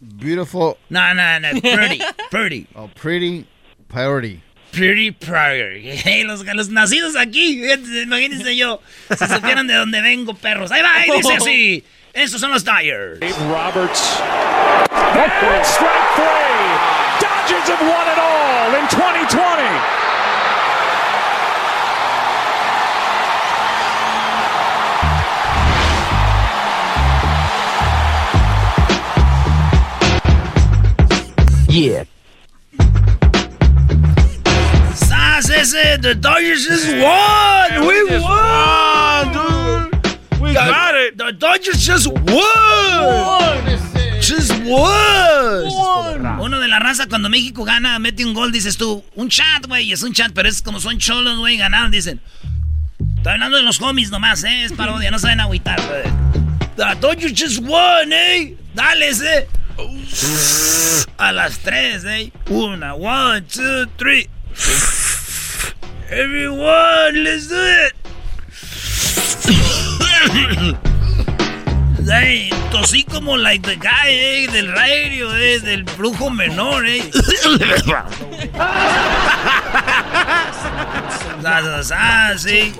[0.00, 0.78] Beautiful.
[0.90, 2.00] No, no, no, pretty,
[2.30, 2.66] pretty.
[2.74, 3.46] Oh, pretty
[3.88, 4.42] parody.
[4.72, 5.90] Pretty priority.
[6.04, 8.80] Hey, los, los nacidos aquí, fíjense, imagínense yo,
[9.16, 10.70] si supieran de dónde vengo, perros.
[10.70, 11.84] Ahí va, ahí dice así.
[11.84, 11.90] Oh.
[12.14, 13.20] Estos son los Dyers.
[13.48, 14.20] Roberts.
[15.62, 16.68] Strike three.
[17.20, 20.17] Dodgers have won it all in 2020.
[31.68, 32.04] Yeah.
[34.94, 37.86] Sas ese, the Dodgers just won.
[37.86, 40.40] We won, dude.
[40.40, 41.18] We got it.
[41.18, 43.78] The Dodgers just won.
[44.22, 46.40] Just won.
[46.40, 49.92] Uno de la raza cuando México gana, mete un gol, dices tú, un chat, güey,
[49.92, 52.18] es un chat, pero es como son cholos, güey, ganaron, dicen.
[53.18, 56.04] Estoy hablando de los homies nomás, eh, es parodia, no saben agüitar, güey.
[56.76, 58.56] The Dodgers just won, eh.
[58.74, 59.48] Dale ese.
[61.18, 62.32] A las tres, eh.
[62.50, 64.28] Una, one, two, three.
[66.10, 67.94] Everyone, let's do it.
[72.10, 77.10] Hey, tosí como like the guy, eh, del radio, eh, del brujo menor, eh.
[81.82, 82.72] Sa, see?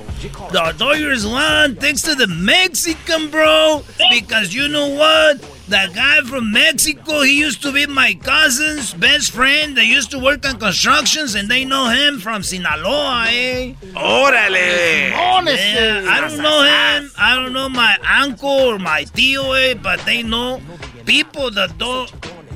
[0.51, 3.85] The Dodgers won thanks to the Mexican, bro.
[4.11, 5.39] Because you know what?
[5.69, 9.77] That guy from Mexico, he used to be my cousin's best friend.
[9.77, 13.75] They used to work on constructions, and they know him from Sinaloa, eh?
[13.93, 15.11] ¡Órale!
[15.11, 17.11] Yeah, I don't know him.
[17.19, 20.63] I don't know my uncle or my tío, eh, but they know
[21.05, 22.11] people that don't.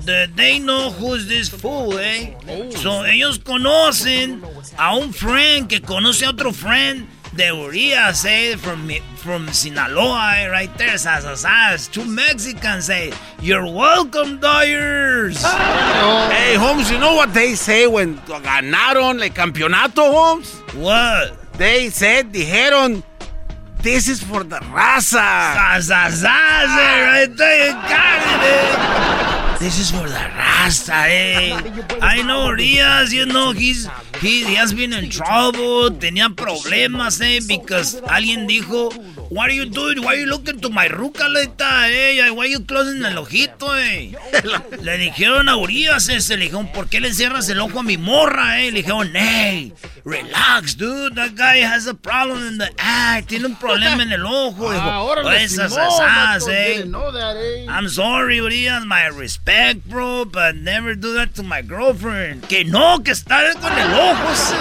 [0.07, 2.35] That they know who's this fool, eh?
[2.77, 4.43] So ellos conocen
[4.77, 8.57] a un friend que conoce a otro friend de Urias, eh?
[8.57, 10.47] From from Sinaloa, eh?
[10.49, 11.89] Right there, sas, sas, sas.
[11.89, 19.23] Two Mexicans say, "You're welcome, Dyers." Hey, Holmes, you know what they say when ganaron
[19.23, 20.53] el campeonato, Holmes?
[20.75, 21.39] What?
[21.59, 23.03] They said, dijeron,
[23.83, 25.79] this is for the raza.
[26.79, 27.27] Eh?
[27.39, 28.93] Eh?
[29.63, 31.55] This is for the Rasta, eh?
[32.01, 33.89] I know Urias, you know, he's
[34.21, 38.91] he, he has been in trouble, tenía problemas, eh, because alguien dijo,
[39.31, 40.03] what are you doing?
[40.03, 42.29] Why are you looking to my ruca like that, eh?
[42.31, 44.11] Why are you closing el ojito, eh?
[44.83, 47.99] le dijeron a Urias ese, le dijeron, ¿por qué le cierras el ojo a mi
[47.99, 48.73] morra, eh?
[48.73, 49.73] Le dijeron, hey,
[50.05, 54.27] relax, dude, that guy has a problem in the eye, tiene un problema en el
[54.27, 54.71] ojo.
[54.71, 56.83] Dijo, Ah, órale, esas, esas, eh.
[56.85, 57.67] that, eh.
[57.69, 62.49] I'm sorry, Urias, my respect, bro, but never do that to my girlfriend.
[62.49, 64.55] Que no, que está con el ojo, sí.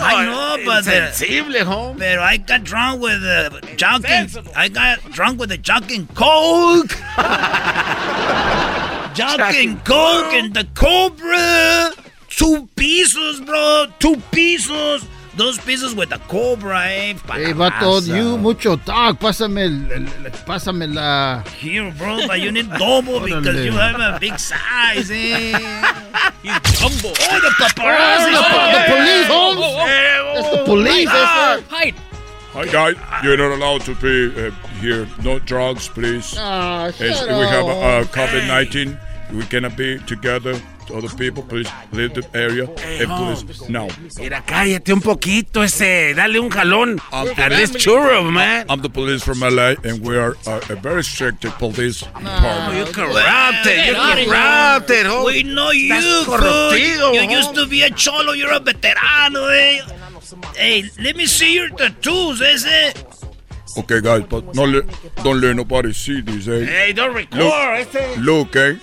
[0.00, 0.84] I know, but...
[0.84, 1.98] the- Insensible, home.
[1.98, 4.28] Pero I got drunk with the jogging.
[4.56, 6.96] I got drunk with the jogging coke.
[9.14, 12.05] jogging coke and the cobra.
[12.36, 13.86] Two pieces, bro.
[13.98, 15.06] Two pieces.
[15.36, 17.12] Dos pieces with the cobra, eh.
[17.30, 19.18] Hey, vato, you mucho talk.
[19.20, 21.42] Pásame, el, el- el- pásame la.
[21.58, 25.52] Here, bro, but you need double because you have a big size, eh.
[26.42, 27.08] You jumbo.
[27.08, 28.32] Oh, the paparazzi.
[28.32, 30.38] Oh, the- the police, Holmes.
[30.38, 31.56] It's the police, Ah.
[31.60, 31.94] that's Hide.
[32.54, 34.50] Hi guys, you're not allowed to be uh,
[34.80, 35.06] here.
[35.22, 36.34] No drugs, please.
[36.38, 38.04] Ah, As shut we have uh.
[38.10, 38.98] COVID-19.
[39.34, 40.58] We cannot be together.
[40.94, 42.64] Other people, please leave the area.
[43.00, 43.88] and please, now.
[44.18, 46.14] Mira, cállate un poquito ese.
[46.14, 47.00] Dale un jalón.
[47.12, 48.66] I'm A this churro, man.
[48.68, 52.78] I'm the police from LA, and we are uh, a very strict police department.
[52.78, 53.86] you corrupted.
[53.86, 55.26] You corrupted, home.
[55.26, 55.94] We know you,
[56.24, 58.32] corruptido, You used to be a cholo.
[58.32, 59.80] You're a veterano, eh.
[60.56, 62.92] Hey, let me see your tattoos, ese.
[63.78, 64.84] Okay, guys, but no let,
[65.22, 66.64] don't let nobody see these, eh?
[66.64, 67.38] Hey, don't record.
[67.38, 68.18] Look, Este.
[68.18, 68.74] look, eh?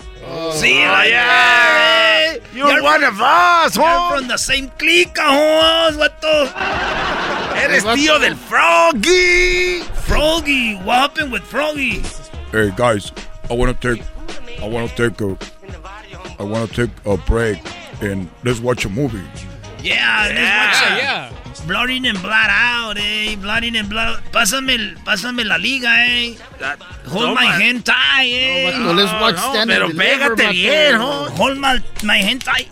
[0.54, 1.10] See, Oh, yeah.
[1.10, 2.40] there, eh.
[2.54, 4.20] You're one of us, You're home.
[4.20, 5.98] from the same clique, homes.
[5.98, 6.52] What the?
[7.64, 9.80] Eres tío del Froggy.
[10.06, 10.76] Froggy.
[10.76, 12.04] What happened with Froggy?
[12.52, 13.12] Hey, guys,
[13.50, 14.06] I want to take,
[14.62, 15.36] I want to take a,
[16.40, 17.60] I want to take a break,
[18.02, 19.24] and let's watch a movie.
[19.84, 20.98] Yeah, let's watch it.
[21.04, 21.30] yeah.
[21.68, 23.36] Blood in and blood out, eh.
[23.36, 24.32] Blood in and blood out.
[24.32, 26.36] Pásame, el- pásame la liga, eh.
[27.08, 28.72] Hold my hand tight, eh.
[28.72, 31.30] vato, let's watch no, Stand pero pégate bien, home.
[31.38, 32.70] Hold my, my hand tight.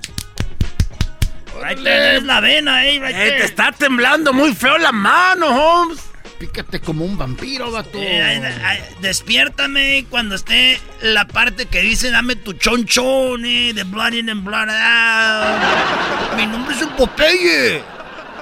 [1.62, 3.00] Right there, there's la vena, eh.
[3.00, 3.44] Right Eh, te there.
[3.46, 6.00] está temblando muy feo la mano, Holmes.
[6.42, 8.00] Pícate como un vampiro, vato.
[8.00, 13.84] Eh, ay, ay, despiértame cuando esté la parte que dice dame tu chonchón, eh, de
[13.84, 16.36] blood in and blood out.
[16.36, 17.84] Mi nombre es el Popeye.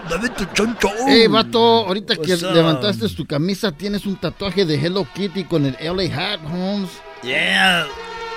[0.10, 0.94] Dame tu chonchón.
[1.10, 2.54] Hey, vato, ahorita que up?
[2.54, 6.90] levantaste tu camisa, tienes un tatuaje de Hello Kitty con el LA hat, Holmes.
[7.22, 7.86] Yeah,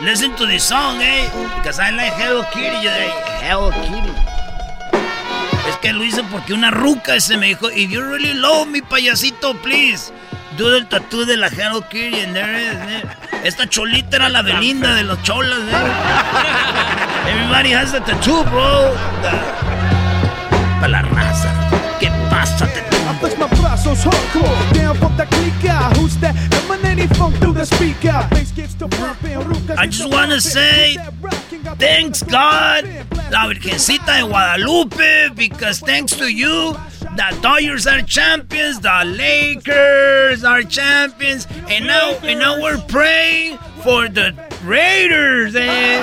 [0.01, 2.89] listen to this song, eh, because I like Hello Kitty.
[3.41, 4.32] Hello Kitty.
[5.69, 8.83] Es que lo hice porque una ruca ese me dijo, if you really love me,
[8.83, 10.13] payasito, please,
[10.57, 13.03] do the tattoo de la Hello Kitty, and there it is, eh.
[13.45, 17.29] Esta cholita era la Belinda de los cholas, eh.
[17.31, 18.95] Everybody has a tattoo, bro.
[20.81, 21.53] Para la raza.
[22.01, 22.67] ¿Qué pasa,
[23.21, 23.37] flex
[23.81, 25.97] hardcore, down from the clica.
[25.97, 26.35] Who's that?
[26.65, 28.27] Emanating funk through the speaker.
[28.31, 29.37] Bass gets to pumping,
[29.79, 30.97] I just want to say
[31.79, 32.85] thanks God,
[33.31, 40.63] la Virgencita de Guadalupe, because thanks to you, the Dodgers are champions, the Lakers are
[40.63, 44.33] champions, and now and now we're praying for the
[44.65, 45.55] Raiders.
[45.55, 46.01] eh?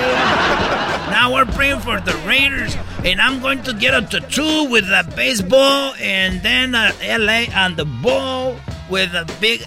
[1.10, 5.04] Now we're praying for the Raiders, and I'm going to get a tattoo with a
[5.16, 8.56] baseball, and then a LA on the ball
[8.88, 9.60] with a big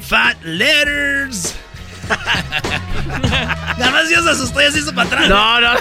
[0.00, 1.54] fat letters.
[2.08, 5.28] Nada más Dios se asustó y así hizo para atrás.
[5.28, 5.74] No, no.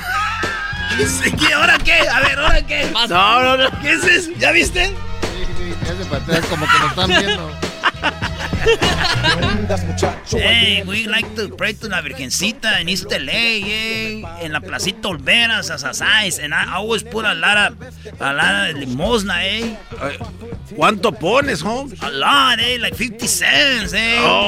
[1.08, 1.54] Sí, ¿Qué?
[1.54, 2.00] ¿Ahora qué?
[2.10, 2.90] A ver, ¿ahora qué?
[3.10, 3.82] No, no, no.
[3.82, 4.32] ¿Qué es eso?
[4.40, 4.92] ¿Ya viste?
[5.84, 7.52] Hace para atrás como que nos están viendo.
[10.30, 15.08] Hey, we like to pray to la Virgencita in East LA, eh, en la placita
[15.10, 17.78] Olveras, as asais, and I always put a lot of,
[18.20, 19.76] a lot of limosna, eh.
[20.76, 21.94] ¿Cuánto pones, Holmes?
[22.02, 24.18] A lot, eh, like 50 cents, eh.
[24.20, 24.48] Oh,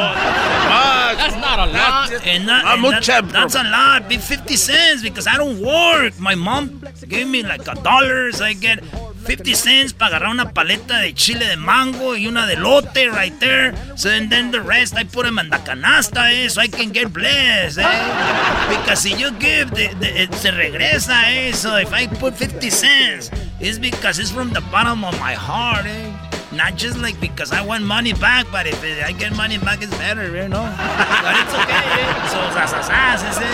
[1.18, 2.12] That's not a lot.
[2.26, 5.60] And, that, Ah, and mucha, that- that's a lot, be 50 cents because I don't
[5.62, 6.20] work.
[6.20, 8.84] My mom gave me like a dollar, so I get
[9.28, 13.38] 50 cents para agarrar una paleta de chile de mango y una de lote right
[13.40, 13.74] there.
[13.96, 16.92] So and then the rest I put them in the canasta, eh, so I can
[16.94, 18.70] get blessed, eh.
[18.70, 21.52] Because if you give, the, the, it se regresa, eh.
[21.52, 23.30] So if I put 50 cents,
[23.60, 26.14] it's because it's from the bottom of my heart, eh.
[26.54, 29.92] Not just like because I want money back, but if I get money back, it's
[29.98, 30.64] better, you know?
[30.64, 32.28] But it's okay, eh.
[32.32, 33.50] So, sasasas, ese.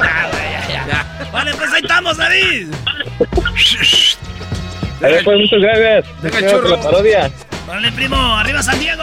[0.00, 1.30] Ya, güey, ya, ya.
[1.30, 2.72] Vale, pues ahí estamos, David.
[5.02, 6.04] Ahí pues, muchas gracias.
[6.22, 6.68] Deja churro.
[6.70, 7.30] la parodia.
[7.66, 9.02] Vale, primo, arriba San Diego.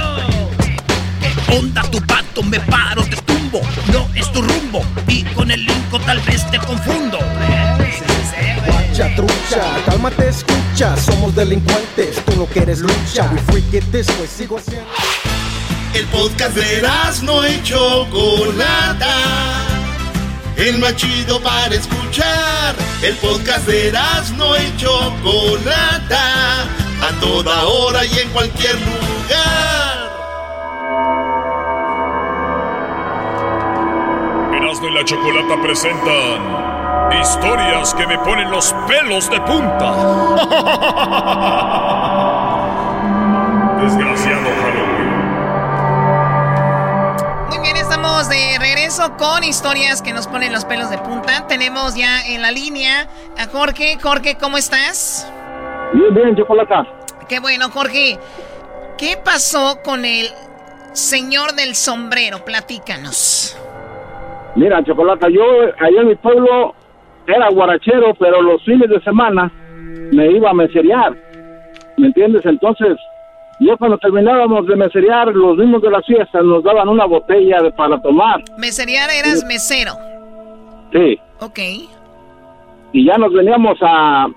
[1.48, 2.44] ¿Qué onda tu pato?
[2.44, 3.62] Me paro, te tumbo.
[3.92, 4.84] No es tu rumbo.
[5.08, 7.20] Y con el linko tal vez te confundo.
[7.78, 9.16] Güey.
[9.16, 9.84] trucha.
[9.86, 10.98] Cálmate, escucha.
[10.98, 13.30] Somos delincuentes, tú no quieres lucha.
[13.32, 14.90] We freak it this way, sigo haciendo.
[15.94, 16.82] El podcast de
[17.24, 19.04] no y Chocolata.
[20.58, 22.74] El más chido para escuchar.
[23.02, 23.92] El podcast de
[24.38, 26.64] no y Chocolata.
[27.02, 28.96] A toda hora y en cualquier lugar.
[34.56, 36.64] Erasmo y la Chocolata presentan
[37.22, 39.92] Historias que me ponen los pelos de punta.
[43.82, 44.65] Desgraciado
[48.26, 51.48] estamos de regreso con historias que nos ponen los pelos de punta.
[51.48, 53.08] Tenemos ya en la línea
[53.38, 53.98] a Jorge.
[54.02, 55.32] Jorge, ¿cómo estás?
[55.94, 56.86] Bien, bien, chocolata.
[57.28, 58.18] Qué bueno, Jorge.
[58.98, 60.28] ¿Qué pasó con el
[60.94, 62.44] señor del sombrero?
[62.46, 63.58] Platícanos.
[64.56, 65.44] Mira, Chocolata, yo
[65.80, 66.74] allá en mi pueblo
[67.28, 69.52] era guarachero, pero los fines de semana
[70.12, 71.14] me iba a meserear.
[71.98, 72.46] ¿Me entiendes?
[72.46, 72.98] Entonces,
[73.60, 77.72] yo cuando terminábamos de meserear, los mismos de la fiesta nos daban una botella de,
[77.72, 78.44] para tomar.
[78.58, 79.94] Meserear eras mesero.
[80.92, 81.18] Sí.
[81.40, 81.60] Ok.
[82.92, 84.28] Y ya nos veníamos a,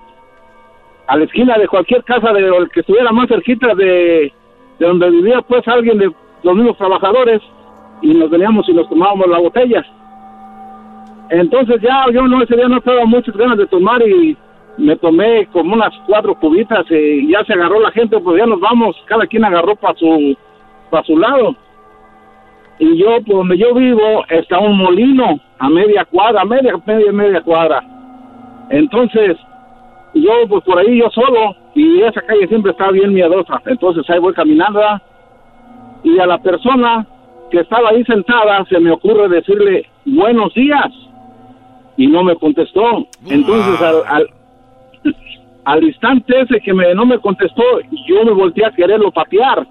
[1.07, 4.33] a la esquina de cualquier casa de el que estuviera más cerquita de,
[4.79, 6.11] de donde vivía pues alguien de
[6.43, 7.41] los mismos trabajadores
[8.01, 9.85] y nos veníamos y nos tomábamos la botella.
[11.29, 14.37] Entonces ya yo no ese día no estaba muchas ganas de tomar y
[14.79, 18.59] me tomé como unas cuatro cubitas y ya se agarró la gente, pues ya nos
[18.59, 20.35] vamos, cada quien agarró para su
[20.89, 21.55] para su lado.
[22.79, 27.41] Y yo, por donde yo vivo, está un molino a media cuadra, media, media, media
[27.41, 27.83] cuadra.
[28.69, 29.37] Entonces,
[30.13, 33.61] yo pues por ahí yo solo, y esa calle siempre está bien miedosa.
[33.65, 34.81] Entonces ahí voy caminando
[36.03, 37.05] y a la persona
[37.51, 40.87] que estaba ahí sentada se me ocurre decirle buenos días
[41.97, 43.05] y no me contestó.
[43.27, 44.29] Entonces, al, al,
[45.81, 47.63] instante ese que me, no me contestó,
[48.07, 49.67] yo me volteé a quererlo patear.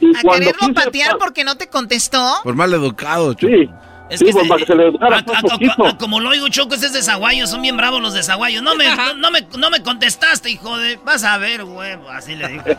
[0.00, 2.18] Y ¿A quererlo patear porque no te contestó?
[2.42, 3.68] Por mal educado, Sí.
[4.10, 4.92] Es que, se, le
[6.00, 8.60] como lo oigo, Choco, ese es de Zaguayo, son bien bravos los de Zaguayo.
[8.60, 8.86] No me,
[9.18, 10.98] no, me, no me contestaste, hijo de...
[11.04, 12.64] Vas a ver, huevo, así le digo.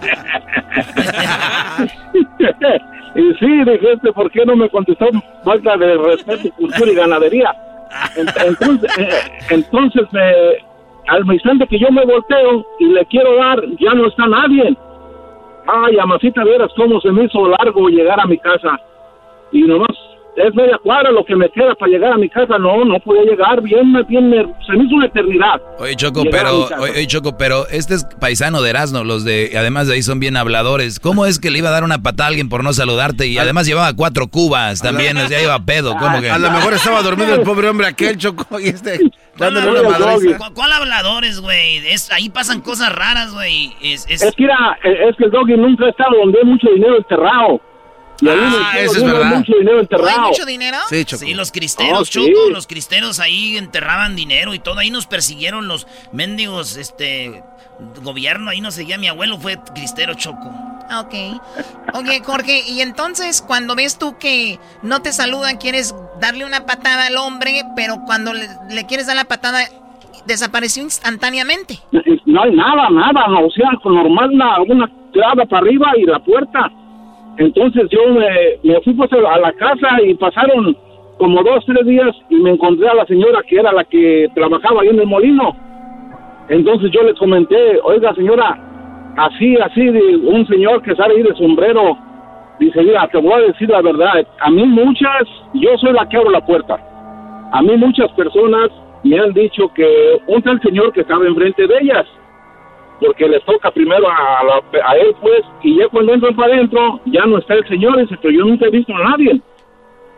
[3.15, 5.07] y sí, dije, este, ¿por qué no me contestó?
[5.45, 7.55] Falta de respeto, cultura y ganadería.
[8.15, 9.09] Entonces, eh,
[9.49, 10.03] entonces
[11.11, 14.77] al instante que yo me volteo y le quiero dar, ya no está nadie.
[15.67, 18.79] Ay, amasita, veras cómo se me hizo largo llegar a mi casa.
[19.51, 19.91] Y nomás
[20.35, 22.57] es media cuadra lo que me queda para llegar a mi casa.
[22.57, 23.61] No, no podía llegar.
[23.61, 25.61] Bien, bien, se me hizo una eternidad.
[25.79, 29.03] Oye, Choco, pero, oye, Choco, pero este es paisano de Erasmo.
[29.03, 30.99] Los de, además de ahí son bien habladores.
[30.99, 33.27] ¿Cómo es que le iba a dar una pata a alguien por no saludarte?
[33.27, 35.95] Y además llevaba cuatro cubas también, o sea, iba pedo.
[35.97, 36.29] ¿Cómo que?
[36.29, 38.99] A lo mejor estaba dormido el pobre hombre aquel, Choco, y este
[39.37, 40.37] dándole una madre.
[40.53, 41.81] ¿Cuál habladores, güey?
[42.11, 43.73] ahí pasan cosas raras, güey.
[43.81, 44.21] Es, es...
[44.21, 47.61] es que era, es que el doggy nunca ha estado donde hay mucho dinero enterrado.
[48.21, 49.37] Y ah, eso es verdad.
[49.37, 50.09] mucho dinero enterrado.
[50.09, 50.77] ¿Hay mucho dinero?
[50.87, 51.25] Sí, Choco.
[51.25, 54.79] Sí, los cristeros, oh, Choco, los cristeros ahí enterraban dinero y todo.
[54.79, 57.43] Ahí nos persiguieron los mendigos, este,
[58.03, 58.51] gobierno.
[58.51, 60.51] Ahí nos seguía mi abuelo, fue cristero, Choco.
[60.89, 61.41] Ah, ok.
[61.95, 67.07] Oye, Jorge, y entonces cuando ves tú que no te saludan, quieres darle una patada
[67.07, 69.61] al hombre, pero cuando le, le quieres dar la patada,
[70.25, 71.79] desapareció instantáneamente.
[72.25, 76.71] No hay nada, nada, o sea, normal, una, una clava para arriba y la puerta
[77.41, 80.77] entonces yo me, fui pues a la casa y pasaron
[81.17, 84.81] como dos, tres días y me encontré a la señora que era la que trabajaba
[84.81, 85.55] ahí en el molino.
[86.49, 88.59] Entonces yo le comenté, oiga señora,
[89.17, 91.97] así, así, un señor que sale ahí de sombrero,
[92.59, 95.23] dice, mira, te voy a decir la verdad, a mí muchas,
[95.55, 96.77] yo soy la que abro la puerta,
[97.53, 98.69] a mí muchas personas
[99.03, 102.05] me han dicho que un tal señor que estaba enfrente de ellas,
[103.01, 104.41] porque les toca primero a,
[104.85, 108.15] a, él, pues, y ya cuando entran para adentro, ya no está el señor ese,
[108.21, 109.41] pero yo nunca he visto a nadie.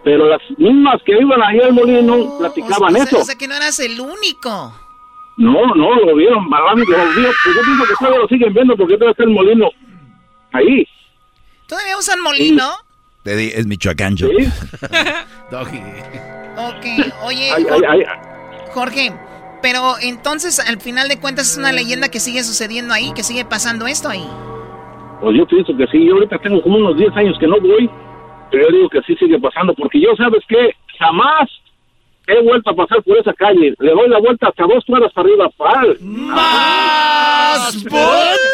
[0.03, 3.19] Pero las mismas que iban ahí al molino platicaban eso.
[3.19, 4.73] O sea que no eras el único.
[5.37, 8.95] No, no, lo vieron, lo vieron, pues yo pienso que todavía lo siguen viendo porque
[8.95, 9.69] todavía está el molino
[10.51, 10.85] ahí.
[11.67, 12.69] ¿Todavía usan molino?
[13.23, 14.27] Es Michoacán, yo.
[14.27, 14.45] ¿Sí?
[15.51, 15.69] ok,
[17.23, 17.49] oye,
[18.73, 19.13] Jorge,
[19.63, 23.45] pero entonces, al final de cuentas, es una leyenda que sigue sucediendo ahí, que sigue
[23.45, 24.27] pasando esto ahí.
[25.21, 26.05] Pues yo pienso que sí.
[26.05, 27.89] Yo ahorita tengo como unos 10 años que no voy,
[28.51, 30.75] pero yo digo que sí sigue pasando, porque yo, ¿sabes qué?
[30.99, 31.49] Jamás
[32.27, 33.73] he vuelto a pasar por esa calle.
[33.79, 35.49] Le doy la vuelta hasta dos cuadras para arriba.
[35.57, 35.97] ¡Pal!
[36.01, 37.85] ¡Más!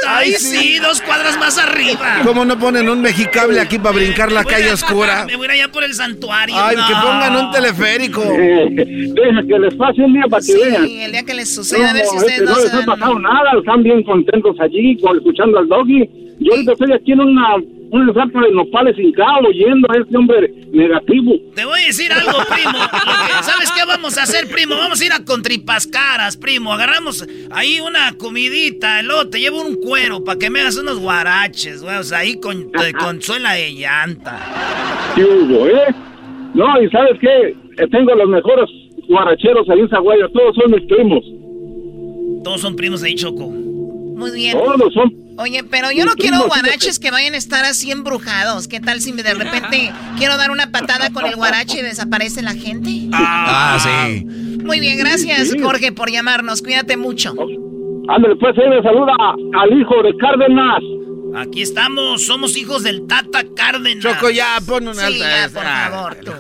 [0.08, 0.78] Ahí sí.
[0.80, 2.20] dos cuadras más arriba.
[2.24, 5.26] ¿Cómo no ponen un mexicable aquí para brincar la calle oscura?
[5.26, 6.56] Me voy a ir allá por el santuario.
[6.58, 8.22] Ay, que pongan un teleférico.
[8.30, 10.86] deja que les pase un día para que Sí, vean.
[10.86, 12.74] el día que les suceda, a ver si No, ustedes este, no no se les
[12.74, 16.10] ha pasado nada, están bien contentos allí, con- escuchando al doggy.
[16.40, 17.56] Yo ahorita estoy aquí en una,
[17.92, 21.34] un salto de nopales hincado, oyendo a este hombre negativo.
[21.56, 22.78] Te voy a decir algo, primo.
[23.42, 24.76] ¿Sabes qué vamos a hacer, primo?
[24.76, 26.72] Vamos a ir a Contripas Caras, primo.
[26.74, 31.82] Agarramos ahí una comidita, luego te llevo un cuero para que me hagas unos guaraches,
[31.84, 31.98] güey.
[31.98, 34.40] O sea, ahí con, te- con suela de llanta.
[35.16, 35.94] ¿Qué hubo, eh?
[36.54, 37.56] No, y ¿sabes qué?
[37.82, 38.70] Eh, tengo los mejores
[39.08, 41.24] guaracheros ahí en Zaguayo, todos son mis primos.
[42.44, 43.52] Todos son primos ahí, Choco.
[44.20, 44.58] Muy bien.
[44.58, 48.68] Todos son Oye, pero yo no quiero guaraches que vayan a estar así embrujados.
[48.68, 52.54] ¿Qué tal si de repente quiero dar una patada con el guarache y desaparece la
[52.54, 53.08] gente?
[53.14, 54.26] Ah, sí.
[54.26, 56.62] Muy bien, gracias Jorge por llamarnos.
[56.62, 57.34] Cuídate mucho.
[58.10, 59.14] Ándale, pues ahí me saluda
[59.62, 60.84] al hijo de Cárdenas.
[61.38, 64.04] Aquí estamos, somos hijos del Tata Cárdenas.
[64.04, 66.32] Choco, ya, pon una Sí, alta- ya, por favor, el tú.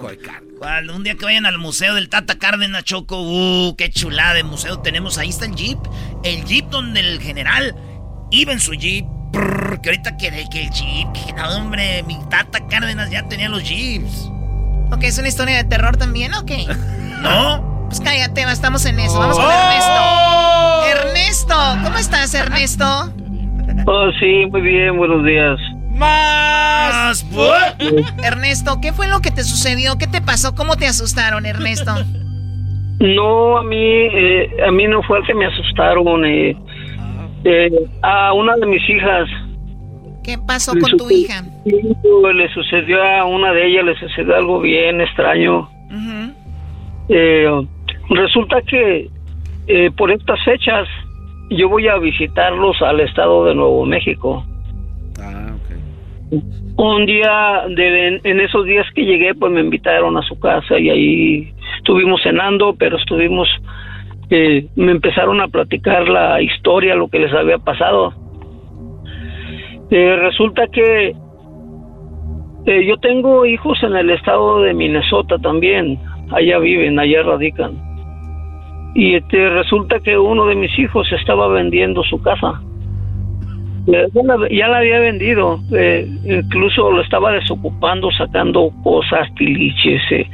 [0.95, 3.22] Un día que vayan al museo del Tata Cárdenas, Choco.
[3.22, 5.18] Uh, qué chulada de museo tenemos.
[5.18, 5.80] Ahí está el jeep.
[6.24, 7.76] El jeep donde el general
[8.32, 9.06] iba en su jeep.
[9.32, 11.07] Prrr, que ahorita que, que el jeep.
[11.14, 14.30] Que no, hombre, mi Tata Cárdenas ya tenía los jeeps.
[14.91, 16.66] Ok, ¿es una historia de terror también o qué?
[17.22, 17.86] ¿No?
[17.88, 19.18] Pues cállate, estamos en eso.
[19.20, 20.84] Vamos con ¡Oh!
[20.86, 21.07] Ernesto.
[21.10, 23.14] Ernesto, ¿cómo estás, Ernesto?
[23.86, 25.60] Oh, sí, muy bien, buenos días.
[25.96, 27.26] Más.
[28.24, 29.98] Ernesto, ¿qué fue lo que te sucedió?
[29.98, 30.56] ¿Qué te pasó?
[30.56, 31.91] ¿Cómo te asustaron, Ernesto?
[33.00, 36.26] No, a mí, eh, a mí no fue el que me asustaron.
[36.26, 36.56] eh,
[37.46, 37.70] eh,
[38.02, 39.28] a una de mis hijas.
[40.24, 41.44] ¿Qué pasó le con tu sucedió- hija?
[42.34, 45.70] Le sucedió a una de ellas, le sucedió algo bien extraño.
[47.08, 47.50] Eh,
[48.10, 49.10] resulta que
[49.68, 50.88] eh, por estas fechas
[51.50, 54.44] yo voy a visitarlos al estado de Nuevo México.
[56.78, 60.90] Un día, de, en esos días que llegué, pues me invitaron a su casa y
[60.90, 63.50] ahí estuvimos cenando, pero estuvimos,
[64.30, 68.14] eh, me empezaron a platicar la historia, lo que les había pasado.
[69.90, 71.16] Eh, resulta que
[72.66, 76.00] eh, yo tengo hijos en el estado de Minnesota también,
[76.32, 77.89] allá viven, allá radican.
[78.95, 82.61] Y este, resulta que uno de mis hijos estaba vendiendo su casa.
[83.86, 90.02] Ya la, había vendido, eh, incluso lo estaba desocupando, sacando cosas, tiliches.
[90.11, 90.30] eh,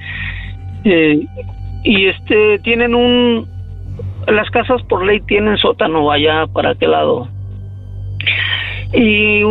[0.84, 1.26] eh,
[1.84, 3.48] y este, tienen un.
[4.27, 7.30] Las casas por ley tienen sótano allá para aquel lado.
[8.94, 9.41] Y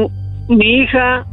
[0.49, 1.25] mi hija,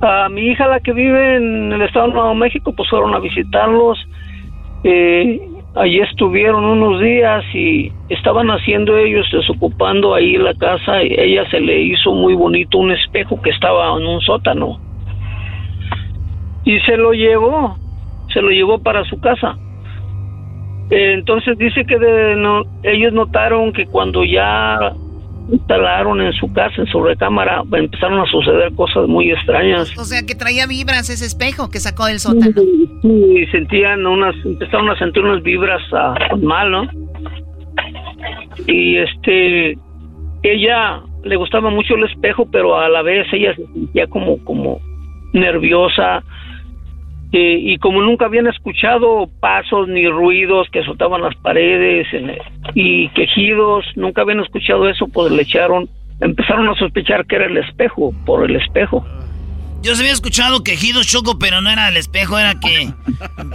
[0.00, 3.18] a mi hija, la que vive en el estado de Nuevo México, pues fueron a
[3.18, 3.98] visitarlos.
[5.76, 11.02] Allí estuvieron unos días y estaban haciendo ellos, desocupando ahí la casa.
[11.02, 14.78] Y ella se le hizo muy bonito un espejo que estaba en un sótano.
[16.64, 17.76] Y se lo llevó,
[18.32, 19.56] se lo llevó para su casa.
[20.90, 24.92] Eh, entonces dice que de- no, ellos notaron que cuando ya
[25.50, 29.96] instalaron en su casa, en su recámara, empezaron a suceder cosas muy extrañas.
[29.98, 32.54] O sea, que traía vibras ese espejo que sacó del sótano.
[33.02, 35.82] Y sentían unas, empezaron a sentir unas vibras
[36.40, 36.88] mal, ¿no?
[38.66, 39.78] Y este,
[40.42, 44.80] ella le gustaba mucho el espejo, pero a la vez ella se sentía como, como
[45.32, 46.22] nerviosa.
[47.38, 52.38] Eh, y como nunca habían escuchado pasos ni ruidos que soltaban las paredes el-
[52.74, 55.88] y quejidos, nunca habían escuchado eso, pues le echaron,
[56.20, 59.04] empezaron a sospechar que era el espejo, por el espejo.
[59.82, 62.88] Yo se había escuchado quejidos, Choco, pero no era el espejo, era que,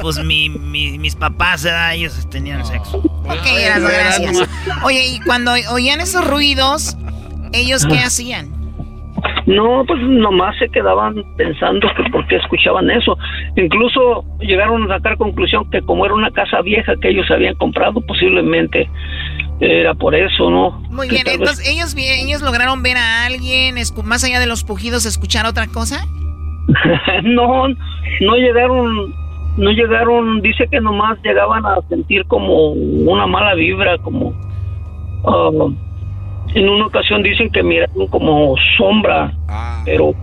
[0.01, 1.95] pues, mi, mi- mis papás, ¿verdad?
[1.95, 2.97] ellos tenían sexo.
[2.99, 3.47] Ok,
[3.81, 4.47] gracias.
[4.83, 6.95] Oye, y cuando oían esos ruidos,
[7.53, 8.60] ¿ellos qué hacían?
[9.45, 13.17] No, pues nomás se quedaban pensando que por qué escuchaban eso.
[13.55, 18.01] Incluso llegaron a sacar conclusión que como era una casa vieja que ellos habían comprado,
[18.01, 18.89] posiblemente
[19.59, 20.71] era por eso, ¿no?
[20.89, 23.75] Muy Que bien, vez- entonces ellos, ellos lograron ver a alguien,
[24.05, 26.05] más allá de los pujidos, escuchar otra cosa.
[27.23, 29.13] no, no llegaron,
[29.57, 34.33] no llegaron, dice que nomás llegaban a sentir como una mala vibra, como
[35.25, 35.49] ah,
[36.47, 39.33] en una ocasión dicen que miraron como sombra,
[39.83, 40.13] pero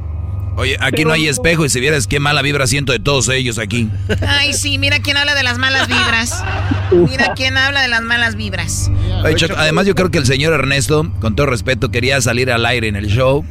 [0.58, 3.60] Oye, aquí no hay espejo y si vieras qué mala vibra siento de todos ellos
[3.60, 3.88] aquí.
[4.26, 6.42] Ay, sí, mira quién habla de las malas vibras.
[6.90, 8.90] Mira quién habla de las malas vibras.
[9.56, 12.96] además yo creo que el señor Ernesto, con todo respeto, quería salir al aire en
[12.96, 13.44] el show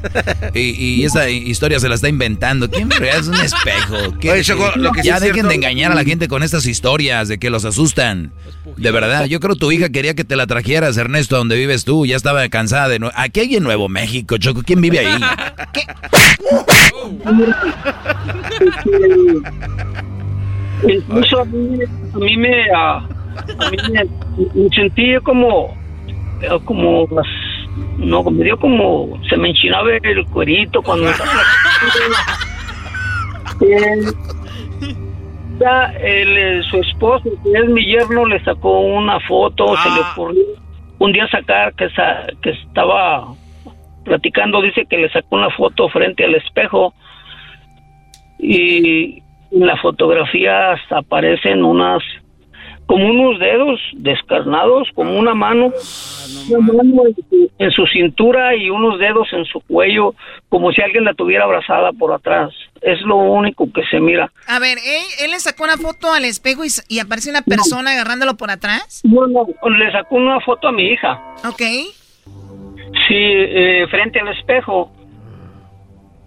[0.54, 2.70] y, esa historia se la está inventando.
[2.70, 4.20] ¿Quién es un espejo?
[5.02, 8.34] ya dejen de engañar a la gente con estas historias de que los asustan.
[8.76, 11.86] De verdad, yo creo que tu hija quería que te la trajeras, Ernesto, donde vives
[11.86, 12.06] tú.
[12.06, 13.10] Ya estaba cansada de...
[13.16, 14.62] Aquí hay en Nuevo México, Choco.
[14.64, 15.22] ¿Quién vive ahí?
[15.72, 15.84] ¿Qué?
[20.88, 21.80] Incluso a mí,
[22.14, 23.00] a mí me, a,
[23.72, 24.06] mí me,
[24.76, 25.76] sentí como,
[26.66, 27.08] como
[27.98, 31.10] no, me dio como, se me enchinaba el cuerito cuando
[35.60, 40.12] ya el, su esposo, que es mi yerno, le sacó una foto, se le ah.
[40.12, 40.44] ocurrió
[41.00, 41.88] un día sacar que,
[42.42, 43.28] que estaba
[44.08, 46.94] platicando, dice que le sacó una foto frente al espejo
[48.40, 49.22] y
[49.52, 52.02] en la fotografía aparecen unas
[52.88, 55.74] como unos dedos descarnados, como una mano,
[57.60, 60.16] en, su, cintura y unos dedos en su cuello,
[60.48, 62.52] como si alguien la tuviera abrazada por atrás.
[62.82, 64.32] Es lo único que se mira.
[64.48, 68.52] A ver, ¿él, le sacó una foto al espejo y, aparece una persona agarrándolo por
[68.52, 69.02] atrás?
[69.04, 71.22] No, no, le sacó una foto a mi hija.
[71.46, 71.62] Ok.
[73.08, 74.92] Sí, eh, frente al espejo.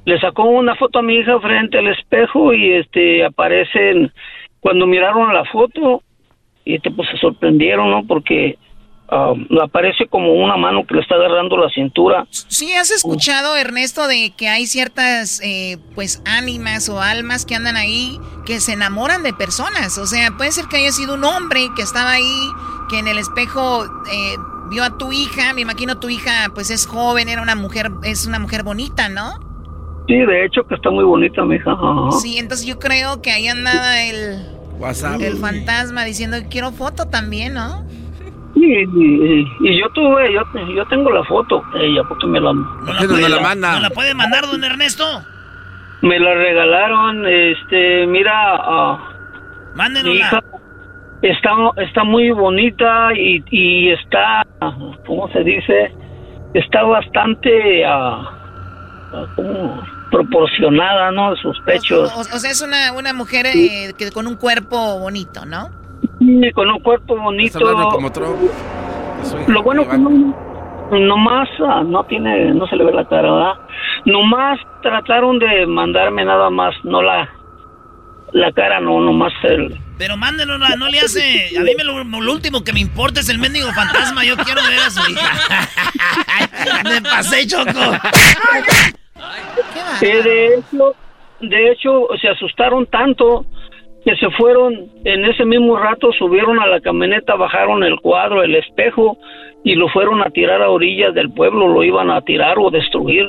[0.04, 4.12] Le sacó una foto a mi hija frente al espejo y este aparecen
[4.60, 6.02] cuando miraron la foto
[6.64, 8.06] y este pues se sorprendieron, ¿no?
[8.06, 8.58] Porque
[9.10, 12.26] um, aparece como una mano que le está agarrando la cintura.
[12.30, 17.76] Sí, has escuchado, Ernesto, de que hay ciertas, eh, pues, ánimas o almas que andan
[17.76, 19.98] ahí que se enamoran de personas.
[19.98, 22.50] O sea, puede ser que haya sido un hombre que estaba ahí,
[22.88, 24.36] que en el espejo eh,
[24.70, 28.26] vio a tu hija, me imagino tu hija pues es joven, era una mujer, es
[28.26, 29.32] una mujer bonita, ¿no?
[30.06, 31.76] Sí, de hecho que está muy bonita mi hija.
[32.22, 34.46] Sí, entonces yo creo que ahí andaba el
[34.78, 35.20] WhatsApp.
[35.20, 37.84] El fantasma diciendo que quiero foto también, ¿no?
[38.54, 40.42] Sí, y, yo tuve, yo,
[40.74, 43.72] yo, tengo la foto, ella porque me la, no la, puede, la, manda?
[43.74, 45.04] ¿No la puede mandar, don Ernesto?
[46.02, 48.98] Me la regalaron, este, mira, uh,
[49.76, 50.42] Mándenosla.
[51.22, 54.46] Está, está muy bonita y, y está,
[55.06, 55.92] ¿cómo se dice?
[56.54, 59.80] Está bastante uh,
[60.10, 61.36] proporcionada, ¿no?
[61.36, 62.12] Sus pechos.
[62.16, 65.68] O, sea, es una, una mujer eh, que, con un cuerpo bonito, ¿no?
[66.18, 67.60] Sí, con un cuerpo bonito.
[67.60, 68.10] Como
[69.48, 69.98] Lo bueno que
[70.98, 73.54] no, más ah, no tiene, no se le ve la cara, ¿verdad?
[74.06, 77.28] Nomás trataron de mandarme nada más, no la,
[78.32, 81.58] la cara, no, nomás el pero mándenosla, no le hace.
[81.58, 84.24] A mí me lo, último que me importa es el mendigo fantasma.
[84.24, 85.68] Yo quiero ver a su hija.
[86.84, 87.70] me pasé, Choco.
[90.00, 90.96] de hecho,
[91.40, 93.44] de hecho, se asustaron tanto
[94.02, 98.54] que se fueron en ese mismo rato, subieron a la camioneta, bajaron el cuadro, el
[98.54, 99.18] espejo
[99.64, 103.28] y lo fueron a tirar a orillas del pueblo, lo iban a tirar o destruir.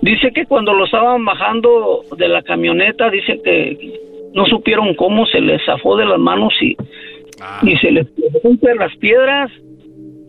[0.00, 3.98] Dice que cuando lo estaban bajando de la camioneta, dice que
[4.34, 6.76] no supieron cómo se les zafó de las manos y,
[7.40, 7.60] ah.
[7.62, 8.06] y se les
[8.44, 9.50] entre las piedras.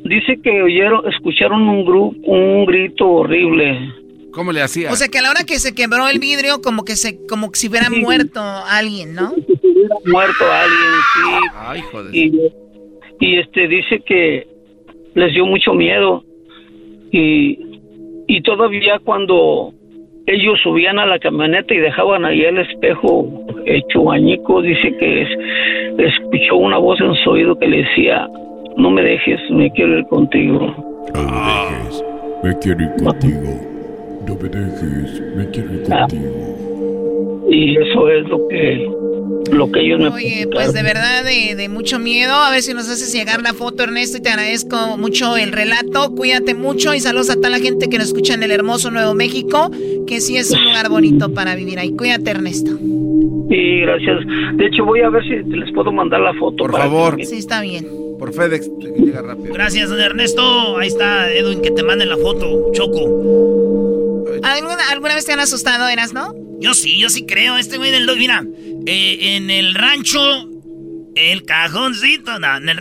[0.03, 3.93] Dice que oyeron, escucharon un, grupo un grito horrible.
[4.31, 4.91] ¿Cómo le hacía?
[4.91, 7.49] O sea que a la hora que se quebró el vidrio, como que se, como
[7.53, 9.33] si hubiera muerto alguien, ¿no?
[9.33, 11.49] hubiera muerto alguien, sí.
[11.55, 12.15] Ay, joder.
[12.15, 12.31] Y,
[13.19, 14.47] y este dice que
[15.15, 16.23] les dio mucho miedo.
[17.11, 17.59] Y,
[18.27, 19.73] y todavía cuando
[20.29, 23.27] ellos subían a la camioneta y dejaban ahí el espejo
[23.65, 24.61] hecho añico.
[24.61, 25.27] Dice que
[25.97, 28.27] escuchó una voz en su oído que le decía,
[28.77, 30.59] no me dejes, me quiero ir contigo.
[31.13, 31.41] No me
[31.71, 32.05] dejes,
[32.43, 33.69] me quiero ir contigo.
[34.27, 36.01] No me dejes, me quiero ir ah.
[36.01, 37.49] contigo.
[37.49, 38.87] Y eso es lo que
[39.51, 42.33] lo que ellos me Oye, pues de verdad de, mucho miedo.
[42.33, 46.13] A ver si nos haces llegar la foto, Ernesto, y te agradezco mucho el relato.
[46.15, 49.13] Cuídate mucho y saludos a toda la gente que nos escucha en el hermoso Nuevo
[49.13, 49.71] México,
[50.07, 51.91] que sí es un lugar bonito para vivir ahí.
[51.95, 52.71] Cuídate, Ernesto.
[53.49, 54.19] Sí, gracias.
[54.57, 56.57] De hecho, voy a ver si les puedo mandar la foto.
[56.57, 57.17] Por favor.
[57.23, 57.87] Sí, está bien.
[58.19, 59.53] Por FedEx, llega rápido.
[59.53, 60.77] Gracias, Ernesto.
[60.77, 62.71] Ahí está Edwin, que te mande la foto.
[62.73, 62.99] Choco.
[64.43, 66.33] ¿Alguna, ¿Alguna vez te han asustado, Eras, no?
[66.59, 67.57] Yo sí, yo sí creo.
[67.57, 68.05] Este güey del...
[68.17, 68.45] Mira,
[68.91, 70.49] eh, en el rancho,
[71.13, 72.31] el cajoncito,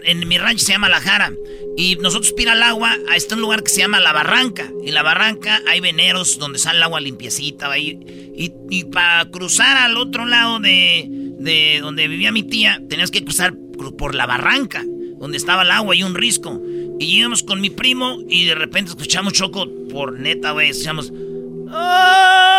[0.05, 1.35] en, mi rancho se llama La Jara.
[1.77, 4.73] Y nosotros pira el agua, a este lugar que se llama La Barranca.
[4.83, 7.77] En La Barranca hay veneros donde sale el agua limpiecita.
[7.77, 13.53] Y, para cruzar al otro lado de, de donde vivía mi tía, tenías que cruzar
[13.99, 14.83] por La Barranca,
[15.19, 16.59] donde estaba el agua y un risco.
[16.99, 20.71] Y íbamos con mi primo y de repente escuchamos choco por neta, güey.
[20.71, 21.13] Escuchamos.
[21.71, 22.58] ¡Ay!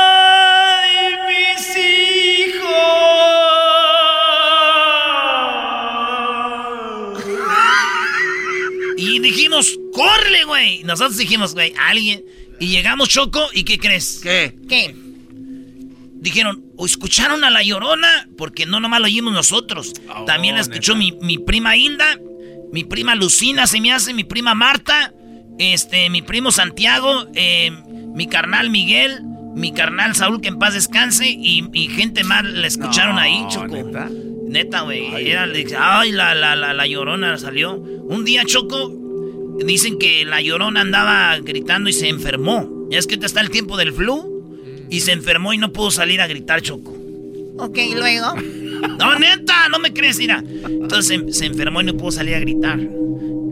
[9.99, 10.83] Corre, güey.
[10.83, 12.23] Nosotros dijimos, güey, alguien.
[12.59, 14.19] Y llegamos, Choco, ¿y qué crees?
[14.21, 14.55] ¿Qué?
[14.67, 14.95] ¿Qué?
[16.21, 19.93] Dijeron, o escucharon a la llorona, porque no nomás lo oímos nosotros.
[20.25, 22.19] También la escuchó mi, mi prima Hilda,
[22.73, 25.13] mi prima Lucina, se me hace, mi prima Marta,
[25.57, 27.71] este, mi primo Santiago, eh,
[28.13, 29.21] mi carnal Miguel,
[29.59, 33.67] mi carnal Saúl, que en paz descanse, y, y gente más la escucharon ahí, Choco.
[34.47, 35.29] Neta, güey.
[35.29, 37.75] Era, le dije, Ay, la, la, la, la llorona salió.
[37.75, 38.91] Un día, Choco,
[39.63, 42.87] dicen que la llorona andaba gritando y se enfermó.
[42.89, 44.37] Ya es que está el tiempo del flu.
[44.89, 46.97] Y se enfermó y no pudo salir a gritar, Choco.
[47.57, 48.33] Ok, luego.
[48.97, 50.41] No, neta, no me crees, mira.
[50.41, 52.79] Entonces se, se enfermó y no pudo salir a gritar.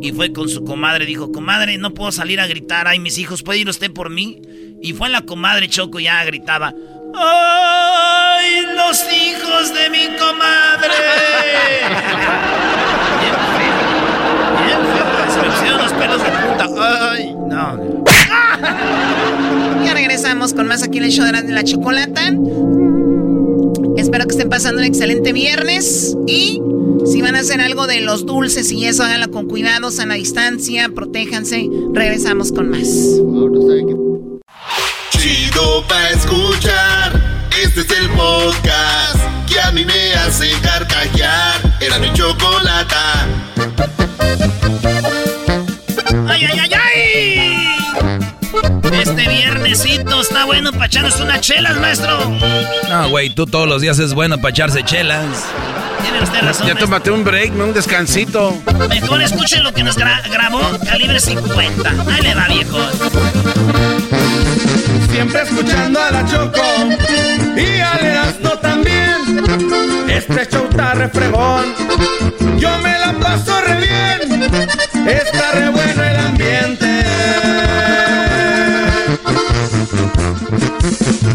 [0.02, 3.44] Y fue con su comadre, dijo, comadre, no puedo salir a gritar, ay, mis hijos,
[3.44, 4.42] ¿puede ir usted por mí?
[4.82, 6.74] Y fue la comadre Choco y ya gritaba,
[7.16, 10.94] ¡ay, los hijos de mi comadre!
[13.20, 13.78] Bien feo,
[14.68, 18.04] bien feo, se me pusieron los pelos de punta, ¡ay, no!
[19.86, 22.34] Ya regresamos con más aquí en el show de la, de la chocolata.
[23.98, 26.16] Espero que estén pasando un excelente viernes.
[26.28, 26.62] Y
[27.12, 30.90] si van a hacer algo de los dulces y eso, háganlo con cuidado, sana distancia,
[30.90, 31.70] protéjanse.
[31.94, 32.88] Regresamos con más.
[35.12, 37.48] Chido pa' escuchar.
[37.64, 41.78] Este es el podcast que a mí me hace carcajear.
[41.82, 43.28] Era mi chocolata.
[49.10, 52.18] Este viernesito está bueno para echarnos unas chelas, maestro.
[52.90, 55.24] No, güey, tú todos los días es bueno para echarse chelas.
[56.02, 56.68] Tiene usted razón.
[56.68, 56.86] Ya maestro.
[56.88, 58.58] tómate un break, un descansito.
[58.90, 61.90] Mejor escuchen lo que nos gra- grabó Calibre 50.
[61.90, 62.78] Ahí le va, viejo.
[65.12, 66.62] Siempre escuchando a la Choco
[67.56, 69.44] y al Erasmo también.
[70.10, 71.66] Este show está re fregón.
[72.58, 74.44] Yo me la paso re bien.
[75.08, 76.04] Está re bueno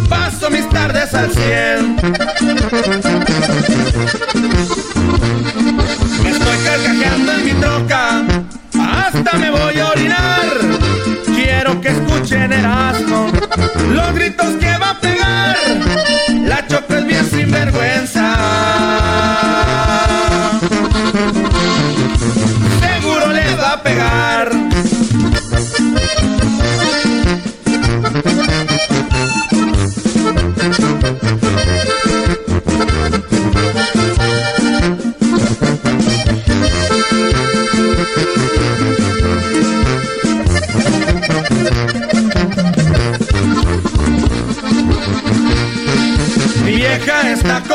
[0.08, 1.96] Paso mis tardes al 100.
[6.22, 8.22] Me estoy carcajeando en mi troca.
[8.80, 10.42] Hasta me voy a orinar.
[11.34, 13.30] Quiero que escuchen Erasmo
[13.90, 15.00] los gritos que va a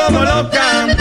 [0.08, 0.97] como loca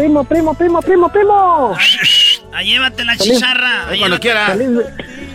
[0.00, 1.76] Primo, primo, primo, primo, primo.
[2.54, 3.86] Ah, llévate la Feliz- chicharra.
[3.88, 4.68] Ahí llévate- Feliz,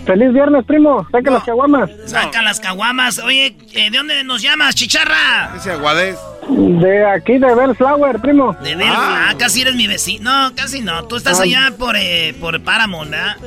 [0.08, 1.08] feliz viernes, primo.
[1.12, 1.90] Saca las caguamas.
[2.08, 3.20] Saca las caguamas.
[3.20, 5.52] Oye, eh, ¿de dónde nos llamas, chicharra?
[5.56, 6.18] Ese aguadez.
[6.50, 8.54] De aquí, de Bellflower, primo.
[8.64, 10.50] De ver, ah, casi eres mi vecino.
[10.50, 11.04] No, casi no.
[11.06, 11.44] Tú estás Ah.
[11.44, 13.38] allá por, eh, por Paramount, ¿verdad?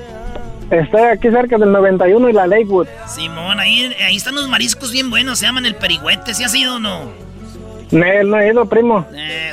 [0.70, 2.86] Estoy aquí cerca del 91 y la Lakewood.
[3.08, 5.40] Simón, ahí, ahí están los mariscos bien buenos.
[5.40, 6.32] Se llaman el perigüete.
[6.34, 7.10] ¿Sí has ido o no?
[7.90, 9.06] No, no he ido, primo.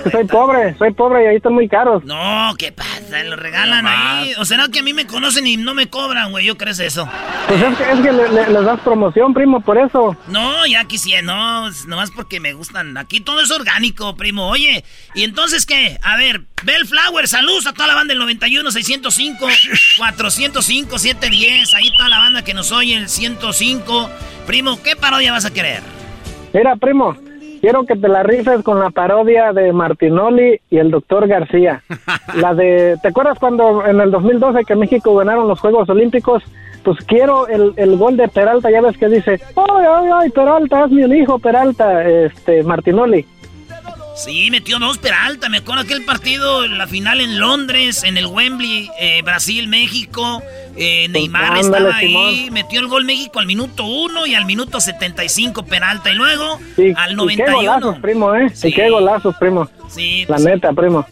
[0.03, 2.03] Que soy pobre, soy pobre y ahí están muy caros.
[2.03, 3.23] No, ¿qué pasa?
[3.23, 4.33] Lo regalan ahí.
[4.39, 6.45] O será que a mí me conocen y no me cobran, güey.
[6.45, 7.07] ¿Yo crees eso?
[7.47, 10.17] Pues es que, es que le- le- les das promoción, primo, por eso.
[10.27, 12.97] No, ya quisiera, no, es nomás porque me gustan.
[12.97, 14.49] Aquí todo es orgánico, primo.
[14.49, 14.83] Oye,
[15.13, 15.97] ¿y entonces qué?
[16.03, 19.47] A ver, Bellflower, saludos a toda la banda del 91, 605,
[19.97, 21.73] 405, 710.
[21.73, 24.09] Ahí toda la banda que nos oye, el 105.
[24.45, 25.81] Primo, ¿qué parodia vas a querer?
[26.53, 27.15] Mira, primo,
[27.65, 31.81] quiero que te la rifes con la parodia de Martinoli y el doctor García.
[32.39, 36.43] La de, ¿te acuerdas cuando en el 2012 que México ganaron los Juegos Olímpicos?
[36.83, 40.83] Pues quiero el, el gol de Peralta, ya ves que dice, ay, ay, ay, Peralta,
[40.83, 43.25] hazme un hijo, Peralta, este, Martinoli.
[44.15, 45.49] Sí, metió dos Peralta.
[45.49, 50.41] Me acuerdo aquel partido, la final en Londres, en el Wembley, eh, Brasil, México.
[50.77, 52.07] Eh, Neymar Pues, Ándale, estaba ahí,
[52.45, 52.53] Simón.
[52.53, 56.11] metió el gol México al minuto 1 y al minuto 75 Peralta.
[56.11, 57.55] Y luego Sí, al y qué 91.
[57.57, 58.53] golazos, primo, ¿eh?
[58.63, 59.69] Y qué golazos, primo.
[59.89, 61.05] Sí, La pues, neta, primo.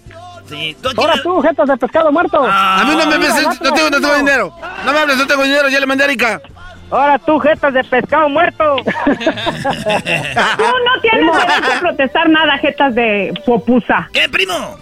[0.50, 0.76] sí.
[0.82, 2.42] ¿Tú a quién Ahora tú, jetas de pescado muerto.
[2.46, 4.16] A mí no me hables, gato, no tengo, no tengo primo.
[4.18, 4.56] dinero.
[4.86, 6.42] No me hables, no tengo dinero, ya le mandé a Erika.
[6.90, 8.76] Ahora tú, jetas de pescado muerto.
[8.86, 8.92] Tú
[10.64, 14.10] no tienes derecho a protestar nada, jetas de popusa.
[14.14, 14.78] ¿Qué, primo?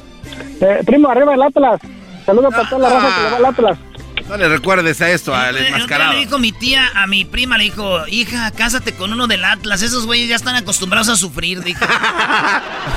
[0.59, 1.79] Eh, primo, arriba el Atlas.
[2.25, 3.77] Saludos para toda la raza que le va al Atlas.
[4.27, 6.13] No le recuerdes a esto, al enmascarado.
[6.13, 9.81] me dijo mi tía, a mi prima le dijo, hija, cásate con uno del Atlas.
[9.81, 11.85] Esos güeyes ya están acostumbrados a sufrir, dijo.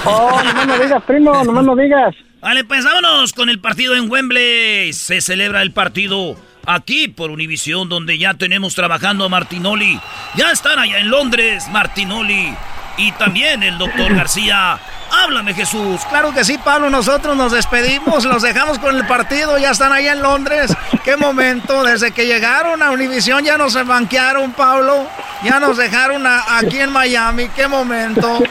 [0.06, 2.14] Oh, nomás no digas, primo, nomás no digas.
[2.40, 4.93] Vale, pues vámonos con el partido en Wembley.
[4.93, 6.36] Se celebra el partido
[6.66, 10.01] aquí por Univisión, donde ya tenemos trabajando a Martinoli.
[10.36, 12.55] Ya están allá en Londres, Martinoli.
[12.97, 14.78] Y también el doctor García.
[15.11, 16.01] Háblame, Jesús.
[16.09, 16.91] Claro que sí, Pablo.
[16.91, 19.59] Nosotros nos despedimos, los dejamos con el partido.
[19.59, 20.74] Ya están allá en Londres.
[21.05, 21.85] Qué momento.
[21.85, 25.09] Desde que llegaron a Univisión ya nos banquearon, Pablo.
[25.45, 27.49] Ya nos dejaron a- aquí en Miami.
[27.55, 28.43] Qué momento.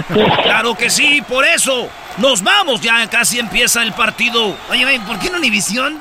[0.43, 1.89] Claro que sí, por eso.
[2.17, 4.55] Nos vamos, ya casi empieza el partido.
[4.69, 5.99] Oye, ¿por qué en Univisión?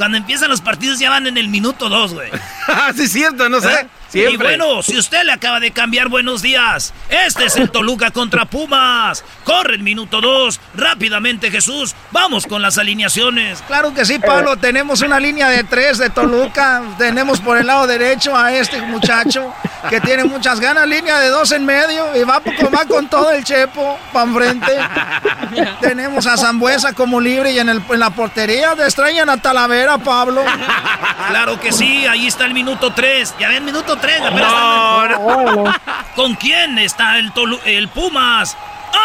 [0.00, 2.30] Cuando empiezan los partidos ya van en el minuto dos, güey.
[2.96, 3.70] sí, es cierto, no sé.
[3.70, 3.86] ¿Eh?
[4.10, 4.32] Siempre.
[4.32, 8.44] Y bueno, si usted le acaba de cambiar buenos días, este es el Toluca contra
[8.44, 9.24] Pumas.
[9.44, 10.60] Corre el minuto 2.
[10.74, 11.94] Rápidamente, Jesús.
[12.10, 13.62] Vamos con las alineaciones.
[13.66, 14.56] Claro que sí, Pablo.
[14.56, 16.82] Tenemos una línea de tres de Toluca.
[16.98, 19.54] Tenemos por el lado derecho a este muchacho
[19.88, 20.86] que tiene muchas ganas.
[20.88, 24.76] Línea de dos en medio y va, con- va con todo el chepo para enfrente.
[25.80, 29.98] Tenemos a Zambuesa como libre y en, el- en la portería te extrañan a Talavera,
[29.98, 30.42] Pablo.
[31.28, 33.34] Claro que sí, ahí está el minuto 3.
[33.38, 34.20] Ya ven, minuto 3.
[36.16, 38.56] ¿Con quién está el, Tolu- el Pumas?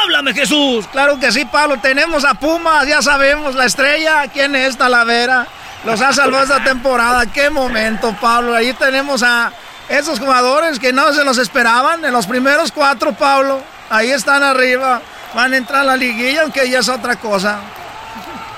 [0.03, 0.87] Háblame, Jesús.
[0.91, 1.77] Claro que sí, Pablo.
[1.79, 4.27] Tenemos a Pumas, ya sabemos, la estrella.
[4.33, 5.47] ¿Quién es Talavera?
[5.85, 7.25] Los ha salvado esta temporada.
[7.27, 8.55] Qué momento, Pablo.
[8.55, 9.51] Ahí tenemos a
[9.87, 12.03] esos jugadores que no se los esperaban.
[12.03, 13.61] En los primeros cuatro, Pablo.
[13.89, 15.01] Ahí están arriba.
[15.35, 17.59] Van a entrar a la liguilla, aunque ya es otra cosa.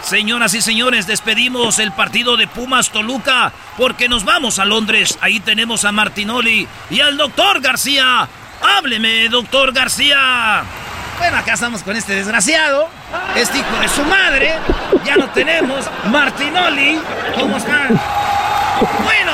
[0.07, 5.19] Señoras y señores, despedimos el partido de Pumas Toluca porque nos vamos a Londres.
[5.19, 8.25] Ahí tenemos a Martinoli y al doctor García.
[8.61, 10.63] Hábleme, doctor García.
[11.17, 12.87] Bueno, acá estamos con este desgraciado,
[13.35, 14.55] este hijo de su madre.
[15.03, 17.01] Ya no tenemos Martinoli.
[17.37, 17.89] ¿Cómo están?
[19.03, 19.33] Bueno,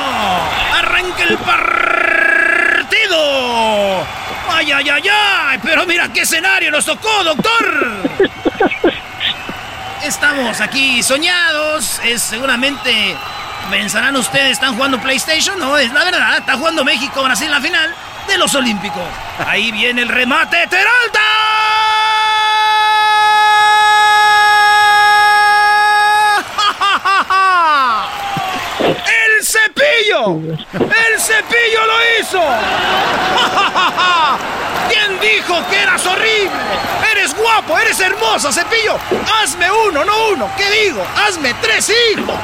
[0.76, 3.14] arranca el partido.
[4.48, 5.60] Ay, ay, ay, ay.
[5.62, 7.92] Pero mira qué escenario nos tocó, doctor.
[10.04, 11.98] Estamos aquí soñados.
[12.04, 13.16] Es seguramente
[13.70, 15.58] pensarán ustedes, ¿están jugando PlayStation?
[15.58, 16.36] No, es la verdad.
[16.38, 17.94] Está jugando México, Brasil en la final
[18.28, 19.02] de los Olímpicos.
[19.46, 20.66] Ahí viene el remate.
[20.66, 21.20] ¡Teralta!
[29.06, 29.44] ¡El
[29.94, 30.40] cepillo!
[30.72, 32.40] ¡El cepillo lo hizo!
[34.88, 36.50] ¿Quién dijo que eras horrible?
[37.12, 38.98] Eres guapo, eres hermoso, cepillo.
[39.42, 40.50] Hazme uno, no uno.
[40.56, 41.04] ¿Qué digo?
[41.26, 42.34] Hazme tres hijos.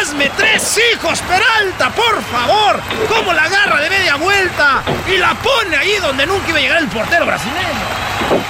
[0.00, 2.80] Hazme tres hijos, Peralta, por favor.
[3.08, 6.78] Como la agarra de media vuelta y la pone ahí donde nunca iba a llegar
[6.78, 7.86] el portero brasileño.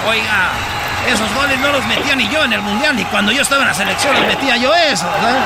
[0.07, 0.49] Oiga,
[1.07, 3.69] esos goles no los metía ni yo en el mundial, ni cuando yo estaba en
[3.69, 5.07] la selección los metía yo esos.
[5.07, 5.39] ¿eh?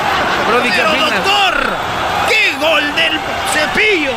[0.48, 1.76] Brody, ¿qué Pero doctor,
[2.32, 3.20] ¡qué gol del
[3.52, 4.14] cepillo!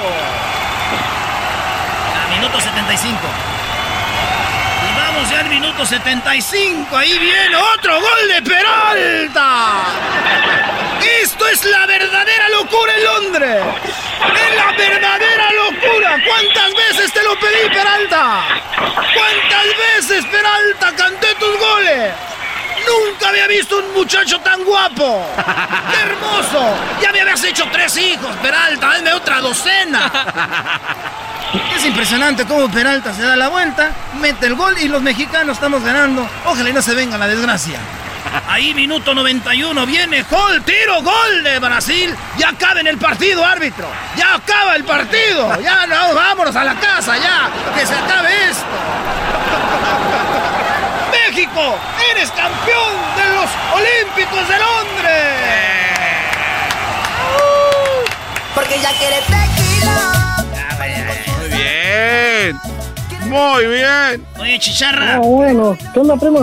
[2.24, 3.20] A minuto 75.
[4.88, 6.96] Y vamos ya al minuto 75.
[6.96, 9.84] Ahí viene otro gol de Peralta.
[11.22, 13.64] Esto es la verdadera locura en Londres.
[14.34, 16.18] Es la verdadera locura.
[16.26, 18.44] ¿Cuántas veces te lo pedí, Peralta?
[19.14, 22.14] ¿Cuántas veces, Peralta, canté tus goles?
[22.88, 25.26] Nunca había visto un muchacho tan guapo.
[25.92, 26.78] ¡Qué hermoso!
[27.02, 28.92] Ya me habías hecho tres hijos, Peralta.
[28.92, 30.12] Hazme otra docena.
[31.76, 35.84] Es impresionante cómo Peralta se da la vuelta, mete el gol y los mexicanos estamos
[35.84, 36.28] ganando.
[36.46, 37.80] Ojalá y no se venga la desgracia.
[38.50, 42.14] Ahí minuto 91 viene gol, tiro, gol de Brasil.
[42.38, 43.88] Ya acaba en el partido, árbitro.
[44.18, 45.62] Ya acaba el partido.
[45.62, 47.50] Ya no, vámonos a la casa, ya.
[47.78, 48.66] Que se acabe esto.
[51.56, 51.78] México,
[52.12, 55.36] eres campeón de los Olímpicos de Londres.
[58.54, 60.46] Porque ya quiere tequila.
[61.40, 62.60] Muy bien.
[63.30, 64.26] Muy bien.
[64.40, 65.16] Oye, chicharra.
[65.16, 65.78] Ah, bueno.
[65.94, 66.42] ¿Qué onda, primo?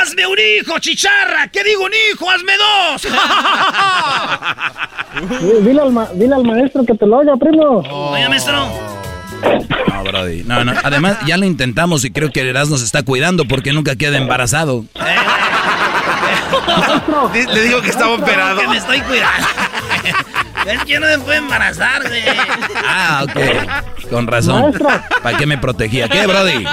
[0.00, 1.48] ¡Hazme un hijo, chicharra!
[1.48, 2.30] ¿Qué digo un hijo?
[2.30, 3.06] ¡Hazme dos!
[5.40, 7.78] Sí, Dile al, ma- dile al maestro que te lo haga, primo.
[8.12, 8.64] Oye, maestro.
[9.88, 10.42] No, Brody.
[10.44, 10.72] No, no.
[10.82, 14.84] Además, ya lo intentamos y creo que Erasmo se está cuidando porque nunca queda embarazado.
[17.52, 18.60] Le digo que estaba operado.
[18.60, 19.46] Que me estoy cuidando.
[20.66, 22.22] Es que no me puede embarazar, güey.
[22.86, 24.08] Ah, ok.
[24.10, 24.62] Con razón.
[24.62, 24.88] Maestro.
[25.22, 26.08] ¿Para qué me protegía?
[26.08, 26.64] ¿Qué, Brody?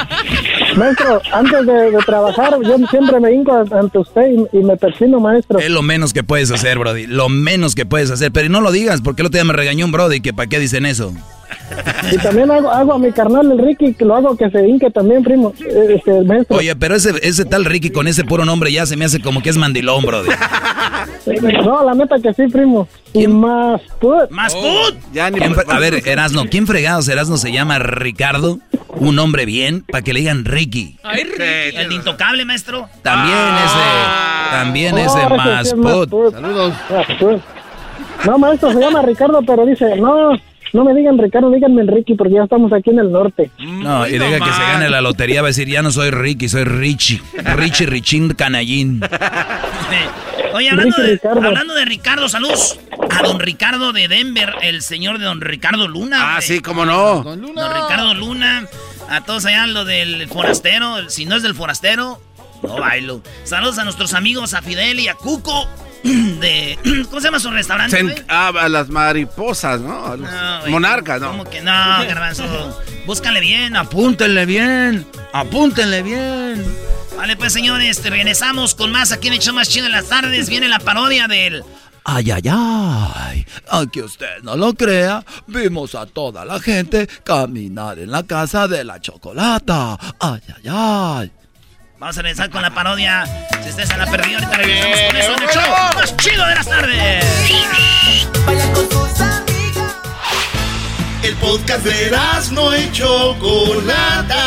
[0.75, 4.23] Maestro, antes de, de trabajar, yo siempre me hinco ante usted
[4.53, 5.59] y, y me persino, maestro.
[5.59, 7.07] Es lo menos que puedes hacer, Brody.
[7.07, 8.31] Lo menos que puedes hacer.
[8.31, 10.59] Pero no lo digas, porque el otro día me regañó un Brody que para qué
[10.59, 11.13] dicen eso.
[12.11, 14.89] Y también hago, hago a mi carnal, el Ricky, que lo hago que se hinque
[14.91, 15.53] también, primo.
[15.59, 16.57] Eh, Este, maestro.
[16.57, 19.41] Oye, pero ese, ese tal Ricky con ese puro nombre ya se me hace como
[19.41, 20.05] que es mandilón.
[21.65, 22.87] No, la neta que sí, primo.
[23.13, 24.29] Y más put.
[24.29, 24.95] ¡Más put!
[25.11, 28.59] ¿Quién fre- a ver, Erasno, ¿quién fregados Erasno se llama Ricardo?
[28.99, 30.97] Un hombre bien, para que le digan Ricky.
[31.03, 31.77] Ay, Ricky.
[31.77, 32.87] El de intocable, maestro.
[33.03, 36.09] También ese, también Oh, ese ese más sí es más put.
[36.09, 36.33] put.
[36.33, 36.73] Saludos.
[38.25, 40.31] No, maestro, se llama Ricardo, pero dice, no,
[40.73, 43.51] no me digan Ricardo, díganme Ricky, porque ya estamos aquí en el norte.
[43.59, 46.49] No, y diga que se gane la lotería, va a decir, ya no soy Ricky,
[46.49, 47.21] soy Richie.
[47.55, 49.01] Richie Richín Canallín.
[50.53, 51.47] Oye, hablando Ricky de, Ricardo.
[51.47, 52.79] hablando de Ricardo, saludos
[53.09, 56.37] a don Ricardo de Denver, el señor de don Ricardo Luna.
[56.37, 57.23] Ah, sí, cómo no.
[57.23, 58.67] Don Ricardo Luna.
[59.09, 61.09] A todos allá, lo del forastero.
[61.09, 62.21] Si no es del forastero,
[62.63, 63.21] no bailo.
[63.43, 65.67] Saludos a nuestros amigos, a Fidel y a Cuco.
[66.39, 66.77] De,
[67.09, 67.97] ¿Cómo se llama su restaurante?
[67.99, 70.15] Cent- ah, a las mariposas, ¿no?
[70.15, 71.29] Los No, monarcas, ¿no?
[71.31, 72.43] ¿Cómo que no, garbanzo?
[73.05, 76.63] Búscale bien, apúntenle bien, apúntenle bien.
[77.17, 80.49] Vale, pues señores, te regresamos con más aquí en show más chido en las tardes.
[80.49, 81.63] Viene la parodia del...
[82.09, 83.45] Ay, ay, ay.
[83.69, 88.83] Aunque usted no lo crea, vimos a toda la gente caminar en la casa de
[88.85, 89.97] la chocolata.
[90.19, 91.31] Ay, ay, ay.
[91.99, 93.25] Vamos a regresar con la parodia.
[93.63, 95.63] Si ustedes se la perdido, ahorita regresamos con eso en el show
[95.95, 97.25] más chido de las tardes.
[101.23, 102.11] El podcast de
[102.51, 104.43] no y Chocolata.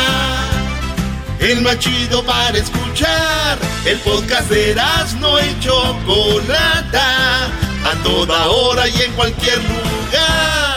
[1.39, 3.57] El más chido para escuchar.
[3.83, 4.73] El podcast de
[5.19, 7.47] no y Chocolata.
[7.83, 10.70] A toda hora y en cualquier lugar.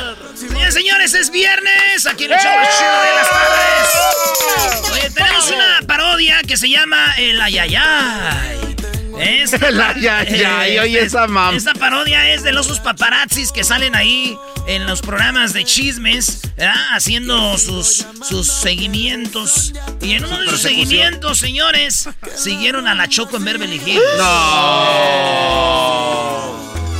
[0.73, 2.07] Señores, señores, es viernes.
[2.07, 4.91] Aquí en el show chido de las tardes.
[4.93, 8.74] Oye, tenemos una parodia que se llama El Ayayay.
[9.19, 13.62] Esta- El ayayay, eh, oye, es- esa mam- Esta parodia es de los paparazzis que
[13.62, 14.36] salen ahí
[14.66, 16.74] en los programas de chismes, ¿verdad?
[16.95, 19.73] haciendo sus, sus seguimientos.
[20.01, 24.03] Y en uno de sus seguimientos, señores, siguieron a la Choco en Beverly Hills.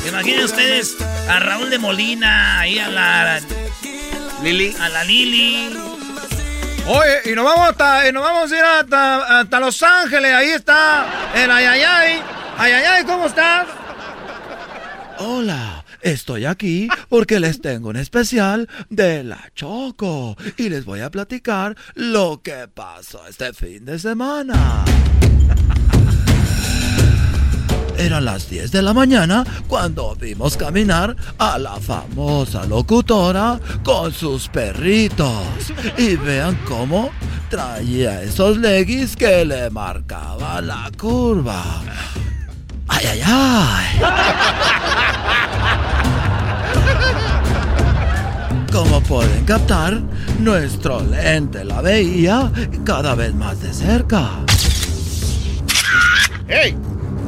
[0.07, 0.97] Imaginen ustedes
[1.29, 3.41] a Raúl de Molina, ahí a la
[4.43, 4.75] Lili.
[4.79, 5.71] A la Lili.
[6.87, 10.35] Oye, y nos vamos hasta, y nos vamos a ir hasta, hasta Los Ángeles.
[10.35, 12.23] Ahí está el Ayayay.
[12.59, 13.67] Ayayay, ¿cómo estás?
[15.19, 21.11] Hola, estoy aquí porque les tengo un especial de la Choco y les voy a
[21.11, 24.85] platicar lo que pasó este fin de semana.
[27.99, 34.49] Eran las 10 de la mañana cuando vimos caminar a la famosa locutora con sus
[34.49, 35.73] perritos.
[35.97, 37.11] Y vean cómo
[37.49, 41.63] traía esos leggings que le marcaban la curva.
[42.89, 44.01] ¡Ay, ay, ay!
[48.73, 50.01] Como pueden captar,
[50.41, 52.51] nuestro lente la veía
[52.85, 54.31] cada vez más de cerca.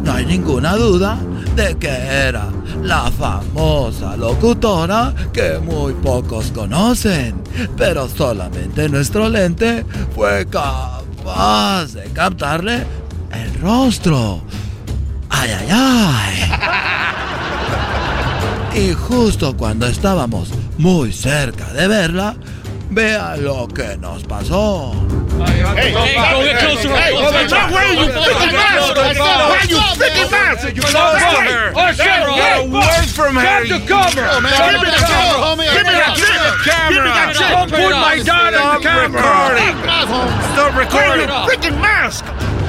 [0.03, 1.19] No hay ninguna duda
[1.55, 2.49] de que era
[2.83, 7.43] la famosa locutora que muy pocos conocen,
[7.77, 12.85] pero solamente nuestro lente fue capaz de captarle
[13.33, 14.43] el rostro.
[15.29, 16.37] ¡Ay, ay, ay!
[18.77, 22.37] Y justo cuando estábamos muy cerca de verla,
[22.91, 24.93] vea lo que nos pasó.
[25.77, 25.95] Hey.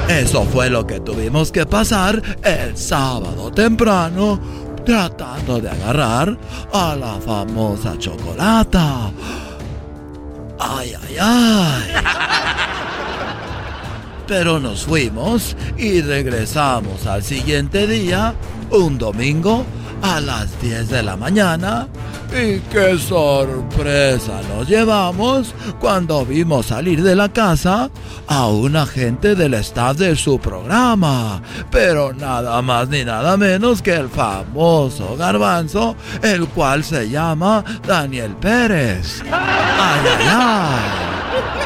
[0.08, 4.40] Eso fue lo que tuvimos que pasar el sábado temprano
[4.86, 6.38] tratando de agarrar
[6.74, 9.12] a la famosa chocolata.
[10.60, 11.92] Ay, ay, ay.
[14.28, 18.34] Pero nos fuimos y regresamos al siguiente día,
[18.72, 19.66] un domingo,
[20.02, 21.88] a las 10 de la mañana.
[22.32, 27.90] Y qué sorpresa nos llevamos cuando vimos salir de la casa
[28.28, 31.42] a un agente del staff de su programa.
[31.72, 38.36] Pero nada más ni nada menos que el famoso garbanzo, el cual se llama Daniel
[38.36, 39.22] Pérez.
[39.32, 41.57] ¡Ay, ay, ay!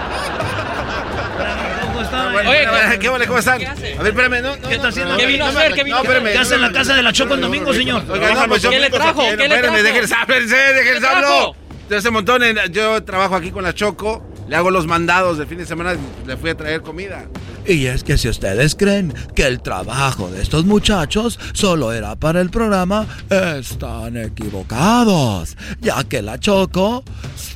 [2.49, 3.27] Oye, ¿qué vale?
[3.27, 3.61] ¿Cómo están?
[3.65, 5.13] A ver, espérame, no, no, ¿Qué está haciendo?
[5.13, 5.73] no, ¿Qué vino a hacer?
[5.73, 6.17] ¿Qué vino a no, hacer?
[6.17, 8.03] espérame, ¿Qué hace en la casa de la Choco el domingo, señor?
[8.05, 8.19] Pues
[8.61, 9.21] ¿Qué le trajo?
[9.37, 9.75] ¿Qué le trajo?
[9.83, 11.53] déjenles hablar, déjenles ¿Qué hablar.
[11.97, 15.57] hace montón, en- yo trabajo aquí con la Choco, le hago los mandados del fin
[15.57, 15.95] de semana,
[16.25, 17.25] le fui a traer comida.
[17.65, 22.41] Y es que si ustedes creen que el trabajo de estos muchachos solo era para
[22.41, 27.03] el programa, están equivocados, ya que la Choco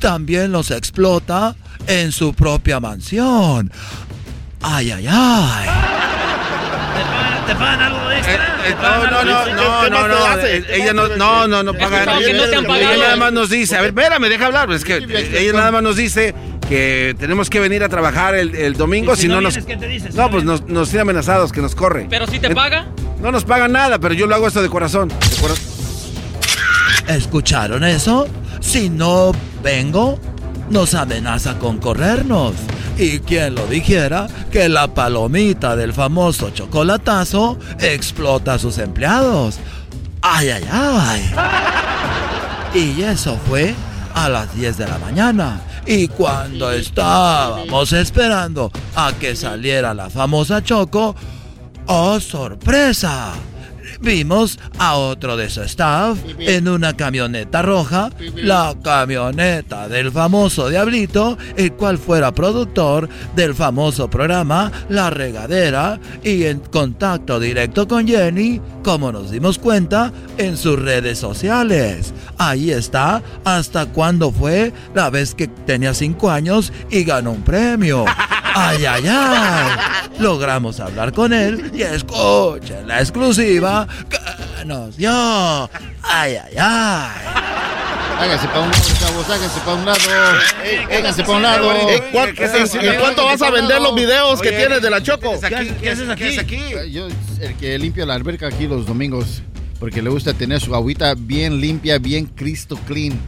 [0.00, 1.56] también los explota
[1.88, 3.72] en su propia mansión.
[4.62, 5.68] Ay, ay, ay.
[7.46, 8.56] ¿Te pagan algo de extra?
[8.64, 8.80] ¿Te No,
[9.10, 13.16] no, algo no, no, ¿Qué más no, ella no, no, no, no paga Ella nada
[13.16, 15.96] más nos dice, a ver, espérame, deja hablar, es que eh, ella nada más nos
[15.96, 16.34] dice
[16.68, 19.58] que tenemos que venir a trabajar el, el domingo, ¿Y si, si no, no nos...
[19.58, 20.10] qué te dice?
[20.10, 22.08] Si No, no pues nos, nos tiene amenazados, que nos corre.
[22.10, 22.86] ¿Pero si te paga?
[23.20, 25.08] No nos pagan nada, pero yo lo hago esto de corazón.
[25.08, 25.54] de cora-
[27.14, 28.26] ¿Escucharon eso?
[28.60, 29.30] Si no
[29.62, 30.18] vengo,
[30.70, 32.54] nos amenaza con corrernos.
[32.98, 39.58] Y quien lo dijera que la palomita del famoso chocolatazo explota a sus empleados.
[40.22, 41.34] ¡Ay, ay, ay!
[42.74, 43.74] Y eso fue
[44.14, 45.60] a las 10 de la mañana.
[45.86, 51.14] Y cuando estábamos esperando a que saliera la famosa Choco,
[51.86, 53.34] ¡oh, sorpresa!
[54.00, 61.38] Vimos a otro de su staff en una camioneta roja, la camioneta del famoso Diablito,
[61.56, 68.60] el cual fuera productor del famoso programa La Regadera y en contacto directo con Jenny,
[68.82, 72.12] como nos dimos cuenta, en sus redes sociales.
[72.38, 78.04] Ahí está, hasta cuando fue la vez que tenía 5 años y ganó un premio.
[78.58, 79.76] ¡Ay, ay, ay!
[80.18, 85.10] Logramos hablar con él y escuchen la exclusiva que nos dio.
[86.02, 87.10] ¡Ay, ay, ay!
[88.18, 89.98] Háganse para un lado, chavos, háganse para un lado.
[90.90, 91.68] Háganse para un lado.
[92.12, 92.34] ¿cuán-
[92.94, 95.38] ¿En cuánto vas a vender los videos que tienes de la Choco?
[95.82, 96.24] ¿Qué haces aquí?
[96.56, 97.08] Eh, Yo,
[97.40, 99.42] el que limpia la alberca aquí los domingos,
[99.78, 103.18] porque le gusta tener su agüita bien limpia, bien cristo clean.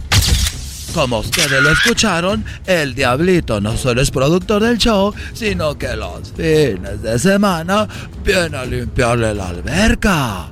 [0.98, 6.32] Como ustedes lo escucharon, el Diablito no solo es productor del show, sino que los
[6.36, 7.86] fines de semana
[8.24, 10.46] viene a limpiarle la alberca.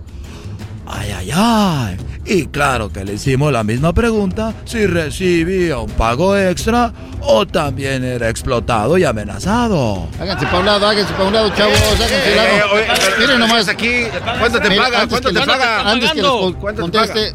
[0.86, 1.96] Ay, ay, ay.
[2.24, 6.92] Y claro que le hicimos la misma pregunta si recibía un pago extra
[7.22, 10.06] o también era explotado y amenazado.
[10.20, 12.72] Háganse para un lado, háganse para un lado, chavos, háganse eh, para un lado.
[12.74, 12.86] oye,
[13.18, 13.66] Miren nomás.
[13.68, 13.90] aquí,
[14.38, 15.08] ¿cuánto te paga?
[15.08, 15.90] ¿Cuánto te paga?
[15.90, 17.34] Antes que les con- ¿Cuánto te conteste,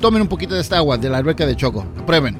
[0.00, 1.84] tomen un poquito de esta agua de la alberca de Choco.
[2.06, 2.38] Prueben.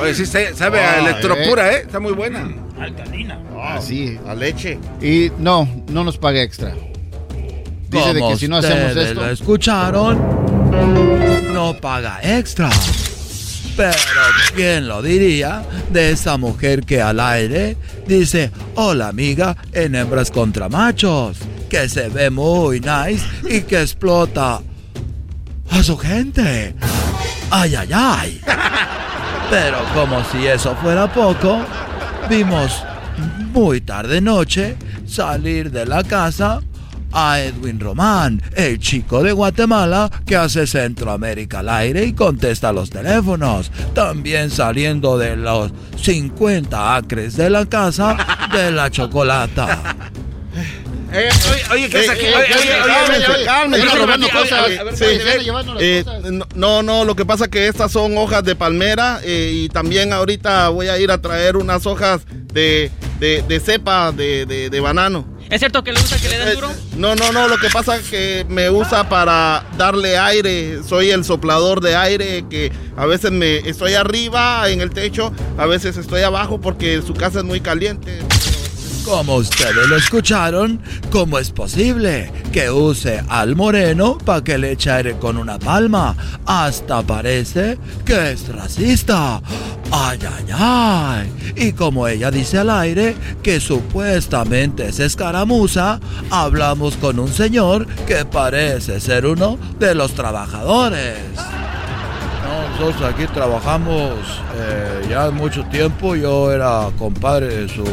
[0.00, 1.82] Oye, sí, se- sabe a Ah, electropura, ¿eh?
[1.82, 2.48] Está muy buena.
[2.80, 3.40] Alcalina.
[3.60, 4.18] Ah, sí.
[4.28, 4.78] A leche.
[5.02, 6.72] Y no, no nos paga extra.
[7.90, 9.20] Dice de Como que si no hacemos ustedes esto.
[9.22, 10.18] lo escucharon,
[11.52, 12.68] no paga extra.
[13.76, 13.92] Pero
[14.54, 17.76] ¿quién lo diría de esa mujer que al aire
[18.06, 21.38] dice, hola amiga, en hembras contra machos,
[21.70, 24.60] que se ve muy nice y que explota
[25.70, 26.74] a su gente?
[27.50, 28.40] Ay, ay, ay.
[29.50, 31.60] Pero como si eso fuera poco,
[32.28, 32.82] vimos
[33.52, 34.76] muy tarde noche
[35.06, 36.60] salir de la casa
[37.12, 42.90] a Edwin Román, el chico de Guatemala que hace Centroamérica al aire y contesta los
[42.90, 43.72] teléfonos.
[43.94, 48.16] También saliendo de los 50 acres de la casa
[48.52, 49.96] de la chocolata.
[51.10, 52.26] Eh, oye, oye, ¿qué es aquí?
[52.26, 53.86] Eh, Oye, eh, oye, eh, oye, cálmense, oye, cálmense.
[53.88, 54.66] oye, robando oye, cosas.
[54.66, 56.22] oye, a ver, Sí, oye, eh, llevando las eh, cosas.
[56.54, 60.12] no, no, lo que pasa es que estas son hojas de palmera eh, y también
[60.12, 62.22] ahorita voy a ir a traer unas hojas
[62.52, 62.90] de,
[63.20, 65.26] de, de cepa de, de, de banano.
[65.48, 66.70] ¿Es cierto que le gusta que le den duro?
[66.98, 71.24] No, no, no, lo que pasa es que me usa para darle aire, soy el
[71.24, 76.20] soplador de aire que a veces me estoy arriba en el techo, a veces estoy
[76.20, 78.18] abajo porque su casa es muy caliente.
[79.08, 80.78] Como ustedes lo escucharon,
[81.10, 86.14] ¿cómo es posible que use al moreno para que le eche aire con una palma?
[86.44, 89.40] Hasta parece que es racista.
[89.90, 91.54] Ay, ay, ay.
[91.56, 98.26] Y como ella dice al aire que supuestamente es escaramuza, hablamos con un señor que
[98.26, 101.16] parece ser uno de los trabajadores.
[102.78, 104.12] Nosotros aquí trabajamos
[104.54, 106.14] eh, ya mucho tiempo.
[106.14, 107.84] Yo era compadre de su,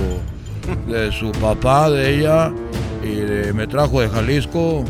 [0.87, 2.51] de su papá, de ella,
[3.03, 4.83] y de- me trajo de Jalisco.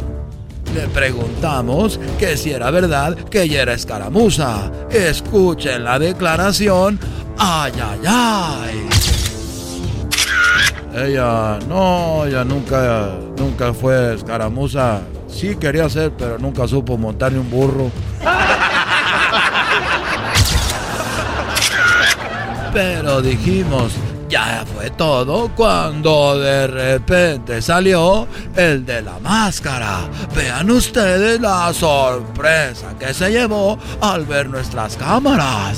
[0.74, 4.70] le preguntamos que si era verdad que ella era escaramuza.
[4.90, 7.00] Escuchen la declaración.
[7.38, 8.88] ¡Ay, ay, ay!
[10.94, 15.02] Ella, no, ella nunca, nunca fue escaramuza.
[15.28, 17.90] Sí quería ser, pero nunca supo montar ni un burro.
[22.74, 23.94] Pero dijimos,
[24.30, 30.00] ya fue todo cuando de repente salió el de la máscara.
[30.36, 35.78] Vean ustedes la sorpresa que se llevó al ver nuestras cámaras.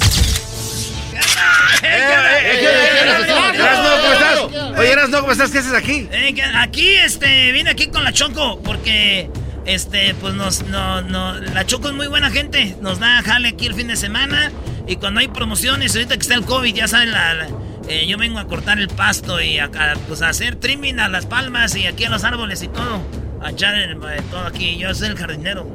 [4.78, 5.52] Oye, Erasno, ¿cómo estás?
[5.52, 6.08] ¿Qué haces aquí?
[6.12, 9.30] Eh, aquí, este, vine aquí con la Choco porque,
[9.66, 12.76] este, pues nos, no, no, la Choco es muy buena gente.
[12.82, 14.52] Nos da jale aquí el fin de semana
[14.88, 17.48] y cuando hay promociones, ahorita que está el COVID, ya saben, la, la-
[17.88, 21.08] eh, yo vengo a cortar el pasto y a, a, pues, a hacer trimming a
[21.10, 23.02] las palmas y aquí a los árboles y todo.
[23.42, 24.78] A echar el- eh, todo aquí.
[24.78, 25.68] Yo soy el jardinero.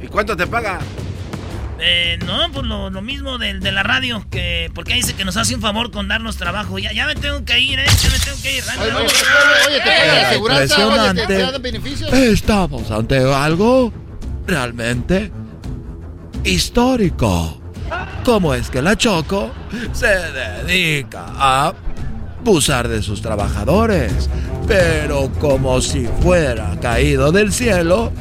[0.00, 0.78] ¿Y cuánto te paga?
[1.78, 5.36] Eh, no, pues lo, lo mismo del de la radio, que porque dice que nos
[5.36, 6.78] hace un favor con darnos trabajo.
[6.78, 7.84] Ya, ya me tengo que ir, ¿eh?
[8.02, 8.64] Ya me tengo que ir.
[8.80, 9.06] Oye, oye,
[9.68, 10.38] oye, te
[10.68, 12.12] pagan la te, te dan beneficios.
[12.12, 13.92] Estamos ante algo
[14.46, 15.30] realmente
[16.44, 17.60] histórico.
[18.24, 19.50] ¿Cómo es que la Choco
[19.92, 21.72] se dedica a
[22.40, 24.28] abusar de sus trabajadores?
[24.66, 28.12] Pero como si fuera caído del cielo,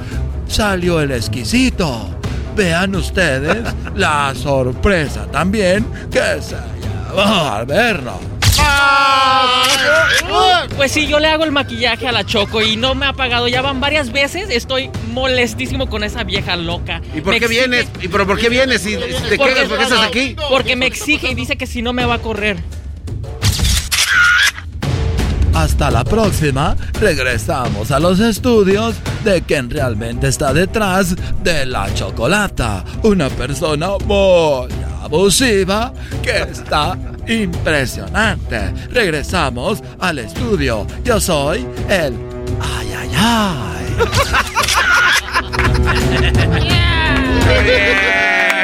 [0.47, 2.09] salió el exquisito.
[2.55, 8.34] Vean ustedes la sorpresa también que se llevó al vernos.
[10.77, 13.47] Pues sí, yo le hago el maquillaje a la Choco y no me ha pagado.
[13.47, 14.49] Ya van varias veces.
[14.49, 17.01] Estoy molestísimo con esa vieja loca.
[17.15, 17.87] ¿Y por Me qué exige- vienes?
[18.01, 18.81] ¿Y pero por qué vienes?
[18.81, 18.97] Si, si
[19.29, 20.35] te Porque- quedas, ¿por qué estás aquí?
[20.49, 22.57] Porque me exige y dice que si no me va a correr.
[25.53, 32.83] Hasta la próxima, regresamos a los estudios de quien realmente está detrás de la chocolata.
[33.03, 34.67] Una persona muy
[35.01, 38.71] abusiva que está impresionante.
[38.89, 40.85] Regresamos al estudio.
[41.03, 42.15] Yo soy el...
[42.61, 43.95] Ay, ay, ay.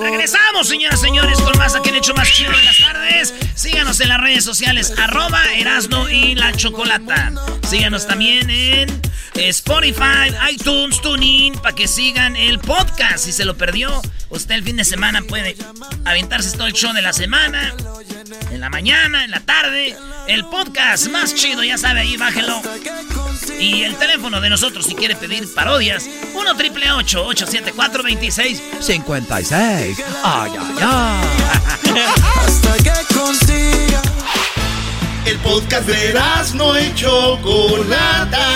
[0.00, 3.34] Regresamos, señoras y señores, con más aquí en Hecho Más Chido de las Tardes.
[3.54, 7.32] Síganos en las redes sociales, arroba Erasno y la Chocolata.
[7.68, 9.00] Síganos también en
[9.34, 13.24] Spotify, iTunes, TuneIn, para que sigan el podcast.
[13.24, 15.56] Si se lo perdió, usted el fin de semana puede
[16.04, 17.72] aventarse todo el show de la semana,
[18.50, 19.96] en la mañana, en la tarde.
[20.26, 22.60] El podcast más chido, ya sabe, ahí bájelo.
[23.60, 29.98] Y el teléfono de nosotros, si quiere pedir parodias, 1 triple 874 26 56.
[30.24, 31.28] Ay, ay, ay.
[32.46, 34.00] Hasta que consiga
[35.26, 36.14] el podcast de
[36.54, 38.46] no y Chocolata.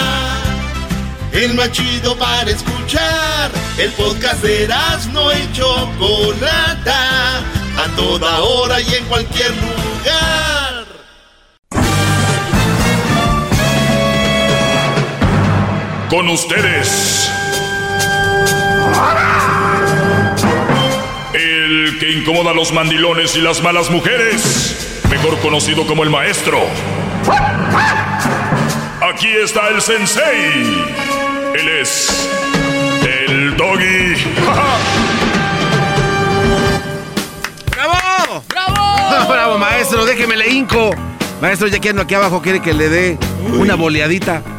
[1.32, 3.50] El más chido para escuchar.
[3.76, 4.66] El podcast de
[5.12, 7.40] no y Chocolata.
[7.76, 10.63] A toda hora y en cualquier lugar.
[16.14, 17.28] Con ustedes.
[21.32, 25.02] El que incomoda a los mandilones y las malas mujeres.
[25.10, 26.60] Mejor conocido como el maestro.
[29.12, 30.86] Aquí está el sensei.
[31.52, 32.30] Él es
[33.02, 34.14] el doggy.
[37.72, 38.44] ¡Bravo!
[38.50, 39.26] ¡Bravo!
[39.28, 40.04] ¡Bravo, maestro!
[40.04, 40.92] Déjeme le hinco.
[41.40, 43.18] Maestro, ya que ando aquí abajo, quiere que le dé
[43.58, 44.53] una boleadita.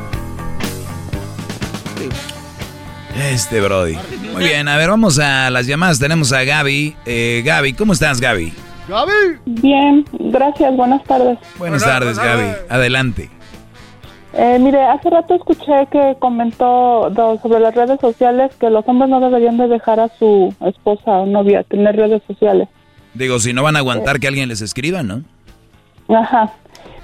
[3.17, 3.97] Este Brody.
[4.33, 5.99] Muy bien, a ver, vamos a las llamadas.
[5.99, 6.95] Tenemos a Gaby.
[7.05, 8.53] Eh, Gaby, ¿cómo estás, Gaby?
[8.87, 9.39] Gaby.
[9.45, 11.39] Bien, gracias, buenas tardes.
[11.57, 12.47] Buenas tardes, Gaby.
[12.69, 13.29] Adelante.
[14.37, 17.09] Eh, mire, hace rato escuché que comentó
[17.41, 21.25] sobre las redes sociales que los hombres no deberían de dejar a su esposa o
[21.25, 22.67] novia tener redes sociales.
[23.13, 25.21] Digo, si no van a aguantar que alguien les escriba, ¿no?
[26.09, 26.51] Ajá.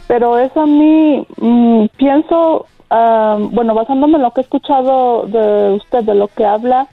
[0.07, 6.03] Pero eso a mí mm, pienso, bueno, basándome en lo que he escuchado de usted,
[6.03, 6.87] de lo que habla,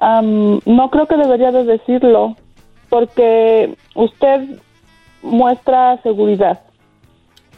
[0.00, 2.36] no creo que debería de decirlo,
[2.88, 4.58] porque usted
[5.22, 6.60] muestra seguridad.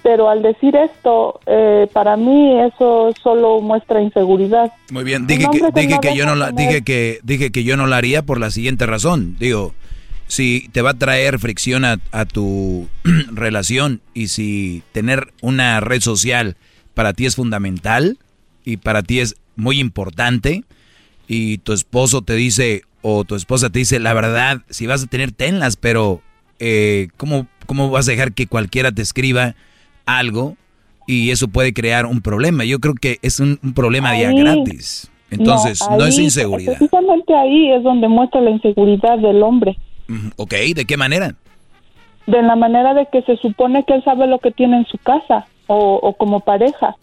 [0.02, 4.70] Pero al decir esto, eh, para mí eso solo muestra inseguridad.
[4.90, 7.86] Muy bien, dije que, dije que yo no la, dije que, dije que yo no
[7.86, 9.36] la haría por la siguiente razón.
[9.38, 9.72] Digo,
[10.26, 12.86] si te va a traer fricción a, a tu
[13.32, 16.56] relación y si tener una red social
[16.94, 18.18] para ti es fundamental
[18.64, 20.64] y para ti es muy importante
[21.28, 25.06] y tu esposo te dice o tu esposa te dice la verdad, si vas a
[25.06, 26.22] tener tenlas, pero
[26.58, 29.54] eh, ¿cómo, ¿cómo vas a dejar que cualquiera te escriba
[30.06, 30.56] algo
[31.06, 32.64] y eso puede crear un problema.
[32.64, 35.10] Yo creo que es un, problema día gratis.
[35.30, 36.76] Entonces, no, es inseguridad.
[36.78, 39.76] Precisamente ahí es donde muestra la inseguridad del hombre.
[40.36, 41.34] Ok, ¿de qué manera?
[42.26, 44.98] De la manera de que se supone que él sabe lo que tiene en su
[44.98, 46.96] casa o, como pareja.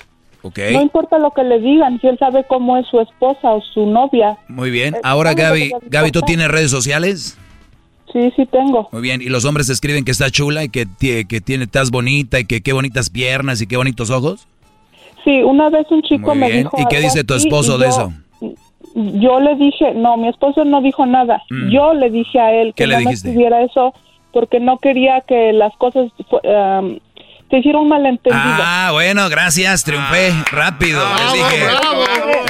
[0.44, 0.74] Okay.
[0.74, 3.86] No importa lo que le digan, si él sabe cómo es su esposa o su
[3.86, 4.38] novia.
[4.48, 4.96] Muy bien.
[5.04, 7.38] Ahora, Gaby, Gaby, ¿tú tienes redes sociales?
[8.12, 8.90] Sí, sí tengo.
[8.92, 9.22] Muy bien.
[9.22, 12.62] ¿Y los hombres escriben que está chula y que, que tiene, estás bonita y que
[12.62, 14.48] qué bonitas piernas y qué bonitos ojos?
[15.24, 16.76] Sí, una vez un chico me dijo.
[16.80, 18.12] ¿Y qué dice tu esposo de eso?
[18.96, 21.42] Yo le dije, no, mi esposo no dijo nada.
[21.50, 21.70] Mm.
[21.70, 23.94] Yo le dije a él que no me escribiera eso
[24.32, 27.00] porque no quería que las cosas um,
[27.50, 28.42] se hicieron malentendido.
[28.64, 30.46] Ah, bueno, gracias, triunfé ah.
[30.52, 31.04] rápido.
[31.16, 31.66] les dije.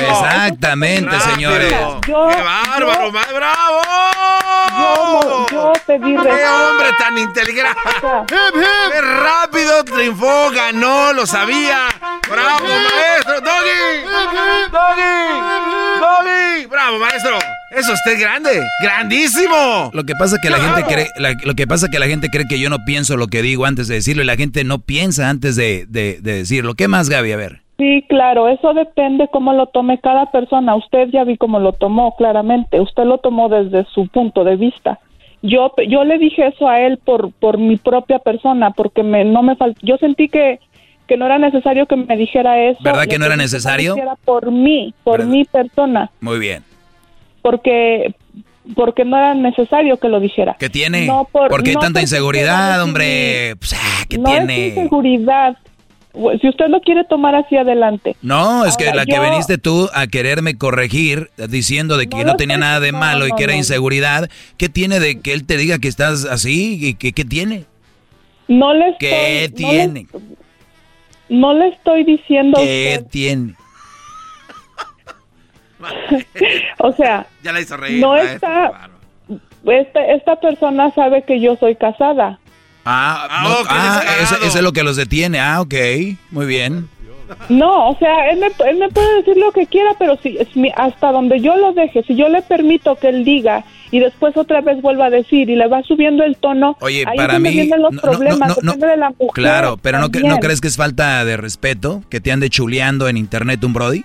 [0.09, 1.73] Exactamente, señores.
[2.05, 4.40] ¡Qué bárbaro, más bravo!
[4.77, 7.69] Yo, yo pedí ¡Qué hombre tan inteligente!
[8.27, 11.87] ¡Qué rápido triunfó, ganó, lo sabía!
[12.29, 13.41] ¡Bravo, maestro!
[13.41, 14.03] ¡Doggy!
[14.71, 15.99] ¡Doggy!
[15.99, 16.65] ¡Doggy!
[16.67, 17.39] ¡Bravo, maestro!
[17.71, 19.91] Eso usted es grande, grandísimo.
[19.93, 21.07] Lo que pasa que la gente cree,
[21.45, 23.87] lo que pasa que la gente cree que yo no pienso lo que digo antes
[23.87, 26.75] de decirlo y la gente no piensa antes de, de, decirlo.
[26.75, 27.31] ¿Qué más, Gaby?
[27.31, 27.60] A ver.
[27.81, 30.75] Sí, claro, eso depende cómo lo tome cada persona.
[30.75, 32.79] Usted ya vi cómo lo tomó, claramente.
[32.79, 34.99] Usted lo tomó desde su punto de vista.
[35.41, 39.41] Yo, yo le dije eso a él por, por mi propia persona, porque me, no
[39.41, 40.59] me yo sentí que,
[41.07, 42.77] que no era necesario que me dijera eso.
[42.83, 43.95] ¿Verdad que no era necesario?
[43.95, 46.11] Era por mí, por mi persona.
[46.19, 46.63] Muy bien
[47.41, 48.13] porque
[48.75, 50.55] porque no era necesario que lo dijera.
[50.59, 51.07] ¿Qué tiene?
[51.07, 53.55] No ¿Por qué tanta inseguridad, hombre?
[53.57, 54.67] Pues, ah, ¿Qué no tiene?
[54.67, 55.57] Es inseguridad.
[56.13, 58.15] Si usted lo quiere tomar hacia adelante.
[58.21, 62.57] No, es que la que viniste tú a quererme corregir diciendo de que no, tenía
[62.57, 65.87] nada de malo y que era inseguridad, ¿qué tiene de que él te diga que
[65.87, 67.65] estás así y que qué tiene?
[68.47, 70.07] No le estoy, ¿Qué tiene?
[71.29, 73.55] No le, estoy diciendo ¿Qué tiene?
[76.79, 78.89] o sea, ya la hizo reír, no está,
[79.65, 82.39] esta, esta persona sabe que yo soy casada.
[82.85, 85.39] Ah, ah, ah eso, es lo que los detiene.
[85.39, 85.75] Ah, ok,
[86.31, 86.89] muy bien.
[87.49, 90.37] No, o sea, él me, él me puede decir lo que quiera, pero si
[90.75, 94.61] hasta donde yo lo deje, si yo le permito que él diga y después otra
[94.61, 98.57] vez vuelva a decir y le va subiendo el tono, Oye, para mí los problemas,
[98.57, 102.31] de la mujer, Claro, pero no, ¿no crees que es falta de respeto que te
[102.31, 104.03] ande chuleando en internet un brody?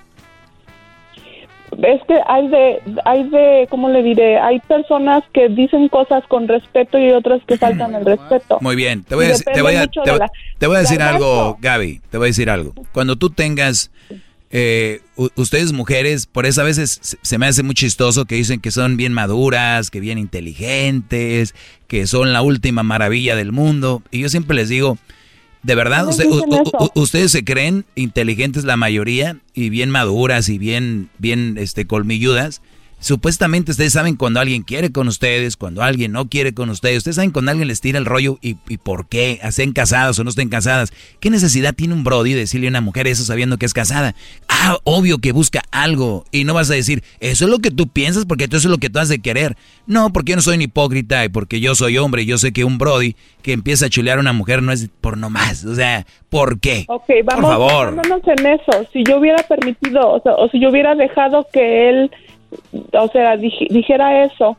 [1.82, 4.38] Es que hay de, hay de, ¿cómo le diré?
[4.38, 8.58] Hay personas que dicen cosas con respeto y otras que faltan el respeto.
[8.60, 12.18] Muy bien, te voy a, te voy a, te, voy a decir algo, Gaby, te
[12.18, 12.72] voy a decir algo.
[12.92, 13.90] Cuando tú tengas,
[14.50, 15.00] eh,
[15.34, 18.96] ustedes mujeres, por eso a veces se me hace muy chistoso que dicen que son
[18.96, 21.54] bien maduras, que bien inteligentes,
[21.88, 24.02] que son la última maravilla del mundo.
[24.10, 24.98] Y yo siempre les digo,
[25.66, 26.06] ¿De verdad?
[26.94, 32.62] ¿Ustedes se creen inteligentes la mayoría y bien maduras y bien, bien este, colmilludas?
[32.98, 36.98] Supuestamente ustedes saben cuando alguien quiere con ustedes, cuando alguien no quiere con ustedes.
[36.98, 40.30] Ustedes saben cuando alguien les tira el rollo y, por qué, estén casadas o no
[40.30, 40.92] estén casadas.
[41.20, 44.14] ¿Qué necesidad tiene un Brody de decirle a una mujer eso sabiendo que es casada?
[44.48, 46.24] Ah, obvio que busca algo.
[46.32, 48.78] Y no vas a decir, eso es lo que tú piensas porque eso es lo
[48.78, 49.56] que tú has de querer.
[49.86, 52.52] No, porque yo no soy un hipócrita y porque yo soy hombre y yo sé
[52.52, 55.64] que un Brody que empieza a chulear a una mujer no es por nomás.
[55.64, 56.84] O sea, ¿por qué?
[56.88, 57.94] Ok, vamos, por favor.
[58.38, 58.86] en eso.
[58.92, 62.10] Si yo hubiera permitido, o, sea, o si yo hubiera dejado que él
[62.92, 64.56] o sea, dijera eso,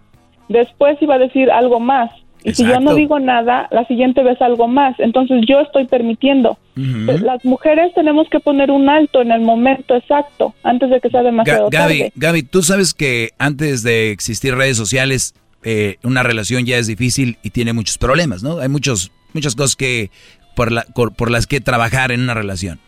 [0.50, 2.12] después iba a decir algo más.
[2.44, 4.98] Y si yo no digo nada, la siguiente vez algo más.
[5.00, 6.58] Entonces yo estoy permitiendo.
[6.76, 11.24] Las mujeres tenemos que poner un alto en el momento exacto, antes de que sea
[11.24, 12.12] demasiado Gaby, tarde.
[12.16, 15.34] Gaby, tú sabes que antes de existir redes sociales,
[15.64, 18.60] eh, una relación ya es difícil y tiene muchos problemas, ¿no?
[18.60, 20.12] Hay muchos, muchas cosas que
[20.56, 22.80] por, la, por las que trabajar en una relación.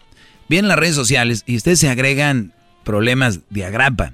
[0.47, 2.53] Vienen las redes sociales y ustedes se agregan
[2.83, 4.13] problemas de agrapa.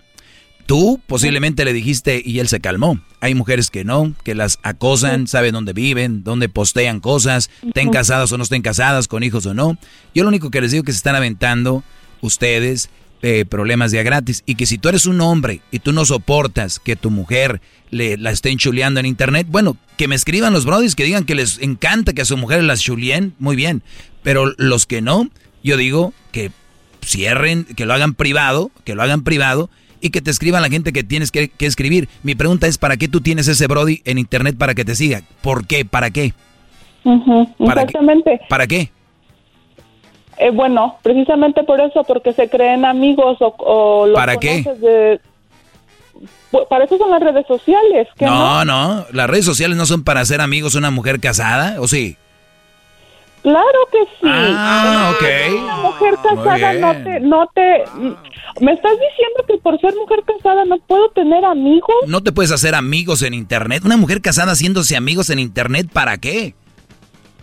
[0.66, 3.00] Tú posiblemente le dijiste y él se calmó.
[3.22, 8.32] Hay mujeres que no, que las acosan, saben dónde viven, dónde postean cosas, estén casadas
[8.32, 9.78] o no estén casadas, con hijos o no.
[10.16, 11.84] Yo lo único que les digo es que se están aventando
[12.22, 12.90] ustedes
[13.22, 16.80] eh, problemas de gratis y que si tú eres un hombre y tú no soportas
[16.80, 17.62] que tu mujer
[17.92, 21.36] le, la estén chuleando en internet, bueno, que me escriban los brodis, que digan que
[21.36, 23.84] les encanta que a su mujer las chuleen, muy bien.
[24.24, 25.30] Pero los que no,
[25.64, 26.52] yo digo que
[27.06, 29.70] cierren, que lo hagan privado, que lo hagan privado
[30.06, 32.08] y que te escriban la gente que tienes que, escribir.
[32.22, 35.24] Mi pregunta es, ¿para qué tú tienes ese Brody en internet para que te siga?
[35.42, 35.84] ¿Por qué?
[35.84, 36.34] ¿Para qué?
[37.60, 38.40] exactamente.
[38.48, 38.92] ¿Para qué?
[40.38, 45.20] Eh, bueno, precisamente por eso, porque se creen amigos o, o ¿Para qué?
[46.70, 48.08] para eso son las redes sociales.
[48.22, 51.88] no, no, las redes sociales no son para ser amigos de una mujer casada, ¿o
[51.88, 52.16] sí?
[53.46, 54.28] Claro que sí.
[54.28, 55.62] Ah, ok.
[55.62, 57.84] Una mujer casada no te, no te,
[58.60, 61.96] me estás diciendo que por ser mujer casada no puedo tener amigos.
[62.08, 63.84] No te puedes hacer amigos en internet.
[63.86, 66.56] Una mujer casada haciéndose amigos en internet, ¿para qué?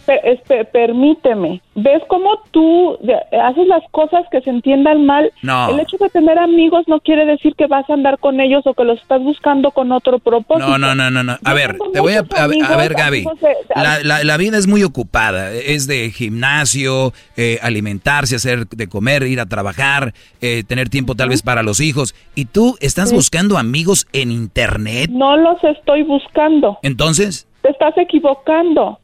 [0.06, 1.60] Espe- permíteme.
[1.74, 2.98] ¿Ves cómo tú
[3.42, 5.32] haces las cosas que se entiendan mal?
[5.42, 5.70] No.
[5.70, 8.74] El hecho de tener amigos no quiere decir que vas a andar con ellos o
[8.74, 10.66] que los estás buscando con otro propósito.
[10.68, 11.36] No, no, no, no, no.
[11.44, 13.18] A ver, te voy a, a, ver- a ver, Gaby.
[13.18, 15.52] amigos de- La, la- la vida es muy ocupada.
[15.52, 21.28] Es de gimnasio, eh, alimentarse, hacer de comer, ir a trabajar, eh, tener tiempo tal
[21.30, 22.14] vez para los hijos.
[22.34, 23.14] ¿Y tú estás Sí.
[23.14, 25.10] buscando amigos en internet?
[25.10, 26.78] No los estoy buscando.
[26.82, 28.98] Entonces, Te estás equivocando.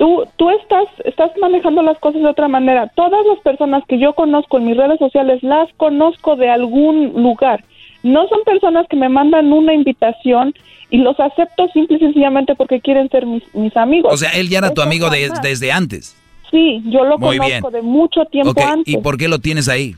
[0.00, 2.90] Tú, tú estás, estás manejando las cosas de otra manera.
[2.96, 7.62] Todas las personas que yo conozco en mis redes sociales las conozco de algún lugar.
[8.02, 10.54] No son personas que me mandan una invitación
[10.88, 14.10] y los acepto simple y sencillamente porque quieren ser mis, mis amigos.
[14.14, 16.16] o sea, él ya era tu amigo de- desde antes.
[16.50, 17.82] Sí, yo lo Muy conozco bien.
[17.82, 18.94] de mucho tiempo antes.
[18.94, 19.94] ¿y por qué lo tienes ahí?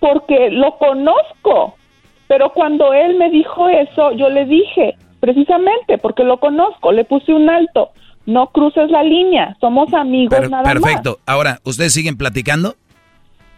[0.00, 1.74] porque lo conozco.
[2.28, 7.32] Pero cuando él me dijo eso, yo le dije, precisamente porque lo conozco, le puse
[7.32, 7.90] un alto.
[8.28, 11.18] No cruces la línea, somos amigos Per- nada perfecto.
[11.24, 12.76] Ahora, ¿ustedes siguen platicando?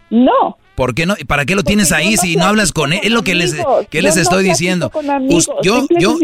[0.09, 0.57] No.
[0.75, 1.15] ¿Por qué no?
[1.27, 3.01] ¿Para qué lo tienes Porque ahí no si no hablas con él?
[3.03, 3.85] Es lo que les, amigos.
[3.89, 4.89] que les Yo no estoy diciendo.
[4.89, 5.49] con amigos.
[5.49, 6.17] Us- yo, yo,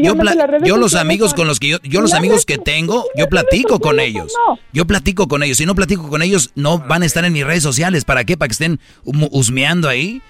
[0.63, 3.99] yo, los amigos con los que yo, yo los amigos que tengo, yo platico con
[3.99, 4.33] ellos.
[4.71, 5.57] Yo platico con ellos.
[5.57, 8.05] Si no platico con ellos, no van a estar en mis redes sociales.
[8.05, 8.37] ¿Para qué?
[8.37, 10.21] ¿Para que estén husmeando ahí?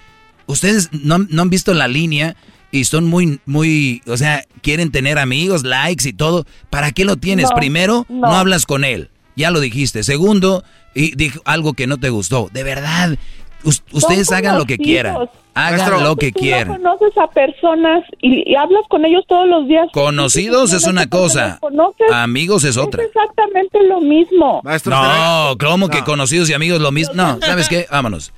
[0.48, 2.36] Ustedes no, no han visto la línea
[2.72, 6.46] y son muy, muy, o sea, quieren tener amigos, likes y todo.
[6.70, 7.50] ¿Para qué lo tienes?
[7.50, 8.28] No, Primero, no.
[8.28, 8.36] no.
[8.36, 9.10] hablas con él.
[9.36, 10.04] Ya lo dijiste.
[10.04, 10.64] Segundo,
[10.96, 12.50] y dijo algo que no te gustó.
[12.52, 13.18] De verdad,
[13.64, 15.16] us- ustedes hagan lo que quieran.
[15.54, 16.82] Hagan lo que tú quieran.
[16.84, 19.88] No conoces a personas y, y hablas con ellos todos los días.
[19.92, 23.02] Conocidos es una cosa, conoces, amigos es otra.
[23.02, 24.62] Es exactamente lo mismo.
[24.86, 27.14] No, ¿cómo que conocidos y amigos lo mismo?
[27.16, 27.88] No, ¿sabes qué?
[27.90, 28.34] Vámonos.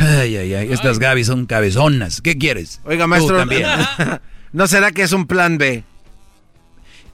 [0.00, 2.20] Ay, ay, ay, estas Gaby son cabezonas.
[2.20, 2.80] ¿Qué quieres?
[2.84, 3.36] Oiga, Tú maestro.
[3.36, 3.66] también.
[4.52, 5.84] ¿No será que es un plan B?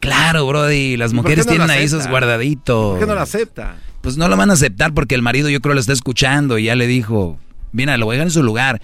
[0.01, 2.93] Claro, Brody, las ¿Y por mujeres no tienen ahí esos guardaditos.
[2.93, 3.77] ¿Por qué no lo acepta?
[4.01, 6.65] Pues no lo van a aceptar porque el marido yo creo lo está escuchando y
[6.65, 7.39] ya le dijo,
[7.73, 8.81] mira, lo voy a dejar en su lugar.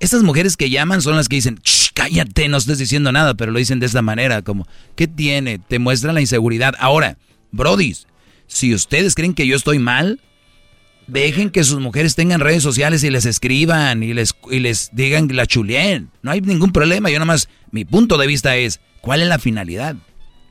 [0.00, 3.52] Estas mujeres que llaman son las que dicen, "Shh, cállate, no estés diciendo nada, pero
[3.52, 4.66] lo dicen de esta manera, como,
[4.96, 5.58] ¿qué tiene?
[5.58, 6.74] Te muestran la inseguridad.
[6.78, 7.18] Ahora,
[7.52, 8.06] brodis,
[8.46, 10.20] si ustedes creen que yo estoy mal,
[11.06, 15.28] dejen que sus mujeres tengan redes sociales y les escriban y les, y les digan
[15.32, 16.10] la chulien.
[16.22, 19.96] No hay ningún problema, yo nomás, mi punto de vista es, ¿cuál es la finalidad?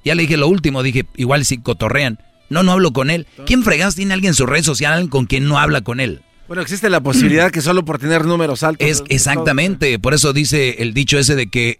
[0.05, 2.19] Ya le dije lo último, dije, igual si cotorrean.
[2.49, 3.25] No, no hablo con él.
[3.45, 6.21] ¿Quién fregados tiene alguien en su red social con quien no habla con él?
[6.47, 8.87] Bueno, existe la posibilidad que solo por tener números altos.
[8.87, 11.79] Es exactamente, por eso dice el dicho ese de que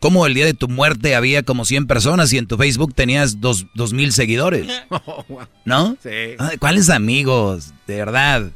[0.00, 3.40] como el día de tu muerte había como 100 personas y en tu Facebook tenías
[3.40, 4.66] dos, dos mil seguidores,
[5.64, 5.96] ¿no?
[6.02, 6.34] Sí.
[6.38, 7.72] Ay, ¿Cuáles amigos?
[7.86, 8.50] De verdad.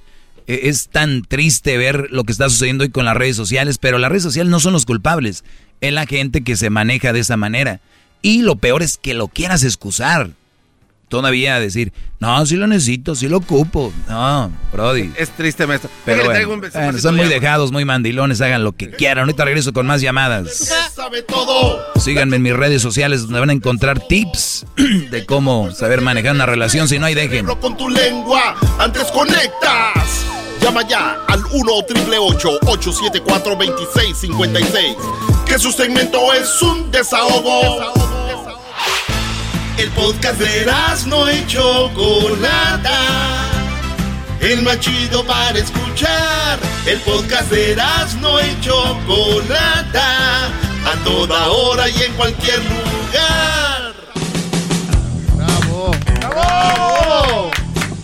[0.46, 3.98] E- Es tan triste ver lo que está sucediendo hoy con las redes sociales, pero
[3.98, 5.44] las redes sociales no son los culpables.
[5.80, 7.80] Es la gente que se maneja de esa manera.
[8.22, 10.30] Y lo peor es que lo quieras excusar.
[11.10, 13.92] Todavía decir, no, sí lo necesito, sí lo ocupo.
[14.08, 15.10] No, Brody.
[15.16, 15.90] Es triste, maestro.
[16.04, 18.92] Pero bueno, traigo un bueno, besito son muy de dejados, muy mandilones, hagan lo que
[18.92, 19.24] quieran.
[19.24, 20.72] Ahorita regreso con más llamadas.
[20.94, 21.84] sabe todo.
[21.96, 24.66] Síganme en mis redes sociales donde van a encontrar tips
[25.10, 26.86] de cómo saber manejar una relación.
[26.86, 27.44] Si no hay, dejen.
[27.44, 30.26] Con tu lengua, antes conectas.
[30.62, 34.96] Llama ya al 1 874 2656
[35.44, 38.09] Que su segmento es un desahogo.
[39.78, 40.66] El podcast de
[41.06, 42.98] no y Chocolata.
[44.40, 46.58] El más chido para escuchar.
[46.86, 47.76] El podcast de
[48.20, 50.46] no y Chocolata.
[50.46, 53.94] A toda hora y en cualquier lugar.
[55.36, 55.90] ¡Bravo!
[56.18, 57.50] ¡Bravo!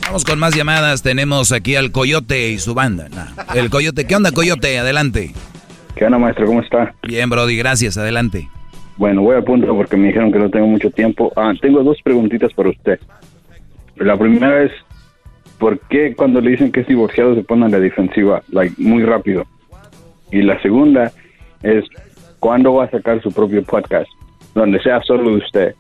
[0.03, 1.03] Vamos con más llamadas.
[1.03, 3.09] Tenemos aquí al Coyote y su banda.
[3.09, 4.07] Nah, El Coyote.
[4.07, 4.79] ¿Qué onda, Coyote?
[4.79, 5.35] Adelante.
[5.95, 6.47] ¿Qué onda, maestro?
[6.47, 6.95] ¿Cómo está?
[7.03, 7.57] Bien, Brody.
[7.57, 7.97] Gracias.
[7.97, 8.51] Adelante.
[8.97, 11.33] Bueno, voy a punto porque me dijeron que no tengo mucho tiempo.
[11.37, 12.99] Ah, tengo dos preguntitas para usted.
[13.97, 14.73] La primera es,
[15.59, 19.03] ¿por qué cuando le dicen que es divorciado se pone a la defensiva, like, muy
[19.03, 19.47] rápido?
[20.31, 21.13] Y la segunda
[21.63, 21.85] es,
[22.41, 24.09] ¿cuándo va a sacar su propio podcast?
[24.55, 25.75] Donde sea solo de usted.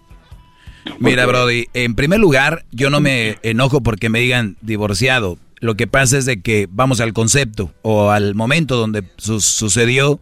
[1.00, 5.36] Mira, Brody, en primer lugar, yo no me enojo porque me digan divorciado.
[5.60, 10.20] Lo que pasa es de que vamos al concepto o al momento donde su- sucedió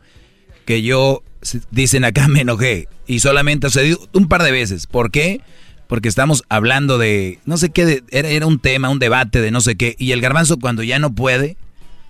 [0.64, 1.22] que yo,
[1.70, 2.88] dicen acá, me enojé.
[3.06, 4.86] Y solamente ha sucedido un par de veces.
[4.86, 5.40] ¿Por qué?
[5.86, 9.50] Porque estamos hablando de, no sé qué, de- era, era un tema, un debate de
[9.50, 9.94] no sé qué.
[9.98, 11.56] Y el garbanzo cuando ya no puede,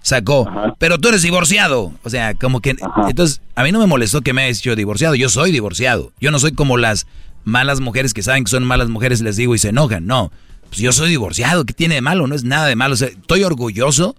[0.02, 0.48] sacó,
[0.78, 1.92] pero tú eres divorciado.
[2.04, 2.76] O sea, como que...
[3.08, 5.14] Entonces, a mí no me molestó que me hayas dicho divorciado.
[5.14, 6.12] Yo soy divorciado.
[6.20, 7.06] Yo no soy como las
[7.44, 10.06] malas mujeres que saben que son malas mujeres, les digo y se enojan.
[10.06, 10.30] No,
[10.68, 12.26] pues yo soy divorciado, ¿qué tiene de malo?
[12.26, 12.94] No es nada de malo.
[12.94, 14.16] estoy orgulloso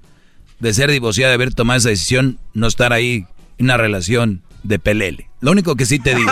[0.59, 3.25] de ser divorciado, de haber tomado esa decisión, no estar ahí
[3.57, 5.29] en una relación de pelele.
[5.41, 6.31] Lo único que sí te digo,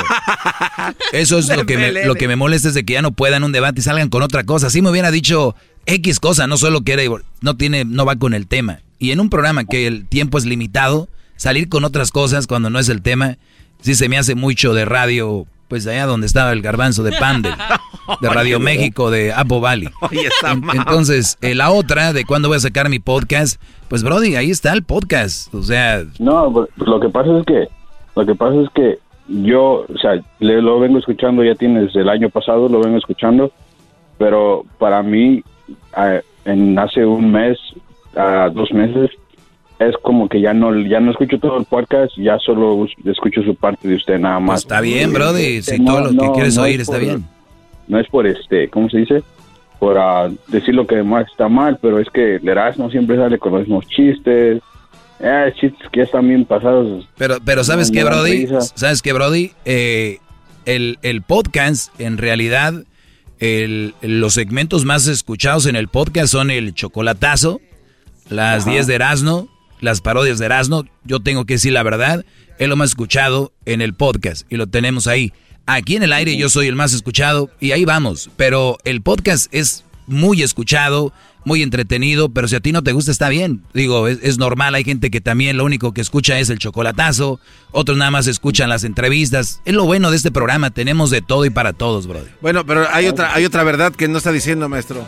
[1.13, 3.43] eso es lo que, me, lo que me molesta es de que ya no puedan
[3.43, 4.69] un debate y salgan con otra cosa.
[4.69, 5.55] Si me hubiera dicho
[5.85, 7.03] X cosa, no solo que era
[7.41, 8.79] no tiene, no va con el tema.
[8.99, 12.79] Y en un programa que el tiempo es limitado, salir con otras cosas cuando no
[12.79, 13.37] es el tema,
[13.81, 17.53] sí se me hace mucho de radio, pues allá donde estaba el garbanzo de Pandel,
[18.21, 19.89] de Radio México, de Apo Valley.
[20.73, 24.71] Entonces, eh, la otra, de cuándo voy a sacar mi podcast, pues Brody, ahí está
[24.73, 25.53] el podcast.
[25.53, 26.03] O sea...
[26.19, 27.67] No, pues, lo que pasa es que,
[28.15, 32.09] lo que pasa es que yo, o sea, le, lo vengo escuchando, ya tienes el
[32.09, 33.51] año pasado, lo vengo escuchando,
[34.17, 35.43] pero para mí,
[36.45, 37.57] en hace un mes,
[38.15, 39.11] a dos meses,
[39.79, 43.55] es como que ya no ya no escucho todo el podcast, ya solo escucho su
[43.55, 44.49] parte de usted nada más.
[44.49, 47.25] Pues está bien, Brody, si todo lo que quieres oír está bien.
[47.87, 49.23] No es por este, ¿cómo se dice?
[49.79, 52.39] Por uh, decir lo que más está mal, pero es que
[52.77, 54.61] no siempre sale con los mismos chistes.
[55.25, 57.07] Eh, chistes que ya están bien pasados.
[57.17, 58.45] Pero, pero ¿sabes qué, Brody?
[58.75, 59.51] ¿Sabes qué, Brody?
[59.63, 60.17] Eh,
[60.65, 62.83] el, el podcast, en realidad,
[63.39, 67.61] el, los segmentos más escuchados en el podcast son el chocolatazo,
[68.29, 69.47] las 10 de Erasmo,
[69.79, 72.25] las parodias de Erasmo, yo tengo que decir la verdad,
[72.59, 75.31] es lo más escuchado en el podcast y lo tenemos ahí.
[75.65, 79.53] Aquí en el aire yo soy el más escuchado y ahí vamos, pero el podcast
[79.53, 81.13] es muy escuchado,
[81.45, 83.63] muy entretenido, pero si a ti no te gusta está bien.
[83.73, 87.39] Digo, es, normal, hay gente que también lo único que escucha es el chocolatazo,
[87.71, 89.61] otros nada más escuchan las entrevistas.
[89.65, 92.31] Es lo bueno de este programa, tenemos de todo y para todos, brother.
[92.41, 95.07] Bueno, pero hay otra, hay otra verdad que no está diciendo, maestro.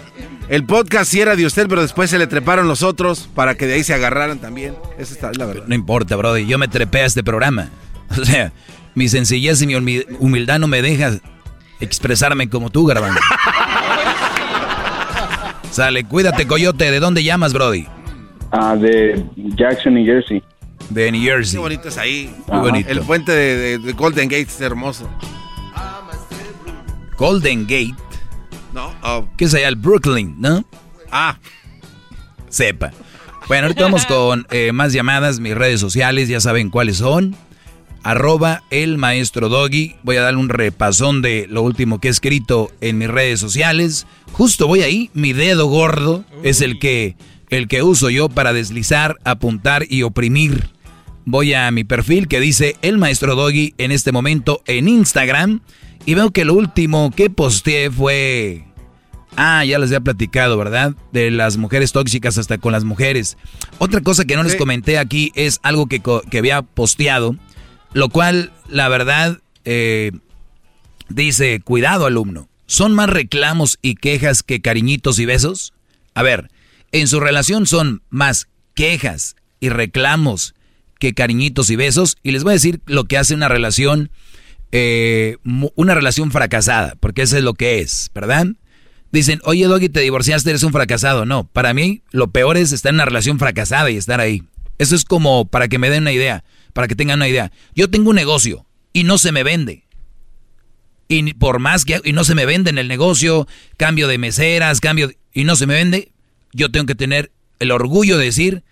[0.49, 3.67] El podcast sí era de usted, pero después se le treparon los otros para que
[3.67, 4.75] de ahí se agarraran también.
[4.97, 5.65] Esa está la verdad.
[5.67, 7.69] No importa, brother, yo me trepé a este programa.
[8.17, 8.53] O sea,
[8.93, 11.19] mi sencillez y mi humildad no me deja
[11.79, 13.19] expresarme como tú, Garbanzo.
[15.75, 16.89] Sale, cuídate, Coyote.
[16.89, 17.85] ¿De dónde llamas, Brody?
[18.53, 19.21] Ah, de
[19.57, 20.41] Jackson, New Jersey.
[20.89, 21.55] De New Jersey.
[21.55, 22.33] Qué bonito es ahí.
[22.47, 22.89] Muy bonito.
[22.89, 25.09] El puente de, Golden Gate es hermoso.
[27.17, 27.93] Golden Gate.
[28.73, 28.95] No.
[29.03, 29.27] Oh.
[29.35, 29.67] ¿Qué es allá?
[29.67, 30.63] El Brooklyn, ¿no?
[31.11, 31.37] Ah.
[32.47, 32.91] Sepa.
[33.49, 35.41] Bueno, ahorita vamos con eh, más llamadas.
[35.41, 37.35] Mis redes sociales ya saben cuáles son
[38.05, 39.95] arroba el maestro Doggy.
[40.03, 44.05] Voy a dar un repasón de lo último que he escrito en mis redes sociales.
[44.31, 47.17] Justo voy ahí, mi dedo gordo es el que,
[47.49, 50.69] el que uso yo para deslizar, apuntar y oprimir.
[51.25, 55.61] Voy a mi perfil que dice el maestro Doggy en este momento en Instagram
[56.05, 58.65] y veo que lo último que posteé fue...
[59.35, 60.93] Ah, ya les había platicado, ¿verdad?
[61.11, 63.35] De las mujeres tóxicas hasta con las mujeres.
[63.79, 67.35] Otra cosa que no les comenté aquí es algo que, que había posteado
[67.95, 70.11] lo cual, la verdad, eh,
[71.07, 75.73] dice, cuidado alumno, ¿son más reclamos y quejas que cariñitos y besos?
[76.13, 76.51] A ver,
[76.91, 80.55] en su relación son más quejas y reclamos
[80.99, 82.17] que cariñitos y besos.
[82.21, 84.11] Y les voy a decir lo que hace una relación,
[84.73, 88.47] eh, una relación fracasada, porque eso es lo que es, ¿verdad?
[89.13, 91.25] Dicen, oye Doggy, te divorciaste, eres un fracasado.
[91.25, 94.43] No, para mí lo peor es estar en una relación fracasada y estar ahí.
[94.79, 96.43] Eso es como para que me den una idea
[96.75, 97.53] para que tengan una idea.
[97.73, 99.85] Yo tengo un negocio y no se me vende.
[101.07, 103.47] Y por más que y no se me vende en el negocio,
[103.77, 106.11] cambio de meseras, cambio y no se me vende,
[106.51, 108.63] yo tengo que tener el orgullo de decir,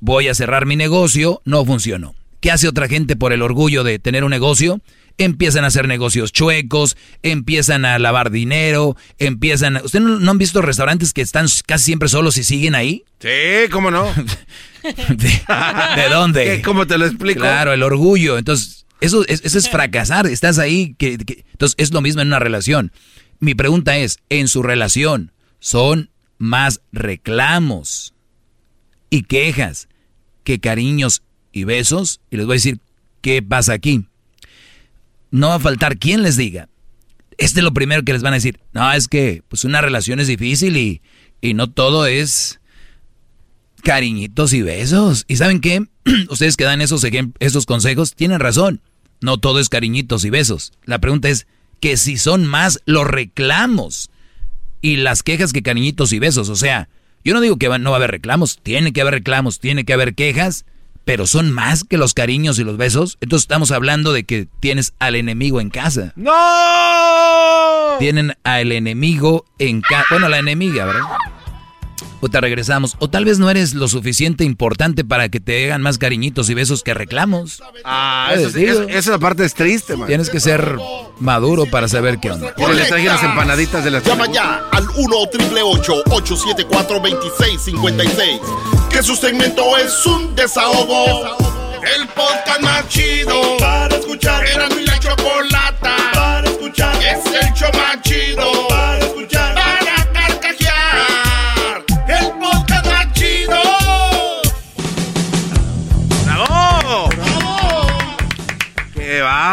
[0.00, 2.14] voy a cerrar mi negocio, no funcionó.
[2.40, 4.80] ¿Qué hace otra gente por el orgullo de tener un negocio?
[5.18, 9.78] Empiezan a hacer negocios chuecos, empiezan a lavar dinero, empiezan...
[9.78, 9.82] A...
[9.82, 13.04] ¿Ustedes no, han visto restaurantes que están casi siempre solos y siguen ahí?
[13.20, 14.04] Sí, ¿cómo no?
[14.82, 16.62] ¿De, dónde?
[16.62, 17.40] ¿Cómo te lo explico?
[17.40, 18.36] Claro, el orgullo.
[18.36, 20.26] Entonces, eso, eso es fracasar.
[20.26, 20.94] Estás ahí.
[20.98, 22.92] Que, entonces, es lo mismo en una relación.
[23.38, 28.14] Mi pregunta es, en su relación, ¿son más reclamos
[29.10, 29.88] y quejas
[30.44, 31.22] que cariños
[31.52, 32.20] y besos?
[32.30, 32.80] Y les voy a decir,
[33.20, 34.06] ¿qué pasa aquí?
[35.30, 36.68] No va a faltar quien les diga.
[37.38, 38.60] Este es lo primero que les van a decir.
[38.72, 41.02] No, es que pues una relación es difícil y,
[41.40, 42.60] y no todo es
[43.82, 45.24] cariñitos y besos.
[45.28, 45.86] ¿Y saben qué?
[46.30, 47.06] Ustedes que dan esos,
[47.38, 48.80] esos consejos tienen razón.
[49.20, 50.72] No todo es cariñitos y besos.
[50.84, 51.46] La pregunta es
[51.80, 54.10] que si son más los reclamos
[54.80, 56.48] y las quejas que cariñitos y besos.
[56.48, 56.88] O sea,
[57.24, 58.58] yo no digo que no va a haber reclamos.
[58.62, 60.64] Tiene que haber reclamos, tiene que haber quejas.
[61.06, 63.16] Pero son más que los cariños y los besos.
[63.22, 66.12] Entonces estamos hablando de que tienes al enemigo en casa.
[66.16, 66.32] ¡No!
[67.98, 70.04] Tienen al enemigo en casa.
[70.10, 71.02] Bueno, la enemiga, ¿verdad?
[72.22, 72.96] o te regresamos.
[72.98, 76.54] O tal vez no eres lo suficiente importante para que te hagan más cariñitos y
[76.54, 77.62] besos que reclamos.
[77.84, 80.08] Ah, eso, sí, eso- esa parte es triste, man.
[80.08, 80.76] Tienes que ser
[81.20, 82.52] maduro para saber qué onda.
[82.56, 84.02] Mira, le traje unas empanaditas de las...
[84.02, 88.40] Llama ya al 1 888 874 2656
[88.96, 91.36] Que su segmento es un desahogo.
[91.82, 94.42] El podcast más chido para escuchar.
[94.48, 96.96] Era mi la chocolata para escuchar.
[97.02, 98.00] Es el show más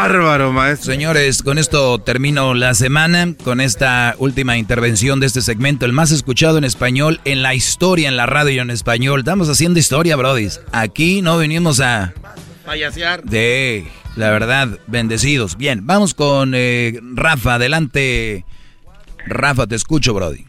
[0.08, 0.92] bárbaro, maestro!
[0.92, 6.10] Señores, con esto termino la semana, con esta última intervención de este segmento, el más
[6.10, 9.20] escuchado en español en la historia, en la radio en español.
[9.20, 10.60] Estamos haciendo historia, brodis.
[10.72, 12.12] Aquí no venimos a...
[12.66, 13.22] Payasear.
[13.22, 15.56] De, la verdad, bendecidos.
[15.56, 18.44] Bien, vamos con eh, Rafa, adelante.
[19.26, 20.44] Rafa, te escucho, Brody.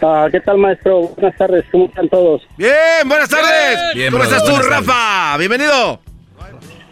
[0.00, 1.08] Ah, ¿Qué tal, maestro?
[1.16, 2.42] Buenas tardes, ¿cómo están todos?
[2.56, 3.94] Bien, buenas tardes.
[3.94, 5.36] Bien, ¿Cómo brother, estás tú, buenas Rafa?
[5.38, 6.11] Bienvenido.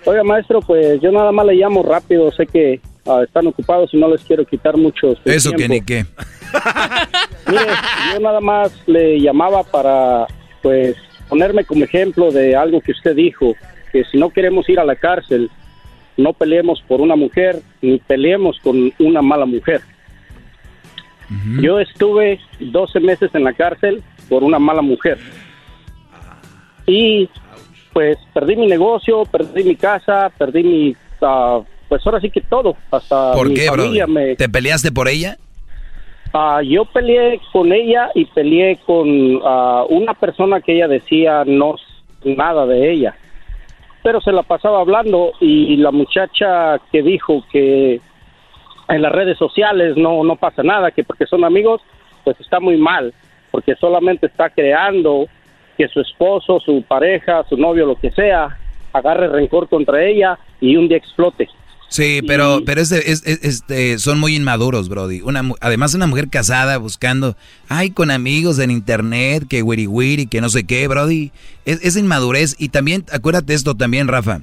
[0.04, 3.98] Oiga, maestro, pues yo nada más le llamo rápido, sé que ah, están ocupados y
[3.98, 5.74] no les quiero quitar mucho su Eso que tiempo.
[5.74, 6.06] ni qué.
[7.48, 7.66] Mire,
[8.14, 10.26] yo nada más le llamaba para,
[10.62, 10.96] pues,
[11.28, 13.54] ponerme como ejemplo de algo que usted dijo,
[13.92, 15.50] que si no queremos ir a la cárcel,
[16.16, 19.80] no peleemos por una mujer, ni peleemos con una mala mujer.
[21.60, 25.16] Yo estuve 12 meses en la cárcel por una mala mujer.
[26.88, 27.28] Y
[27.92, 30.96] pues perdí mi negocio, perdí mi casa, perdí mi...
[31.22, 34.36] ah, pues ahora sí que todo, hasta ¿Por mi qué, familia me...
[34.36, 35.36] ¿Te peleaste por ella?
[36.32, 41.74] Ah, yo peleé con ella y peleé con ah, una persona que ella decía no
[42.22, 43.16] nada de ella,
[44.02, 48.00] pero se la pasaba hablando y la muchacha que dijo que
[48.88, 51.80] en las redes sociales no no pasa nada, que porque son amigos,
[52.22, 53.12] pues está muy mal,
[53.50, 55.26] porque solamente está creando
[55.80, 58.58] que su esposo, su pareja, su novio, lo que sea,
[58.92, 61.48] agarre rencor contra ella y un día explote.
[61.88, 65.22] Sí, pero, pero es de- es- es- este, son muy inmaduros, Brody.
[65.22, 67.34] Una, además, una mujer casada buscando,
[67.68, 71.32] ay, con amigos en internet, que wiri wiri, que no sé qué, Brody.
[71.64, 72.54] Es, es inmadurez.
[72.58, 74.42] Y también, acuérdate esto también, Rafa.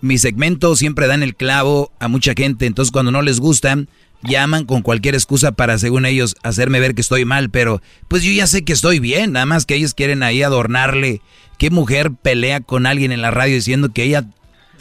[0.00, 2.64] Mi segmento siempre dan el clavo a mucha gente.
[2.66, 3.88] Entonces, cuando no les gustan,
[4.22, 7.50] llaman con cualquier excusa para, según ellos, hacerme ver que estoy mal.
[7.50, 9.32] Pero, pues yo ya sé que estoy bien.
[9.32, 11.20] Nada más que ellos quieren ahí adornarle.
[11.58, 14.24] ¿Qué mujer pelea con alguien en la radio diciendo que ella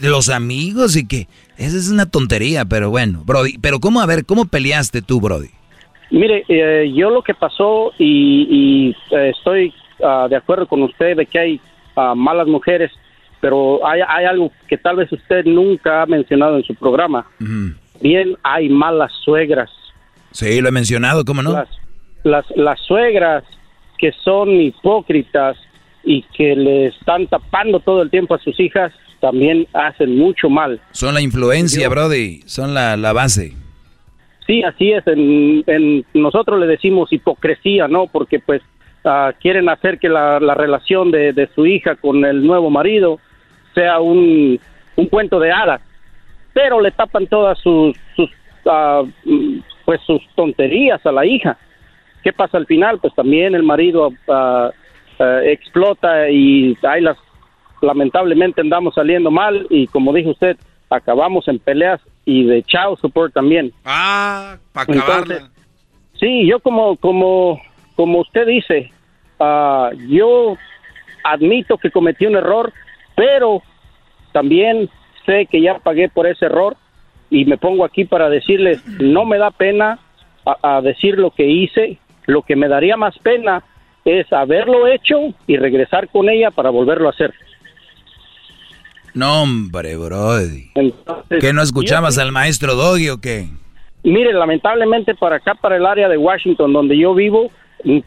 [0.01, 4.25] los amigos y que esa es una tontería, pero bueno, Brody, pero cómo a ver,
[4.25, 5.49] cómo peleaste tú, Brody?
[6.11, 9.73] Mire, eh, yo lo que pasó y, y, eh, estoy
[10.03, 11.61] ah, de acuerdo con usted de que hay
[11.95, 12.91] ah, malas mujeres,
[13.41, 17.25] pero hay, hay algo que tal vez usted nunca ha mencionado en su programa.
[18.07, 19.71] Bien, hay malas suegras.
[20.29, 21.53] Sí, lo he mencionado, ¿cómo no?
[21.53, 21.69] Las,
[22.23, 23.43] las, las suegras
[23.97, 25.57] que son hipócritas
[26.03, 30.79] y que le están tapando todo el tiempo a sus hijas también hacen mucho mal.
[30.91, 33.53] Son la influencia, Brody, son la, la base.
[34.45, 35.07] Sí, así es.
[35.07, 38.05] En, en- nosotros le decimos hipocresía, ¿no?
[38.05, 38.61] Porque pues
[39.03, 43.19] ah, quieren hacer que la, la relación de, de su hija con el nuevo marido
[43.73, 44.59] sea un,
[44.95, 45.81] un cuento de hadas,
[46.55, 48.29] pero le tapan todas sus, sus
[49.25, 51.57] mm, pues sus tonterías a la hija.
[52.23, 52.97] ¿Qué pasa al final?
[52.99, 54.71] Pues también el marido ah,
[55.43, 57.17] explota y ahí las
[57.81, 60.57] lamentablemente andamos saliendo mal y como dijo usted,
[60.89, 63.73] acabamos en peleas y de chao support también.
[63.83, 65.49] Ah, para acabarla.
[66.17, 67.61] Sí, yo como como
[67.97, 68.91] como usted dice,
[69.41, 70.55] ah, yo
[71.25, 72.71] admito que cometí un error,
[73.13, 73.61] pero
[74.31, 74.89] también
[75.25, 76.75] sé que ya pagué por ese error
[77.29, 79.99] y me pongo aquí para decirles, no me da pena
[80.45, 81.97] a, a decir lo que hice,
[82.27, 83.63] lo que me daría más pena
[84.05, 87.33] es haberlo hecho y regresar con ella para volverlo a hacer.
[89.13, 90.71] No, hombre, Brody.
[90.75, 93.47] Entonces, ¿Qué no escuchabas yo- al maestro Doggy o qué?
[94.03, 97.49] Mire, lamentablemente para acá, para el área de Washington, donde yo vivo,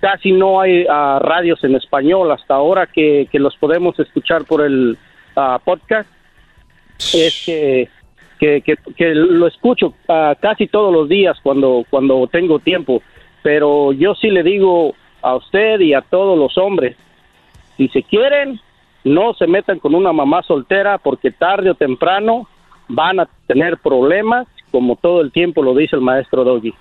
[0.01, 4.61] casi no hay ah, radios en español hasta ahora que, que los podemos escuchar por
[4.61, 4.97] el
[5.35, 6.09] ah, podcast.
[6.99, 7.89] Es que,
[8.41, 13.03] que, que- que lo escucho ah, casi todos los días cuando, cuando tengo tiempo.
[13.43, 16.97] Pero yo sí le digo a usted y a todos los hombres,
[17.77, 18.61] si se quieren,
[19.05, 22.49] no se metan con una mamá soltera porque tarde o temprano
[22.89, 26.75] van a tener problemas, como todo el tiempo lo dice el maestro Doggy.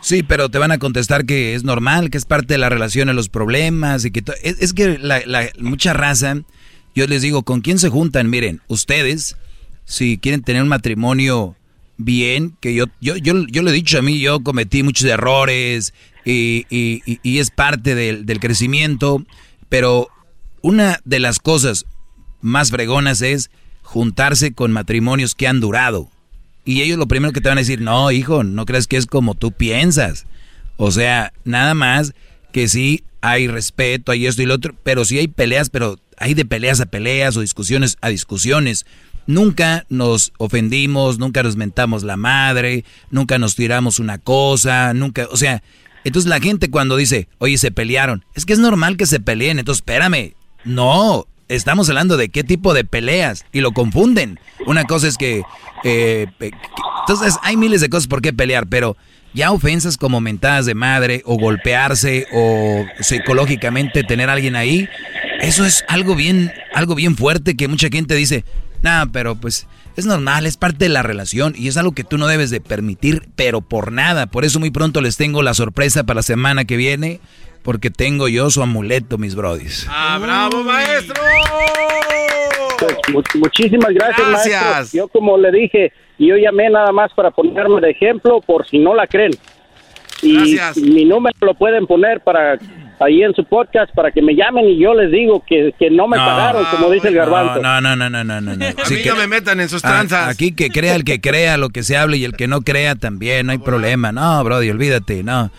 [0.00, 3.08] Sí, pero te van a contestar que es normal, que es parte de la relación
[3.08, 6.36] de los problemas y que es, es que la, la- mucha raza,
[7.00, 8.28] yo les digo, ¿con quién se juntan?
[8.28, 9.36] Miren, ustedes,
[9.84, 11.56] si quieren tener un matrimonio
[11.96, 15.92] bien, que yo, yo, yo, yo lo he dicho a mí, yo cometí muchos errores,
[16.24, 19.24] y, y- y es parte del, del crecimiento,
[19.70, 20.08] pero
[20.60, 21.86] una de las cosas
[22.42, 23.50] más fregonas es
[23.82, 26.10] juntarse con matrimonios que han durado.
[26.66, 29.06] Y ellos lo primero que te van a decir, no, hijo, no creas que es
[29.06, 30.26] como tú piensas.
[30.76, 32.12] O sea, nada más
[32.52, 36.34] que sí hay respeto, hay esto y lo otro, pero sí hay peleas, pero hay
[36.34, 38.86] de peleas a peleas o discusiones a discusiones.
[39.26, 45.36] Nunca nos ofendimos, nunca nos mentamos la madre, nunca nos tiramos una cosa, nunca, o
[45.36, 45.62] sea,
[46.04, 49.58] entonces la gente cuando dice, oye, se pelearon, es que es normal que se peleen,
[49.58, 50.34] entonces espérame,
[50.64, 54.38] no, estamos hablando de qué tipo de peleas y lo confunden.
[54.66, 55.42] Una cosa es que,
[55.84, 56.26] eh,
[57.00, 58.96] entonces hay miles de cosas por qué pelear, pero
[59.34, 64.88] ya ofensas como mentadas de madre o golpearse o psicológicamente tener a alguien ahí,
[65.40, 68.44] eso es algo bien, algo bien fuerte que mucha gente dice,
[68.82, 72.18] nada, pero pues es normal, es parte de la relación y es algo que tú
[72.18, 74.26] no debes de permitir, pero por nada.
[74.26, 77.20] Por eso muy pronto les tengo la sorpresa para la semana que viene,
[77.62, 79.86] porque tengo yo su amuleto, mis brodis.
[79.90, 81.20] ¡Ah, bravo, maestro!
[82.78, 84.62] Pues, mu- muchísimas gracias, Gracias.
[84.64, 84.98] maestro.
[84.98, 85.92] Yo como le dije,
[86.26, 89.32] yo llamé nada más para ponerme de ejemplo por si no la creen.
[90.22, 90.76] Y Gracias.
[90.84, 92.58] mi número lo pueden poner para
[92.98, 96.06] ahí en su podcast para que me llamen y yo les digo que, que no
[96.06, 97.62] me pagaron, como dice el garbanzo.
[97.62, 98.54] No, no, no, no, no, no.
[98.56, 98.64] no.
[98.66, 100.28] A Sí mí que- no me metan en sus a- tranzas.
[100.28, 102.96] Aquí que crea el que crea lo que se hable y el que no crea
[102.96, 104.12] también, no hay problema.
[104.12, 105.50] No, Brody, olvídate, no.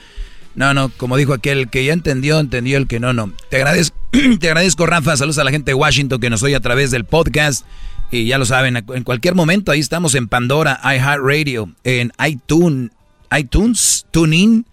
[0.54, 3.32] No, no, como dijo aquel, el que ya entendió, entendió, el que no, no.
[3.50, 3.98] Te agradezco,
[4.40, 5.16] te agradezco, Rafa.
[5.18, 7.66] Saludos a la gente de Washington que nos oye a través del podcast.
[8.12, 12.92] Y ya lo saben, en cualquier momento ahí estamos en Pandora, iHeartRadio, en iTunes,
[13.38, 14.66] iTunes, TuneIn,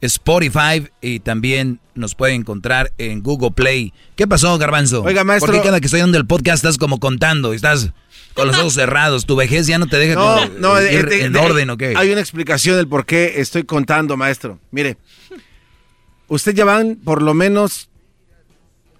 [0.00, 3.92] Spotify y también nos puede encontrar en Google Play.
[4.16, 5.02] ¿Qué pasó, Garbanzo?
[5.02, 7.52] Oiga, maestro- ¿Por qué cada que estoy dando el podcast estás como contando?
[7.52, 7.90] Estás
[8.32, 9.26] con los ojos cerrados.
[9.26, 11.76] Tu vejez ya no te deja No, no, ir de- de- en de- orden, ¿o
[11.76, 11.92] qué?
[11.96, 14.60] Hay una explicación del por qué estoy contando, maestro.
[14.70, 14.96] Mire,
[16.28, 17.90] usted ya van por lo menos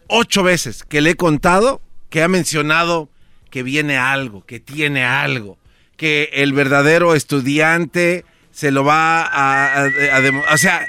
[0.08, 3.08] ocho veces que le he contado que ha mencionado
[3.50, 5.58] que viene algo, que tiene algo,
[5.96, 10.86] que el verdadero estudiante se lo va a, a- a O sea,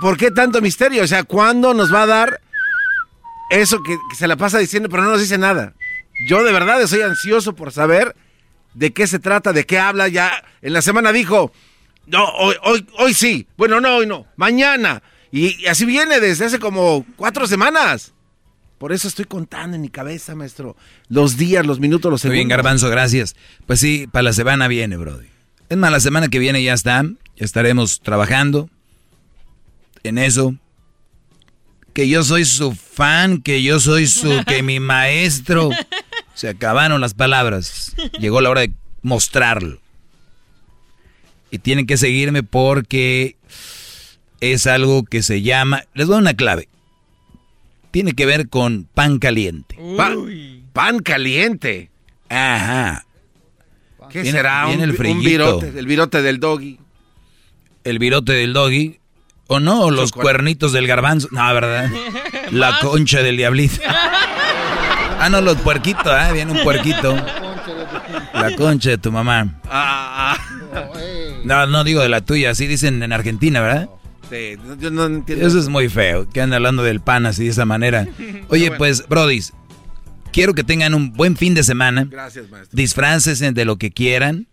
[0.00, 1.02] ¿por qué tanto misterio?
[1.02, 2.40] O sea, ¿cuándo nos va a dar
[3.50, 5.74] eso que, se la pasa diciendo, pero no nos dice nada?
[6.28, 8.14] Yo de verdad estoy ansioso por saber
[8.74, 10.08] de qué se trata, de qué habla.
[10.08, 11.52] Ya en la semana dijo,
[12.06, 13.46] no, hoy, hoy, hoy sí.
[13.56, 14.26] Bueno, no, hoy no.
[14.36, 15.02] Mañana.
[15.32, 18.12] Y así viene desde hace como cuatro semanas.
[18.80, 20.74] Por eso estoy contando en mi cabeza, maestro.
[21.10, 22.34] Los días, los minutos, los Muy segundos.
[22.36, 23.36] bien, Garbanzo, gracias.
[23.66, 25.26] Pues sí, para la semana viene, Brody.
[25.68, 27.02] Es más, la semana que viene ya está.
[27.02, 28.70] Ya estaremos trabajando
[30.02, 30.54] en eso.
[31.92, 35.68] Que yo soy su fan, que yo soy su, que mi maestro.
[36.32, 37.94] Se acabaron las palabras.
[38.18, 39.78] Llegó la hora de mostrarlo.
[41.50, 43.36] Y tienen que seguirme porque
[44.40, 45.84] es algo que se llama.
[45.92, 46.70] Les doy una clave.
[47.90, 49.76] Tiene que ver con pan caliente.
[49.96, 50.16] Pan,
[50.72, 51.90] pan caliente.
[52.28, 53.04] Ajá.
[54.10, 54.66] ¿Qué Viene- será?
[54.66, 56.78] viene un, el un virote, el virote del doggy.
[57.84, 58.98] el virote del doggy.
[59.48, 61.28] O no, o los cuernitos del garbanzo.
[61.32, 61.90] No, ¿verdad?
[62.52, 63.80] La concha del diablito.
[65.22, 66.32] Ah, no, los puerquitos, ¿eh?
[66.32, 67.14] Viene un puerquito.
[68.34, 69.60] La concha de tu mamá.
[69.68, 70.36] Ah,
[71.44, 73.88] No, no digo de la tuya, así dicen en Argentina, ¿verdad?
[74.30, 75.46] Sí, yo no entiendo.
[75.46, 78.06] Eso es muy feo, que andan hablando del pan así de esa manera.
[78.48, 79.52] Oye, pues, brodis,
[80.32, 82.06] quiero que tengan un buen fin de semana.
[82.10, 82.76] Gracias, maestro.
[82.76, 84.46] Disfrácense de lo que quieran.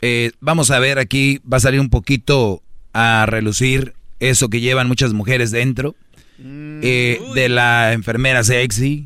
[0.00, 4.88] Eh, vamos a ver aquí, va a salir un poquito a relucir eso que llevan
[4.88, 5.94] muchas mujeres dentro.
[6.44, 9.04] Eh, de la enfermera sexy,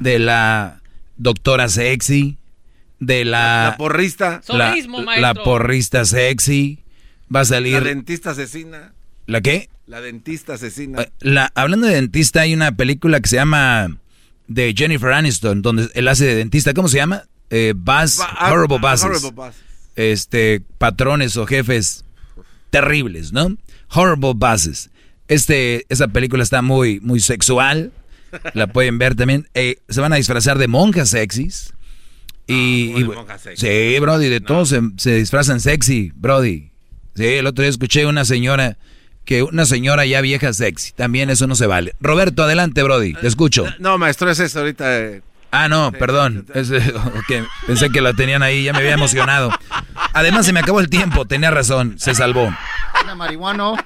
[0.00, 0.82] de la
[1.16, 2.36] doctora sexy,
[3.00, 3.68] de la...
[3.70, 4.42] La porrista.
[4.48, 4.74] La,
[5.18, 6.80] la porrista sexy.
[7.34, 7.82] Va a La salir...
[7.82, 8.92] dentista asesina.
[9.26, 9.68] ¿La qué?
[9.86, 11.02] La dentista asesina.
[11.02, 13.98] Eh, La, hablando de dentista, hay una película que se llama
[14.48, 16.74] de Jennifer Aniston, donde él hace de dentista.
[16.74, 17.24] ¿Cómo se llama?
[17.50, 18.96] Eh, Buzz, Ba- ah, Horrible ah.
[19.04, 19.60] Horrible Bosses.
[19.96, 22.04] Este, patrones o jefes
[22.70, 23.56] terribles, ¿no?
[23.92, 24.90] Horrible Bosses.
[25.28, 27.92] Este, esa película está muy, muy sexual.
[28.54, 29.48] La pueden ver también.
[29.54, 31.72] Eh, se van a disfrazar de monjas sexys.
[32.48, 33.66] Y, ¿cómo de y- monjas sexy?
[33.66, 36.70] sí, Brody, de todos se, se disfrazan sexy, Brody.
[37.16, 38.76] Sí, el otro día escuché una señora
[39.26, 40.92] que una señora ya vieja sexy.
[40.92, 41.94] También eso no se vale.
[42.00, 43.12] Roberto, adelante, Brody.
[43.12, 43.66] Te escucho.
[43.78, 44.98] No, maestro, es eso ahorita.
[44.98, 45.22] eh.
[45.50, 46.46] Ah, no, perdón.
[46.54, 46.80] Es, eh,
[47.66, 49.50] Pensé que la tenían ahí, ya me había emocionado.
[50.14, 52.50] Además, se me acabó el tiempo, tenía razón, se salvó.
[53.02, 53.76] ¿Era marihuano?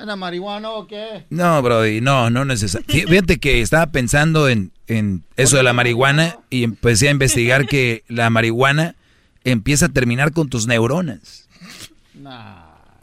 [0.00, 1.26] ¿Era marihuano o qué?
[1.30, 3.06] No, Brody, no, no necesariamente.
[3.08, 8.02] Fíjate que estaba pensando en, en eso de la marihuana y empecé a investigar que
[8.08, 8.96] la marihuana
[9.44, 11.48] empieza a terminar con tus neuronas.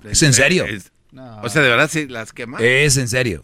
[0.03, 0.65] ¿Es en serio?
[1.41, 2.59] O sea, de verdad sí las quema.
[2.59, 3.43] Es en serio.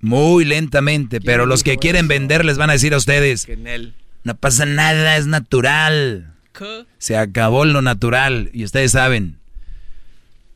[0.00, 3.46] Muy lentamente, pero los que quieren vender les van a decir a ustedes,
[4.24, 6.34] no pasa nada, es natural.
[6.98, 9.38] Se acabó lo natural y ustedes saben.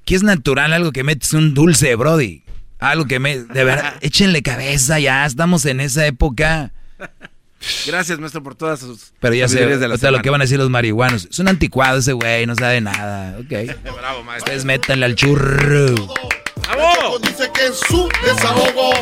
[0.05, 0.73] ¿Qué es natural?
[0.73, 2.43] Algo que metes un dulce, Brody.
[2.79, 3.39] Algo que me...
[3.39, 6.73] De verdad, échenle cabeza ya, estamos en esa época.
[7.87, 10.41] Gracias, maestro, por todas sus Pero ya sé, de la o sea, lo que van
[10.41, 11.29] a decir los marihuanos.
[11.31, 13.39] Es un anticuado ese güey, no sabe nada.
[13.39, 13.53] Ok.
[13.97, 14.53] Bravo, maestro.
[14.53, 15.95] Ustedes métanle al churro.
[15.95, 18.93] Choco dice que es su desahogo.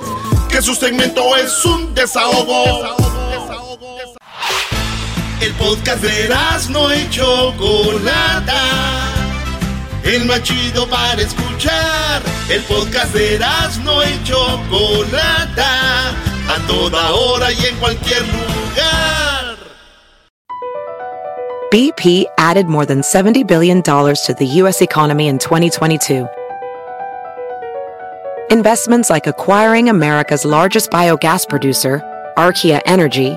[0.49, 2.97] Que su segmento es un desahogo.
[5.39, 6.29] El podcast de
[6.71, 8.63] no y Chocolata.
[10.03, 10.27] El
[10.89, 12.23] para escuchar.
[12.49, 13.39] El podcast de
[13.85, 16.11] no y Chocolata.
[16.49, 19.57] A toda hora y en cualquier lugar.
[21.71, 24.81] BP added more than $70 billion to the U.S.
[24.81, 26.27] economy in 2022.
[28.51, 32.01] Investments like acquiring America's largest biogas producer,
[32.39, 33.37] Archaea Energy,